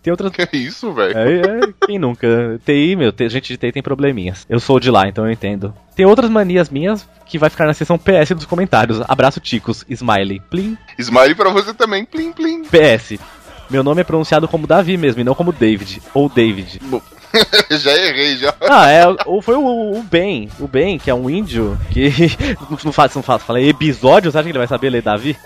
[0.06, 0.32] tem outras.
[0.32, 1.18] Que isso, velho?
[1.18, 2.60] É, é, quem nunca?
[2.66, 4.46] TI, meu, te- gente de TI tem probleminhas.
[4.50, 5.74] Eu sou de lá, então eu entendo.
[5.96, 9.02] Tem outras manias minhas que vai ficar na seção PS dos comentários.
[9.08, 9.84] Abraço, Ticos.
[9.90, 10.42] Smiley.
[10.50, 10.78] Plim.
[11.00, 12.64] Smiley pra você também, plim, plim.
[12.64, 13.18] PS.
[13.70, 16.02] Meu nome é pronunciado como Davi mesmo, e não como David.
[16.14, 16.80] Ou David.
[17.72, 18.54] já errei, já.
[18.62, 22.12] Ah, é, ou foi o, o Ben, o Ben, que é um índio, que
[22.84, 25.38] não faz, não faz, fala episódio, você acha que ele vai saber ler Davi?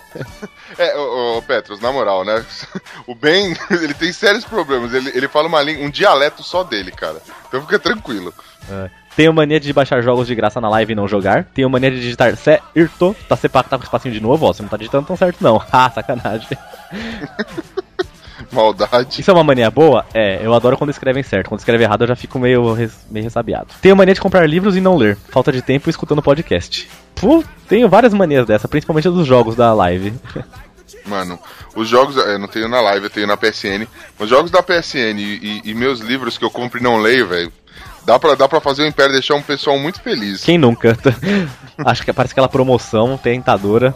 [0.78, 2.44] É, ô, ô, Petros, na moral, né?
[3.08, 4.94] O Ben, ele tem sérios problemas.
[4.94, 7.18] Ele, ele fala uma língua, um dialeto só dele, cara.
[7.48, 8.34] Então fica tranquilo.
[8.70, 8.90] É.
[9.16, 11.44] Tenho mania de baixar jogos de graça na live e não jogar.
[11.46, 13.16] Tenho mania de digitar certo.
[13.28, 14.54] Tá sepacado, tá com espacinho de novo, ó.
[14.54, 15.62] Você não tá digitando tão certo, não.
[15.72, 16.48] Ah, sacanagem.
[18.52, 19.22] Maldade.
[19.22, 20.06] Isso é uma mania boa?
[20.14, 21.50] É, eu adoro quando escrevem certo.
[21.50, 23.68] Quando escreve errado, eu já fico meio, res- meio ressabiado.
[23.82, 25.18] Tenho mania de comprar livros e não ler.
[25.30, 26.90] Falta de tempo escutando podcast.
[27.16, 30.14] Pô, tenho várias manias dessa, principalmente dos jogos da live.
[31.06, 31.40] Mano,
[31.76, 33.88] os jogos, eu não tenho na live, eu tenho na PSN.
[34.20, 37.28] Os jogos da PSN e, e- e meus livros que eu compro e não leio,
[37.28, 37.52] velho.
[38.10, 40.44] Dá pra, dá pra fazer o Império deixar um pessoal muito feliz.
[40.44, 40.98] Quem nunca?
[41.86, 43.94] Acho que parece aquela promoção tentadora.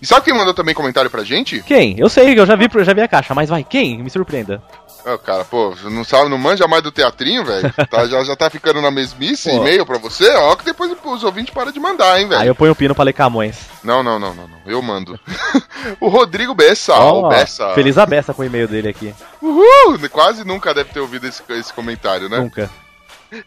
[0.00, 1.62] E sabe quem mandou também comentário pra gente?
[1.62, 1.94] Quem?
[1.96, 4.02] Eu sei, eu já vi, eu já vi a caixa, mas vai, quem?
[4.02, 4.60] Me surpreenda.
[5.06, 7.72] Ah, cara, pô, não sabe, não manja mais do teatrinho, velho?
[7.88, 9.56] Tá, já, já tá ficando na mesmice, Pô.
[9.58, 10.28] e-mail pra você?
[10.34, 12.40] Ó, que depois os ouvintes param de mandar, hein, velho?
[12.40, 13.58] Aí eu ponho o pino pra ler Camões.
[13.84, 14.58] Não, não, não, não, não.
[14.66, 15.18] Eu mando.
[16.00, 17.74] o Rodrigo Bessa, Ó, o Bessa.
[17.74, 19.14] Feliz a beça com o e-mail dele aqui.
[19.40, 19.98] Uhul!
[20.10, 22.38] Quase nunca deve ter ouvido esse, esse comentário, né?
[22.38, 22.68] Nunca.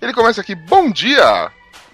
[0.01, 1.51] Ele começa aqui, bom dia!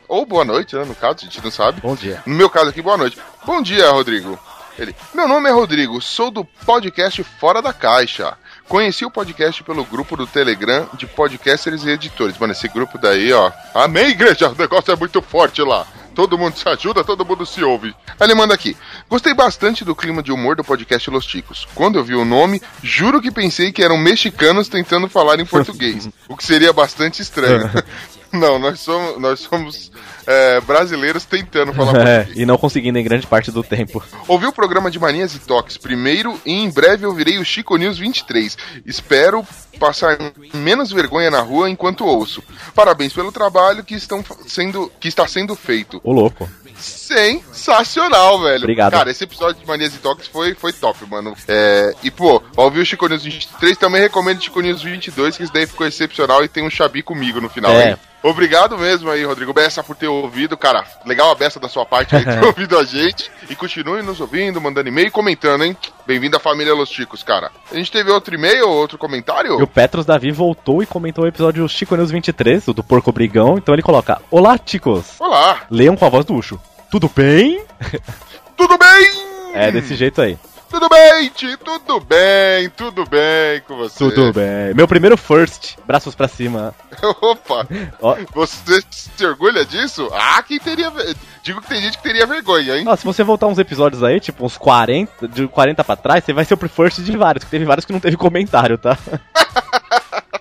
[0.07, 0.85] Ou boa noite, né?
[0.85, 1.81] No caso, a gente não sabe.
[1.81, 2.23] Bom dia.
[2.25, 3.17] No meu caso aqui, boa noite.
[3.45, 4.39] Bom dia, Rodrigo.
[4.79, 8.37] Ele, meu nome é Rodrigo, sou do podcast Fora da Caixa.
[8.67, 12.37] Conheci o podcast pelo grupo do Telegram de podcasters e editores.
[12.37, 13.51] Mano, esse grupo daí, ó.
[13.73, 14.49] Amém, igreja!
[14.49, 15.85] O negócio é muito forte lá.
[16.13, 17.93] Todo mundo se ajuda, todo mundo se ouve.
[18.19, 18.75] Aí ele manda aqui.
[19.09, 21.67] Gostei bastante do clima de humor do podcast Los Ticos.
[21.73, 26.09] Quando eu vi o nome, juro que pensei que eram mexicanos tentando falar em português.
[26.27, 27.69] o que seria bastante estranho.
[28.31, 29.91] Não, nós somos, nós somos
[30.25, 32.39] é, brasileiros tentando falar É, português.
[32.39, 34.01] e não conseguindo em grande parte do tempo.
[34.27, 37.75] Ouvi o programa de Manias e Toques primeiro e em breve eu virei o Chico
[37.75, 38.57] News 23.
[38.85, 39.45] Espero
[39.77, 40.17] passar
[40.53, 42.41] menos vergonha na rua enquanto ouço.
[42.73, 45.99] Parabéns pelo trabalho que, estão sendo, que está sendo feito.
[46.03, 46.49] Ô louco.
[46.77, 48.59] Sensacional, velho.
[48.63, 48.91] Obrigado.
[48.93, 51.35] Cara, esse episódio de Manias e Toques foi, foi top, mano.
[51.47, 55.37] É, e, pô, pra ouvir o Chico News 23, também recomendo o Chico News 22,
[55.37, 57.91] que isso daí ficou excepcional e tem um chabi comigo no final, É.
[57.91, 57.97] hein?
[58.23, 60.83] Obrigado mesmo aí, Rodrigo Bessa, por ter ouvido, cara.
[61.05, 63.31] Legal a beça da sua parte aí, ter ouvido a gente.
[63.49, 65.75] E continue nos ouvindo, mandando e-mail e comentando, hein?
[66.05, 67.49] Bem-vindo à família Los Chicos, cara.
[67.71, 69.59] A gente teve outro e-mail, outro comentário?
[69.59, 73.11] E o Petros Davi voltou e comentou o episódio Chico News 23, o do Porco
[73.11, 73.57] Brigão.
[73.57, 75.15] Então ele coloca: Olá, ticos!
[75.19, 75.61] Olá!
[75.71, 76.59] Leiam com a voz do Ucho.
[76.91, 77.65] Tudo bem?
[78.55, 79.11] Tudo bem?
[79.53, 80.37] É desse jeito aí.
[80.71, 81.57] Tudo bem, Ti?
[81.57, 83.97] Tudo bem, tudo bem com você?
[83.97, 84.73] Tudo bem.
[84.73, 86.73] Meu primeiro first, braços pra cima.
[87.21, 87.67] Opa!
[88.01, 88.15] Ó.
[88.33, 90.09] Você se orgulha disso?
[90.13, 90.89] Ah, quem teria.
[91.43, 92.85] Digo que tem gente que teria vergonha, hein?
[92.87, 96.31] Ó, se você voltar uns episódios aí, tipo uns 40, de 40 pra trás, você
[96.31, 98.97] vai ser o first de vários, que teve vários que não teve comentário, tá?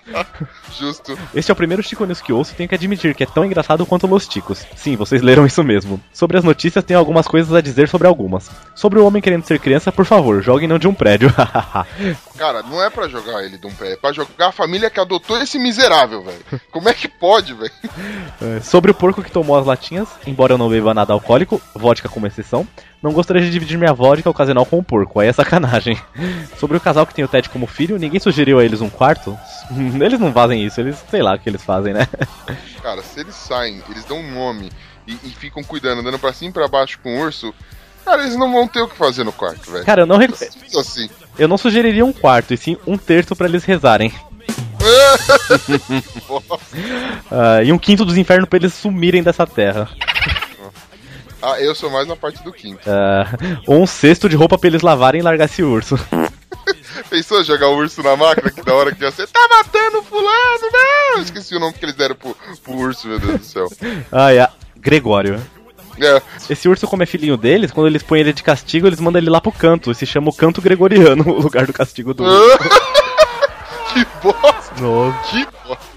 [0.77, 1.17] Justo.
[1.33, 3.45] Este é o primeiro Chico News que ouço e tenho que admitir que é tão
[3.45, 4.65] engraçado quanto Los Ticos.
[4.75, 6.01] Sim, vocês leram isso mesmo.
[6.13, 8.49] Sobre as notícias, tenho algumas coisas a dizer sobre algumas.
[8.75, 11.31] Sobre o homem querendo ser criança, por favor, joguem não de um prédio.
[12.41, 14.99] Cara, não é pra jogar ele de um pé, é pra jogar a família que
[14.99, 16.43] adotou esse miserável, velho.
[16.71, 17.71] Como é que pode, velho?
[18.41, 22.09] É, Sobre o porco que tomou as latinhas, embora eu não beba nada alcoólico, vodka
[22.09, 22.67] como exceção,
[23.03, 26.01] não gostaria de dividir minha vodka ocasional com o porco, aí é sacanagem.
[26.57, 29.37] Sobre o casal que tem o Ted como filho, ninguém sugeriu a eles um quarto?
[30.01, 32.07] Eles não fazem isso, eles sei lá o que eles fazem, né?
[32.81, 34.71] Cara, se eles saem, eles dão um nome
[35.07, 37.53] e, e ficam cuidando, andando pra cima e pra baixo com o urso,
[38.05, 39.85] cara, eles não vão ter o que fazer no quarto, velho.
[39.85, 40.33] Cara, eu não, rec-
[40.77, 41.09] assim.
[41.37, 44.13] eu não sugeriria um quarto, e sim um terço pra eles rezarem.
[47.29, 49.89] Ah, e um quinto dos infernos pra eles sumirem dessa terra.
[51.41, 52.81] ah, eu sou mais na parte do quinto.
[52.89, 53.25] Ah,
[53.67, 55.97] ou um cesto de roupa pra eles lavarem e largar esse urso.
[57.09, 58.49] Pensou jogar o urso na máquina?
[58.51, 59.27] Que da hora que ia ser.
[59.27, 61.21] Tá matando fulano, não!
[61.21, 63.67] Esqueci o nome que eles deram pro, pro urso, meu Deus do céu.
[64.11, 64.47] Ah, é.
[64.77, 65.41] Gregório.
[65.99, 66.21] É.
[66.49, 69.29] Esse urso, como é filhinho deles, quando eles põem ele de castigo, eles mandam ele
[69.29, 69.91] lá pro canto.
[69.91, 72.57] E se chama o canto gregoriano, o lugar do castigo do urso.
[73.93, 74.81] que bosta!
[74.81, 75.29] Nossa.
[75.29, 75.90] Que bosta!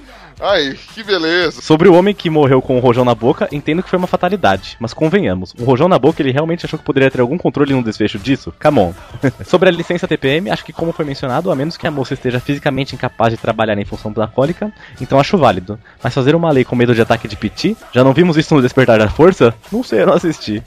[0.46, 1.62] Ai, que beleza!
[1.62, 4.76] Sobre o homem que morreu com um rojão na boca, entendo que foi uma fatalidade.
[4.78, 7.82] Mas convenhamos, um rojão na boca ele realmente achou que poderia ter algum controle no
[7.82, 8.52] desfecho disso?
[8.62, 8.94] Come on.
[9.46, 12.40] Sobre a licença TPM, acho que como foi mencionado, a menos que a moça esteja
[12.40, 15.80] fisicamente incapaz de trabalhar em função da cólica, então acho válido.
[16.02, 17.74] Mas fazer uma lei com medo de ataque de piti?
[17.90, 19.54] Já não vimos isso no Despertar da Força?
[19.72, 20.62] Não sei, eu não assisti.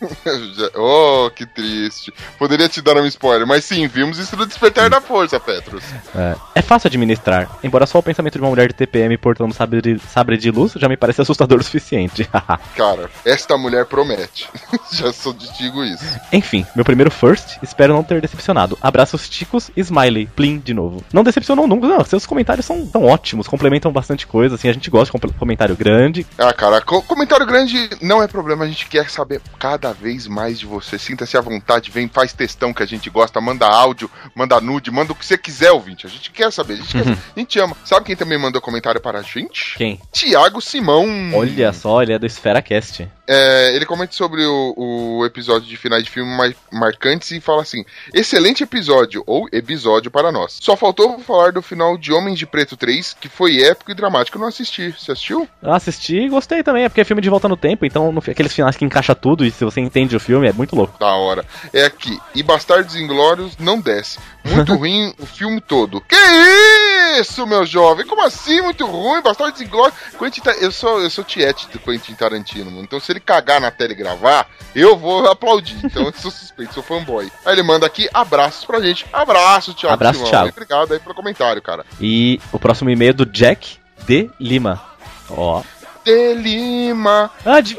[0.74, 2.12] Oh, que triste.
[2.38, 5.82] Poderia te dar um spoiler, mas sim, vimos isso no Despertar da Força, Petros.
[6.14, 9.80] É, é fácil administrar, embora só o pensamento de uma mulher de TPM portando sabre
[9.82, 12.28] de, sabre de luz já me parece assustador o suficiente.
[12.76, 14.48] Cara, esta mulher promete.
[14.92, 16.04] Já só te digo isso.
[16.32, 18.76] Enfim, meu primeiro first, espero não ter decepcionado.
[18.82, 21.02] Abraços ticos e smiley, plim de novo.
[21.12, 24.90] Não decepcionou nunca, não, seus comentários são tão ótimos, complementam bastante coisa, assim, a gente
[24.90, 26.26] gosta de comentário grande.
[26.38, 30.58] Ah, cara, co- comentário grande não é problema, a gente quer saber cada vez mais
[30.58, 30.98] de você.
[30.98, 35.12] Sinta-se à vontade, vem, faz textão que a gente gosta, manda áudio, manda nude, manda
[35.12, 36.06] o que você quiser, ouvinte.
[36.06, 37.18] A gente quer saber, a gente, quer saber.
[37.36, 37.76] a gente ama.
[37.84, 39.76] Sabe quem também mandou comentário para a gente?
[39.76, 40.00] Quem?
[40.12, 41.06] Tiago Simão.
[41.34, 43.08] Olha só, ele é do Esfera Cast.
[43.32, 44.74] É, ele comenta sobre o,
[45.20, 50.10] o episódio de finais de filme mar- marcantes e fala assim: excelente episódio, ou episódio
[50.10, 50.58] para nós.
[50.60, 54.36] Só faltou falar do final de Homens de Preto 3, que foi épico e dramático.
[54.36, 54.90] Eu não assisti.
[54.98, 55.48] Você assistiu?
[55.62, 58.18] Eu assisti e gostei também, é porque é filme de volta no tempo, então no,
[58.18, 60.98] aqueles finais que encaixa tudo e se você entende o filme é muito louco.
[60.98, 61.44] Da hora.
[61.72, 62.18] É aqui.
[62.34, 64.18] E Bastardos Inglórios não desce.
[64.44, 66.00] Muito ruim o filme todo.
[66.00, 66.16] Que
[67.20, 68.06] isso, meu jovem?
[68.06, 68.60] Como assim?
[68.60, 69.20] Muito ruim?
[69.22, 69.96] Bastardos Inglórios.
[70.18, 72.82] Quentin eu sou eu sou tiete do Quentin Tarantino, mano.
[72.82, 75.76] Então se ele cagar na tela e gravar, eu vou aplaudir.
[75.84, 77.30] Então eu sou suspeito, sou fanboy.
[77.44, 79.06] Aí ele manda aqui abraços pra gente.
[79.12, 79.94] Abraço, Thiago.
[79.94, 80.30] Abraço, Simão.
[80.30, 80.48] Thiago.
[80.50, 81.84] Obrigado aí pelo comentário, cara.
[82.00, 84.80] E o próximo e-mail é do Jack de Lima.
[85.28, 85.62] Ó.
[86.04, 87.30] De Lima.
[87.44, 87.76] Ah, de-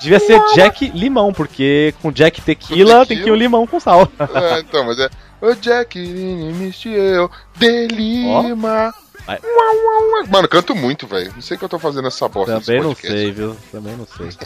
[0.00, 4.08] devia ser Jack Limão, porque com Jack tequila, tem que ir o limão com sal.
[4.18, 5.08] É, então, mas é.
[5.42, 7.28] O Jack Mistiel
[7.58, 8.94] de Lima.
[10.30, 11.32] Mano, canto muito, velho.
[11.34, 13.56] Não sei o que eu tô fazendo essa bosta Também não sei, viu?
[13.70, 14.28] Também não sei.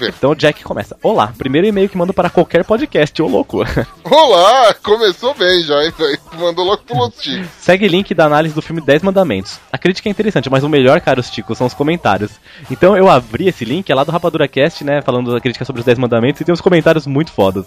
[0.00, 0.96] É, então o Jack começa.
[1.02, 3.58] Olá, primeiro e-mail que mando para qualquer podcast, ô louco.
[4.04, 4.72] Olá!
[4.74, 6.18] Começou bem já, hein, velho?
[6.38, 7.44] Mandou logo pro Lostico.
[7.58, 9.58] Segue link da análise do filme 10 Mandamentos.
[9.72, 12.30] A crítica é interessante, mas o melhor, caros Ticos, são os comentários.
[12.70, 15.80] Então eu abri esse link, é lá do Rapadura Cast, né, falando da crítica sobre
[15.80, 17.66] os 10 Mandamentos, e tem uns comentários muito fodas.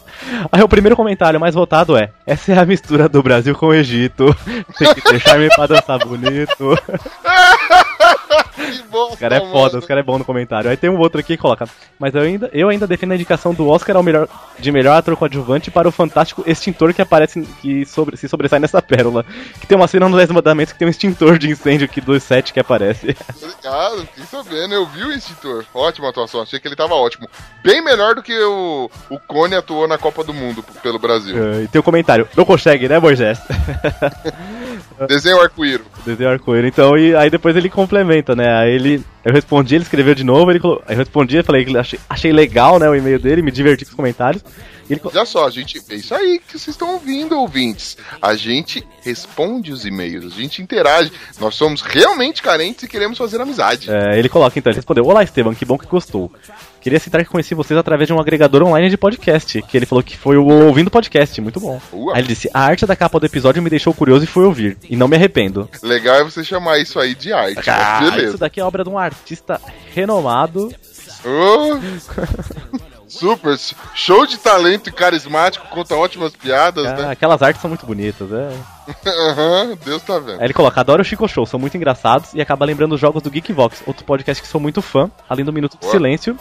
[0.52, 3.74] Aí o primeiro comentário mais votado é: Essa é a mistura do Brasil com o
[3.74, 4.36] Egito.
[4.80, 6.78] Tem que ter charme pra dançar bonito.
[9.12, 10.70] Os cara é foda, os cara é bom no comentário.
[10.70, 11.68] Aí tem um outro aqui que coloca.
[11.98, 14.28] Mas eu ainda, eu ainda defendo a indicação do Oscar ao melhor,
[14.60, 18.82] de melhor ator coadjuvante para o fantástico extintor que aparece, que sobre, se sobressai nessa
[18.82, 19.26] pérola.
[19.60, 22.24] Que tem uma cena no 10 Mandamentos que tem um extintor de incêndio aqui dos
[22.24, 23.16] sete que aparece.
[23.42, 24.74] Obrigado, fiquei sabendo.
[24.74, 25.66] Eu vi o extintor.
[25.74, 27.28] Ótima atuação, achei que ele tava ótimo.
[27.64, 31.36] Bem melhor do que o, o Cone atuou na Copa do Mundo pelo Brasil.
[31.38, 32.28] É, e tem um comentário.
[32.36, 33.40] Não consegue, né, Moisés?
[35.08, 35.84] Desenho arco-íro.
[36.06, 36.72] Desenho arco-íris.
[36.72, 38.56] Então, e aí depois ele complementa, né?
[38.56, 39.04] Aí ele.
[39.24, 40.82] Eu respondi, ele escreveu de novo, ele colo...
[40.88, 43.92] eu respondi, eu falei que achei, achei legal, né, o e-mail dele, me diverti com
[43.92, 44.44] os comentários.
[44.94, 45.82] Ele Olha só, a gente.
[45.90, 47.98] É isso aí que vocês estão ouvindo, ouvintes.
[48.22, 51.12] A gente responde os e-mails, a gente interage.
[51.40, 53.90] Nós somos realmente carentes e queremos fazer amizade.
[53.92, 56.32] É, ele coloca então, ele respondeu: Olá Esteban, que bom que gostou.
[56.80, 60.04] Queria citar que conheci vocês através de um agregador online de podcast, que ele falou
[60.04, 61.82] que foi o ouvindo podcast, muito bom.
[62.14, 64.78] Aí ele disse: A arte da capa do episódio me deixou curioso e fui ouvir,
[64.90, 65.70] e não me arrependo.
[65.82, 67.70] Legal é você chamar isso aí de arte.
[67.70, 68.28] Ah, beleza.
[68.28, 69.62] isso daqui é obra de um artista
[69.94, 70.74] renomado.
[71.24, 71.80] Ô,
[73.20, 73.58] Super,
[73.94, 77.12] show de talento e carismático, conta ótimas piadas, Ah, né?
[77.12, 78.52] aquelas artes são muito bonitas, é.
[79.30, 80.40] Aham, Deus tá vendo.
[80.40, 83.22] Aí ele coloca, adoro o Chico Show, são muito engraçados e acaba lembrando os jogos
[83.22, 85.92] do Geekvox, outro podcast que sou muito fã, além do Minuto de Boa.
[85.92, 86.38] Silêncio.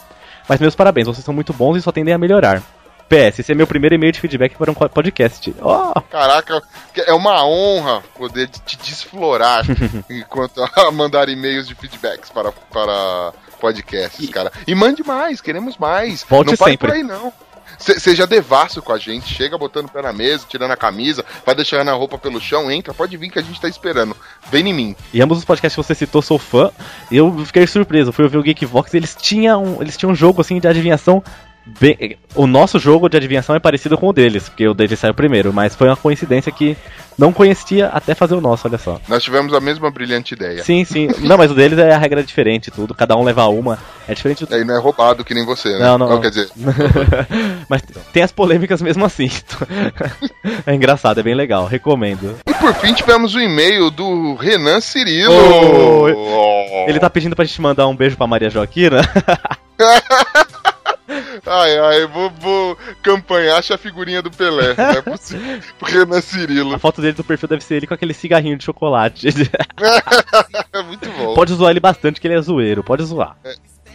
[0.49, 2.63] Mas meus parabéns, vocês são muito bons e só tendem a melhorar.
[3.09, 5.55] PS, esse é meu primeiro e-mail de feedback para um podcast.
[5.61, 6.63] Ó, Caraca,
[6.97, 9.63] é uma honra poder te desflorar
[10.09, 13.33] enquanto a mandar e-mails de feedbacks para, para
[13.63, 14.51] podcasts, cara.
[14.67, 16.25] E mande mais, queremos mais.
[16.29, 16.89] Volte não pare sempre.
[16.89, 17.33] por aí, não.
[17.79, 21.25] Se- seja devasso com a gente, chega botando o pé na mesa, tirando a camisa,
[21.47, 24.15] vai deixando a roupa pelo chão, entra, pode vir que a gente tá esperando.
[24.51, 24.97] Vem em mim.
[25.15, 26.71] E ambos os podcasts que você citou, sou fã.
[27.11, 28.13] Eu fiquei surpreso.
[28.13, 31.23] Fui ouvir o Geekvox e eles tinham, eles tinham um jogo assim de adivinhação.
[31.65, 35.15] Bem, o nosso jogo de adivinhação é parecido com o deles, porque o deles saiu
[35.15, 36.77] primeiro, mas foi uma coincidência que
[37.17, 39.01] não conhecia até fazer o nosso, olha só.
[39.07, 40.65] Nós tivemos a mesma brilhante ideia.
[40.65, 41.09] Sim, sim.
[41.23, 42.95] Não, mas o deles é a regra diferente, tudo.
[42.95, 43.79] Cada um leva uma.
[44.09, 44.53] É diferente do.
[44.53, 45.79] Aí não é roubado que nem você, né?
[45.79, 46.21] Não, não, não.
[46.21, 46.51] Quer dizer,
[47.69, 47.83] mas
[48.13, 49.31] tem as polêmicas mesmo assim.
[50.67, 51.67] é engraçado, é bem legal.
[51.67, 52.37] Recomendo.
[52.47, 55.33] E por fim tivemos o e-mail do Renan Cirilo.
[55.33, 59.03] Oh, Ele tá pedindo pra gente mandar um beijo pra Maria Joaquina.
[61.47, 64.75] Ai, ai, vou, vou campanhar, acha a figurinha do Pelé.
[64.77, 65.61] Não é possível.
[65.79, 66.75] Pro Renan Cirilo.
[66.75, 69.29] A foto dele do perfil deve ser ele com aquele cigarrinho de chocolate.
[70.73, 71.35] É muito bom.
[71.35, 72.83] pode zoar ele bastante, que ele é zoeiro.
[72.83, 73.37] Pode zoar.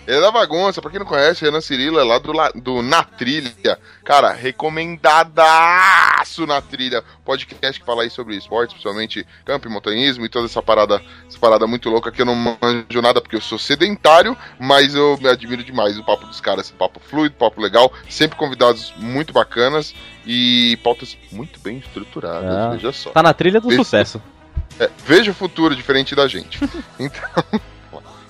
[0.07, 2.31] Ele é da bagunça, pra quem não conhece, Renan Cirilo é lá do,
[2.61, 3.77] do Na Trilha.
[4.05, 7.03] Cara, recomendadaço na trilha.
[7.25, 11.37] Podcast que fala aí sobre esportes, principalmente campo e montanhismo e toda essa parada, essa
[11.37, 15.27] parada muito louca que eu não manjo nada porque eu sou sedentário, mas eu me
[15.27, 16.71] admiro demais o papo dos caras.
[16.71, 19.93] Papo fluido, papo legal, sempre convidados muito bacanas
[20.25, 23.09] e pautas muito bem estruturadas, Ah, veja só.
[23.09, 24.21] Tá na trilha do sucesso.
[24.79, 26.59] É, veja o futuro diferente da gente.
[26.97, 27.21] Então,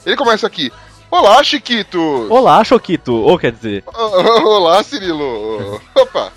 [0.05, 0.71] ele começa aqui.
[1.09, 2.27] Olá, Chiquito!
[2.29, 3.13] Olá, Choquito.
[3.13, 5.81] Ou quer dizer, Olá, Cirilo!
[5.95, 6.31] Opa!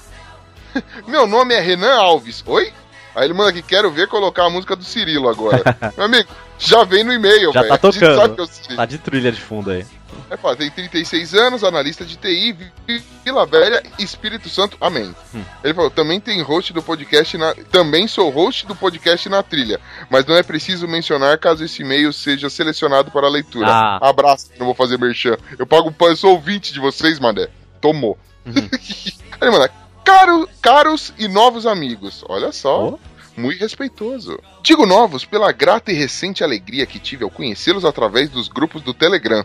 [1.08, 2.44] Meu nome é Renan Alves.
[2.46, 2.72] Oi?
[3.14, 5.62] Aí ele manda aqui, quero ver colocar a música do Cirilo agora.
[5.96, 6.28] Meu amigo,
[6.60, 7.68] já vem no e-mail, já velho.
[7.68, 8.46] tá A tocando.
[8.76, 9.84] Tá de trilha de fundo aí.
[10.28, 12.52] É, pá, tem 36 anos, analista de TI,
[12.86, 15.14] Vi- Vila Velha, Espírito Santo, amém.
[15.34, 15.42] Hum.
[15.64, 17.54] Ele falou, também tem host do podcast na...
[17.70, 22.12] Também sou host do podcast na trilha, mas não é preciso mencionar caso esse e-mail
[22.12, 23.66] seja selecionado para leitura.
[23.68, 24.08] Ah.
[24.08, 25.36] Abraço, não vou fazer merchan.
[25.58, 27.48] Eu pago, eu sou ouvinte de vocês, mané.
[27.80, 28.18] Tomou.
[28.44, 28.52] Uhum.
[29.40, 29.70] Ele manda,
[30.04, 32.24] caro, caros e novos amigos.
[32.28, 32.98] Olha só.
[33.36, 34.38] Muito respeitoso.
[34.62, 38.92] Digo novos pela grata e recente alegria que tive ao conhecê-los através dos grupos do
[38.94, 39.44] Telegram.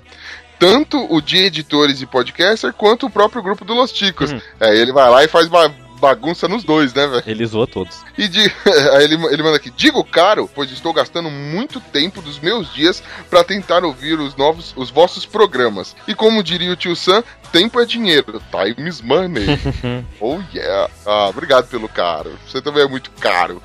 [0.58, 4.34] Tanto o de editores e podcaster, quanto o próprio grupo do Los Ticos.
[4.60, 7.24] É, ele vai lá e faz ba- bagunça nos dois, né, velho?
[7.28, 7.98] Ele zoou todos.
[8.18, 8.40] E de...
[9.02, 13.44] ele, ele manda aqui: Digo caro, pois estou gastando muito tempo dos meus dias para
[13.44, 15.94] tentar ouvir os novos, os vossos programas.
[16.08, 17.22] E como diria o tio Sam,
[17.52, 18.42] tempo é dinheiro.
[18.50, 19.46] Time is money.
[20.22, 20.90] oh yeah.
[21.06, 22.32] Ah, obrigado pelo caro.
[22.48, 23.62] Você também é muito caro.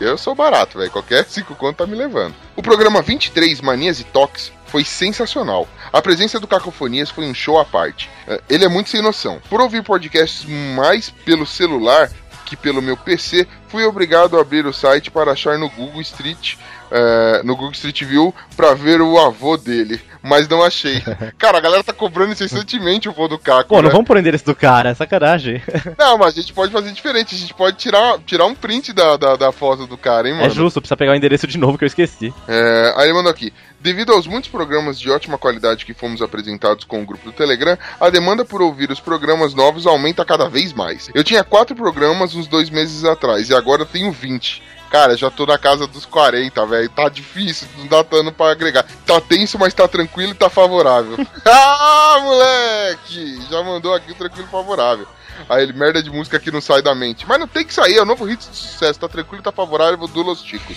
[0.00, 0.90] Eu sou barato, velho.
[0.90, 2.34] Qualquer cinco conto tá me levando.
[2.56, 5.68] O programa 23, Manias e Toques, foi sensacional.
[5.92, 8.10] A presença do Cacofonias foi um show à parte.
[8.26, 9.40] Eh, Ele é muito sem noção.
[9.48, 10.44] Por ouvir podcasts
[10.74, 12.10] mais pelo celular
[12.44, 16.56] que pelo meu PC, fui obrigado a abrir o site para achar no Google Street,
[16.90, 21.02] é, no Google Street View, pra ver o avô dele, mas não achei.
[21.38, 23.68] Cara, a galera tá cobrando incessantemente o vô do Caco.
[23.68, 23.90] Pô, não né?
[23.90, 25.62] vamos pôr o endereço do cara, é sacanagem.
[25.98, 27.34] Não, mas a gente pode fazer diferente.
[27.34, 30.46] A gente pode tirar, tirar um print da, da, da foto do cara, hein, mano?
[30.46, 32.32] É justo, precisa pegar o endereço de novo que eu esqueci.
[32.48, 33.52] É, aí ele mandou aqui.
[33.80, 37.76] Devido aos muitos programas de ótima qualidade que fomos apresentados com o grupo do Telegram,
[38.00, 41.10] a demanda por ouvir os programas novos aumenta cada vez mais.
[41.14, 44.62] Eu tinha quatro programas uns dois meses atrás e agora tenho 20.
[44.94, 46.88] Cara, já tô na casa dos 40, velho.
[46.88, 48.86] Tá difícil, não dá dano pra agregar.
[49.04, 51.16] Tá tenso, mas tá tranquilo e tá favorável.
[51.44, 53.42] ah, moleque!
[53.50, 55.04] Já mandou aqui o tranquilo e favorável.
[55.48, 57.26] Aí ele, merda de música que não sai da mente.
[57.26, 59.00] Mas não tem que sair, é o novo hit de sucesso.
[59.00, 60.76] Tá tranquilo e tá favorável do Los Chicos.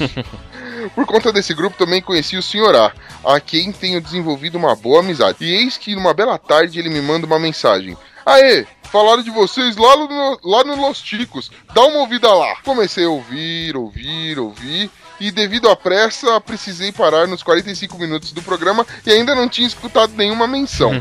[0.95, 2.75] Por conta desse grupo também conheci o Sr.
[2.75, 5.37] A, a quem tenho desenvolvido uma boa amizade.
[5.41, 7.95] E eis que numa bela tarde ele me manda uma mensagem.
[8.27, 11.49] Aê, falaram de vocês lá no, lá no Los Ticos.
[11.73, 12.57] Dá uma ouvida lá.
[12.61, 14.91] Comecei a ouvir, ouvir, ouvir.
[15.17, 19.65] E devido à pressa, precisei parar nos 45 minutos do programa e ainda não tinha
[19.65, 20.91] escutado nenhuma menção.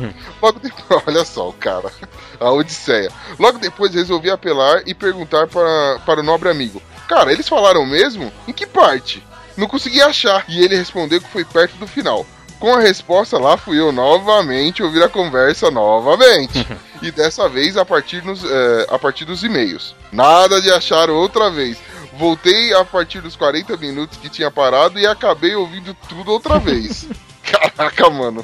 [0.40, 1.90] Logo depois, olha só o cara,
[2.39, 3.11] a Odisseia.
[3.40, 8.32] Logo depois resolvi apelar e perguntar para, para o nobre amigo: Cara, eles falaram mesmo?
[8.47, 9.20] Em que parte?
[9.57, 10.44] Não consegui achar.
[10.48, 12.24] E ele respondeu que foi perto do final.
[12.59, 16.66] Com a resposta lá fui eu novamente ouvir a conversa novamente.
[17.03, 19.95] e dessa vez a partir, nos, eh, a partir dos e-mails.
[20.11, 21.77] Nada de achar outra vez.
[22.19, 27.07] Voltei a partir dos 40 minutos que tinha parado e acabei ouvindo tudo outra vez.
[27.45, 28.43] Caraca, mano.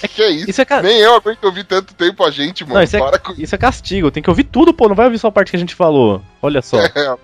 [0.00, 0.50] Que que é isso?
[0.50, 2.74] Isso é ca- Nem eu aguento ouvir tanto tempo a gente, mano.
[2.74, 5.18] Não, isso é, com isso é castigo, tem que ouvir tudo, pô, não vai ouvir
[5.18, 6.20] só a parte que a gente falou.
[6.42, 6.76] Olha só.
[6.94, 7.16] É,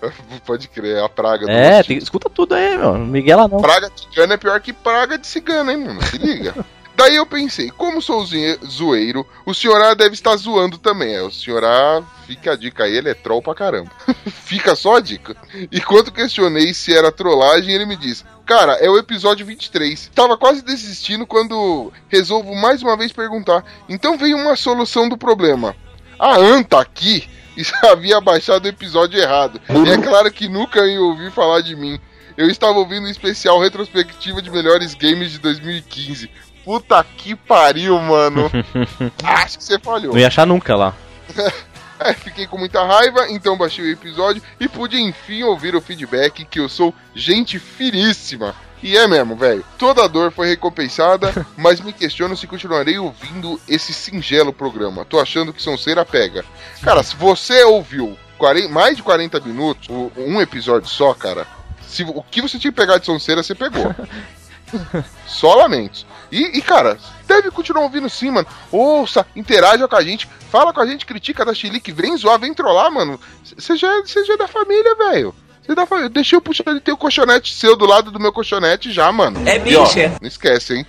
[0.46, 2.98] pode crer, é a praga do É, tem- escuta tudo aí, meu.
[2.98, 3.60] Não Miguela não.
[3.60, 6.02] Praga de cigano é pior que praga de cigano, hein, mano?
[6.02, 6.54] Se liga.
[7.00, 11.14] Daí eu pensei, como sou zoeiro, o senhor A deve estar zoando também.
[11.14, 13.90] É, o senhor A, fica a dica aí, ele é troll pra caramba.
[14.28, 15.34] fica só a dica.
[15.72, 20.10] E quando questionei se era trollagem, ele me disse, cara, é o episódio 23.
[20.14, 23.64] Tava quase desistindo quando resolvo mais uma vez perguntar.
[23.88, 25.74] Então veio uma solução do problema.
[26.18, 27.26] A An tá aqui
[27.82, 29.60] já havia baixado o episódio errado.
[29.68, 31.98] E é claro que nunca ia ouvir falar de mim.
[32.36, 36.30] Eu estava ouvindo um especial retrospectiva de melhores games de 2015.
[36.64, 38.50] Puta que pariu, mano.
[39.22, 40.12] Acho que você falhou.
[40.12, 40.94] Não ia achar nunca lá.
[42.02, 46.46] É, fiquei com muita raiva, então baixei o episódio e pude enfim ouvir o feedback
[46.46, 48.54] que eu sou gente finíssima.
[48.82, 49.64] E é mesmo, velho.
[49.78, 55.04] Toda dor foi recompensada, mas me questiono se continuarei ouvindo esse singelo programa.
[55.04, 56.44] Tô achando que Sonseira pega.
[56.82, 61.46] Cara, se você ouviu 40 mais de 40 minutos, um episódio só, cara,
[61.86, 63.94] se, o que você tinha que pegar de Sonseira, você pegou.
[65.26, 66.06] Só lamentos.
[66.30, 66.96] E, e, cara,
[67.26, 68.46] deve continuar ouvindo sim, mano.
[68.70, 72.54] Ouça, interaja com a gente, fala com a gente, critica da Chilique, vem zoar, vem
[72.54, 73.18] trollar, mano.
[73.42, 75.34] Você já, você já é da família, velho.
[75.70, 76.10] Você é da família.
[76.10, 79.40] Deixa eu puxar ele ter o colchonete seu do lado do meu colchonete já, mano.
[79.48, 80.12] É E, ó, bicha.
[80.20, 80.84] não esquece, hein?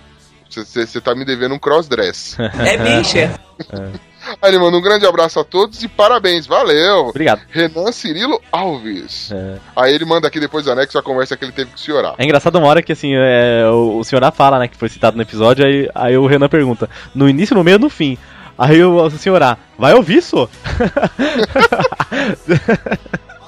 [0.50, 2.36] Você tá me devendo um crossdress.
[2.58, 3.38] É bicha.
[4.40, 7.08] Aí ele manda um grande abraço a todos e parabéns, valeu.
[7.08, 7.40] Obrigado.
[7.48, 9.32] Renan Cirilo Alves.
[9.74, 12.14] Aí ele manda aqui depois do anexo a conversa que ele teve que se orar.
[12.18, 14.88] É engraçado uma hora que assim, é, o, o senhor A fala, né, que foi
[14.88, 18.16] citado no episódio, aí, aí o Renan pergunta, no início, no meio no fim?
[18.56, 20.48] Aí o, o senhor A, vai ouvir isso?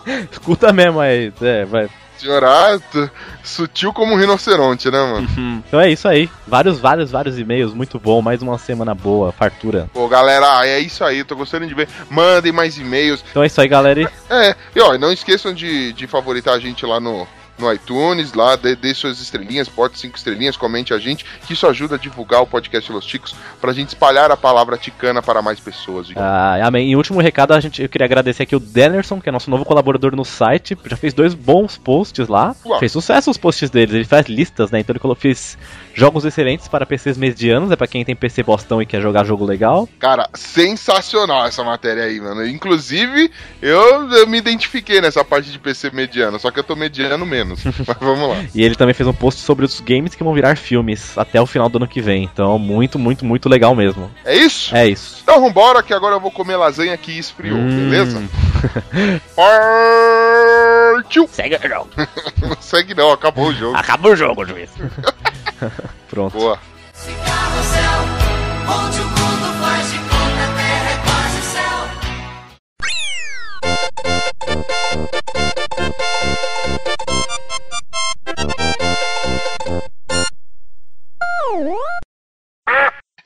[0.30, 1.88] Escuta mesmo aí, é, vai.
[2.18, 3.10] Senhora, t-
[3.42, 5.28] sutil como um rinoceronte, né, mano?
[5.66, 6.30] Então é isso aí.
[6.46, 8.22] Vários, vários, vários e-mails, muito bom.
[8.22, 9.90] Mais uma semana boa, fartura.
[9.92, 11.88] Pô, galera, é isso aí, tô gostando de ver.
[12.08, 13.24] Mandem mais e-mails.
[13.28, 14.10] Então é isso aí, galera.
[14.30, 17.26] É, e ó, não esqueçam de, de favoritar a gente lá no,
[17.58, 21.66] no iTunes, lá, dê, dê suas estrelinhas, bote cinco estrelinhas, comente a gente, que isso
[21.66, 25.60] ajuda a divulgar o podcast Los Ticos, pra gente espalhar a palavra ticana para mais
[25.60, 26.08] pessoas.
[26.16, 26.90] Ah, amém.
[26.90, 29.64] E último recado, a gente, eu queria agradecer aqui o Dennerson, que é nosso novo
[29.64, 30.76] colaborador no site.
[30.84, 32.54] Já fez dois bons posts lá.
[32.64, 32.78] Uau.
[32.78, 33.94] Fez sucesso os posts deles.
[33.94, 34.80] Ele faz listas, né?
[34.80, 35.56] Então ele fez
[35.94, 37.70] jogos excelentes para PCs medianos.
[37.70, 39.88] É pra quem tem PC bostão e quer jogar jogo legal.
[39.98, 42.46] Cara, sensacional essa matéria aí, mano.
[42.46, 43.30] Inclusive,
[43.62, 47.62] eu, eu me identifiquei nessa parte de PC mediano, só que eu tô mediano menos.
[47.86, 48.44] Mas vamos lá.
[48.54, 51.46] E ele também fez um post sobre os games que vão virar filmes até o
[51.46, 52.24] final do ano que vem.
[52.24, 54.10] Então, muito, muito, muito legal mesmo.
[54.24, 54.74] É isso?
[54.74, 55.20] É isso.
[55.22, 57.90] Então vambora, que agora eu vou comer lasanha que esfriou, Hum.
[57.90, 58.22] beleza?
[60.94, 61.28] Partiu!
[61.32, 61.88] Segue o jogo.
[62.40, 63.76] não segue não, acabou o jogo.
[63.76, 64.70] Acabou o jogo, juiz.
[66.08, 66.36] Pronto.
[66.36, 66.58] Boa.
[68.66, 69.13] Onde o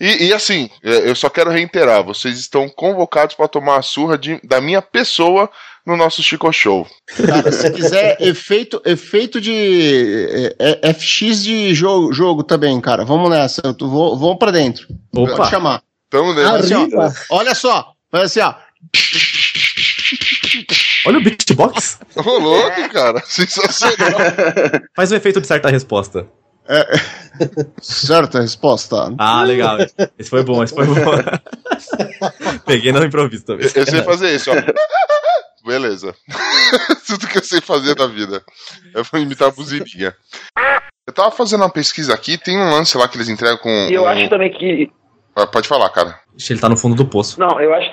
[0.01, 4.17] E, E, assim, é, eu só quero reiterar: vocês estão convocados para tomar a surra
[4.17, 5.51] de- da minha pessoa
[5.85, 6.87] no nosso Chico Show.
[7.27, 13.05] Cara, se quiser efeito, efeito de é, é, FX de jogo, jogo também, cara.
[13.05, 13.61] Vamos nessa.
[13.65, 14.87] Eu tô- vou, vamos pra dentro.
[15.17, 15.37] Opa.
[15.37, 15.83] Pode chamar.
[16.11, 17.11] Tamo Faz assim, ó.
[17.31, 17.93] Olha só.
[18.11, 18.55] Faz assim, ó.
[21.07, 22.01] Olha o beatbox.
[22.17, 23.21] Ô, louco, cara.
[23.25, 24.19] Sensacional.
[24.95, 26.27] Faz o efeito de certa resposta.
[27.81, 29.15] Certa resposta.
[29.19, 29.79] Ah, legal.
[30.19, 30.95] Esse foi bom, esse foi bom.
[32.67, 33.67] Peguei no improviso também.
[33.75, 34.55] Eu, eu sei fazer isso, ó.
[35.67, 36.15] Beleza.
[37.07, 38.43] Tudo que eu sei fazer da vida.
[38.95, 40.15] Eu vou imitar a buzininha.
[41.07, 43.71] Eu tava fazendo uma pesquisa aqui, tem um lance lá que eles entregam com.
[43.89, 44.91] E eu um- acho também que.
[45.35, 46.19] Ah, Pode falar, cara.
[46.51, 47.39] Ele tá no fundo do poço.
[47.41, 47.91] Não, eu acho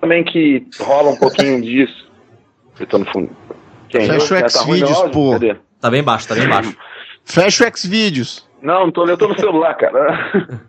[0.00, 2.05] também que rola um pouquinho disso.
[2.78, 3.30] Eu tô no fundo.
[3.88, 4.06] Quem?
[4.06, 4.40] Fecha o?
[4.40, 5.12] Tá Xvideos, áudio?
[5.12, 5.32] pô.
[5.32, 5.56] Cadê?
[5.80, 6.76] Tá bem baixo, tá bem baixo.
[7.24, 8.46] Fecha o Xvideos.
[8.62, 10.30] Não, não tô, eu tô no celular, cara.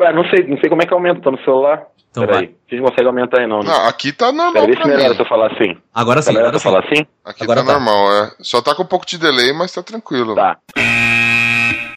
[0.00, 1.82] Ué, não sei, não sei como é que aumenta, tô no celular.
[2.10, 3.66] Então Peraí, vocês não conseguem aumentar aí não, né?
[3.66, 4.52] Não, aqui tá normal.
[4.52, 5.14] Peraí, pra melhora mim.
[5.14, 5.76] se eu falar assim.
[5.92, 7.06] Agora sim, Melhora agora se eu falar assim?
[7.24, 7.72] Aqui Agora tá, tá.
[7.72, 8.30] normal, é.
[8.40, 10.34] Só tá com um pouco de delay, mas tá tranquilo.
[10.34, 10.56] Tá.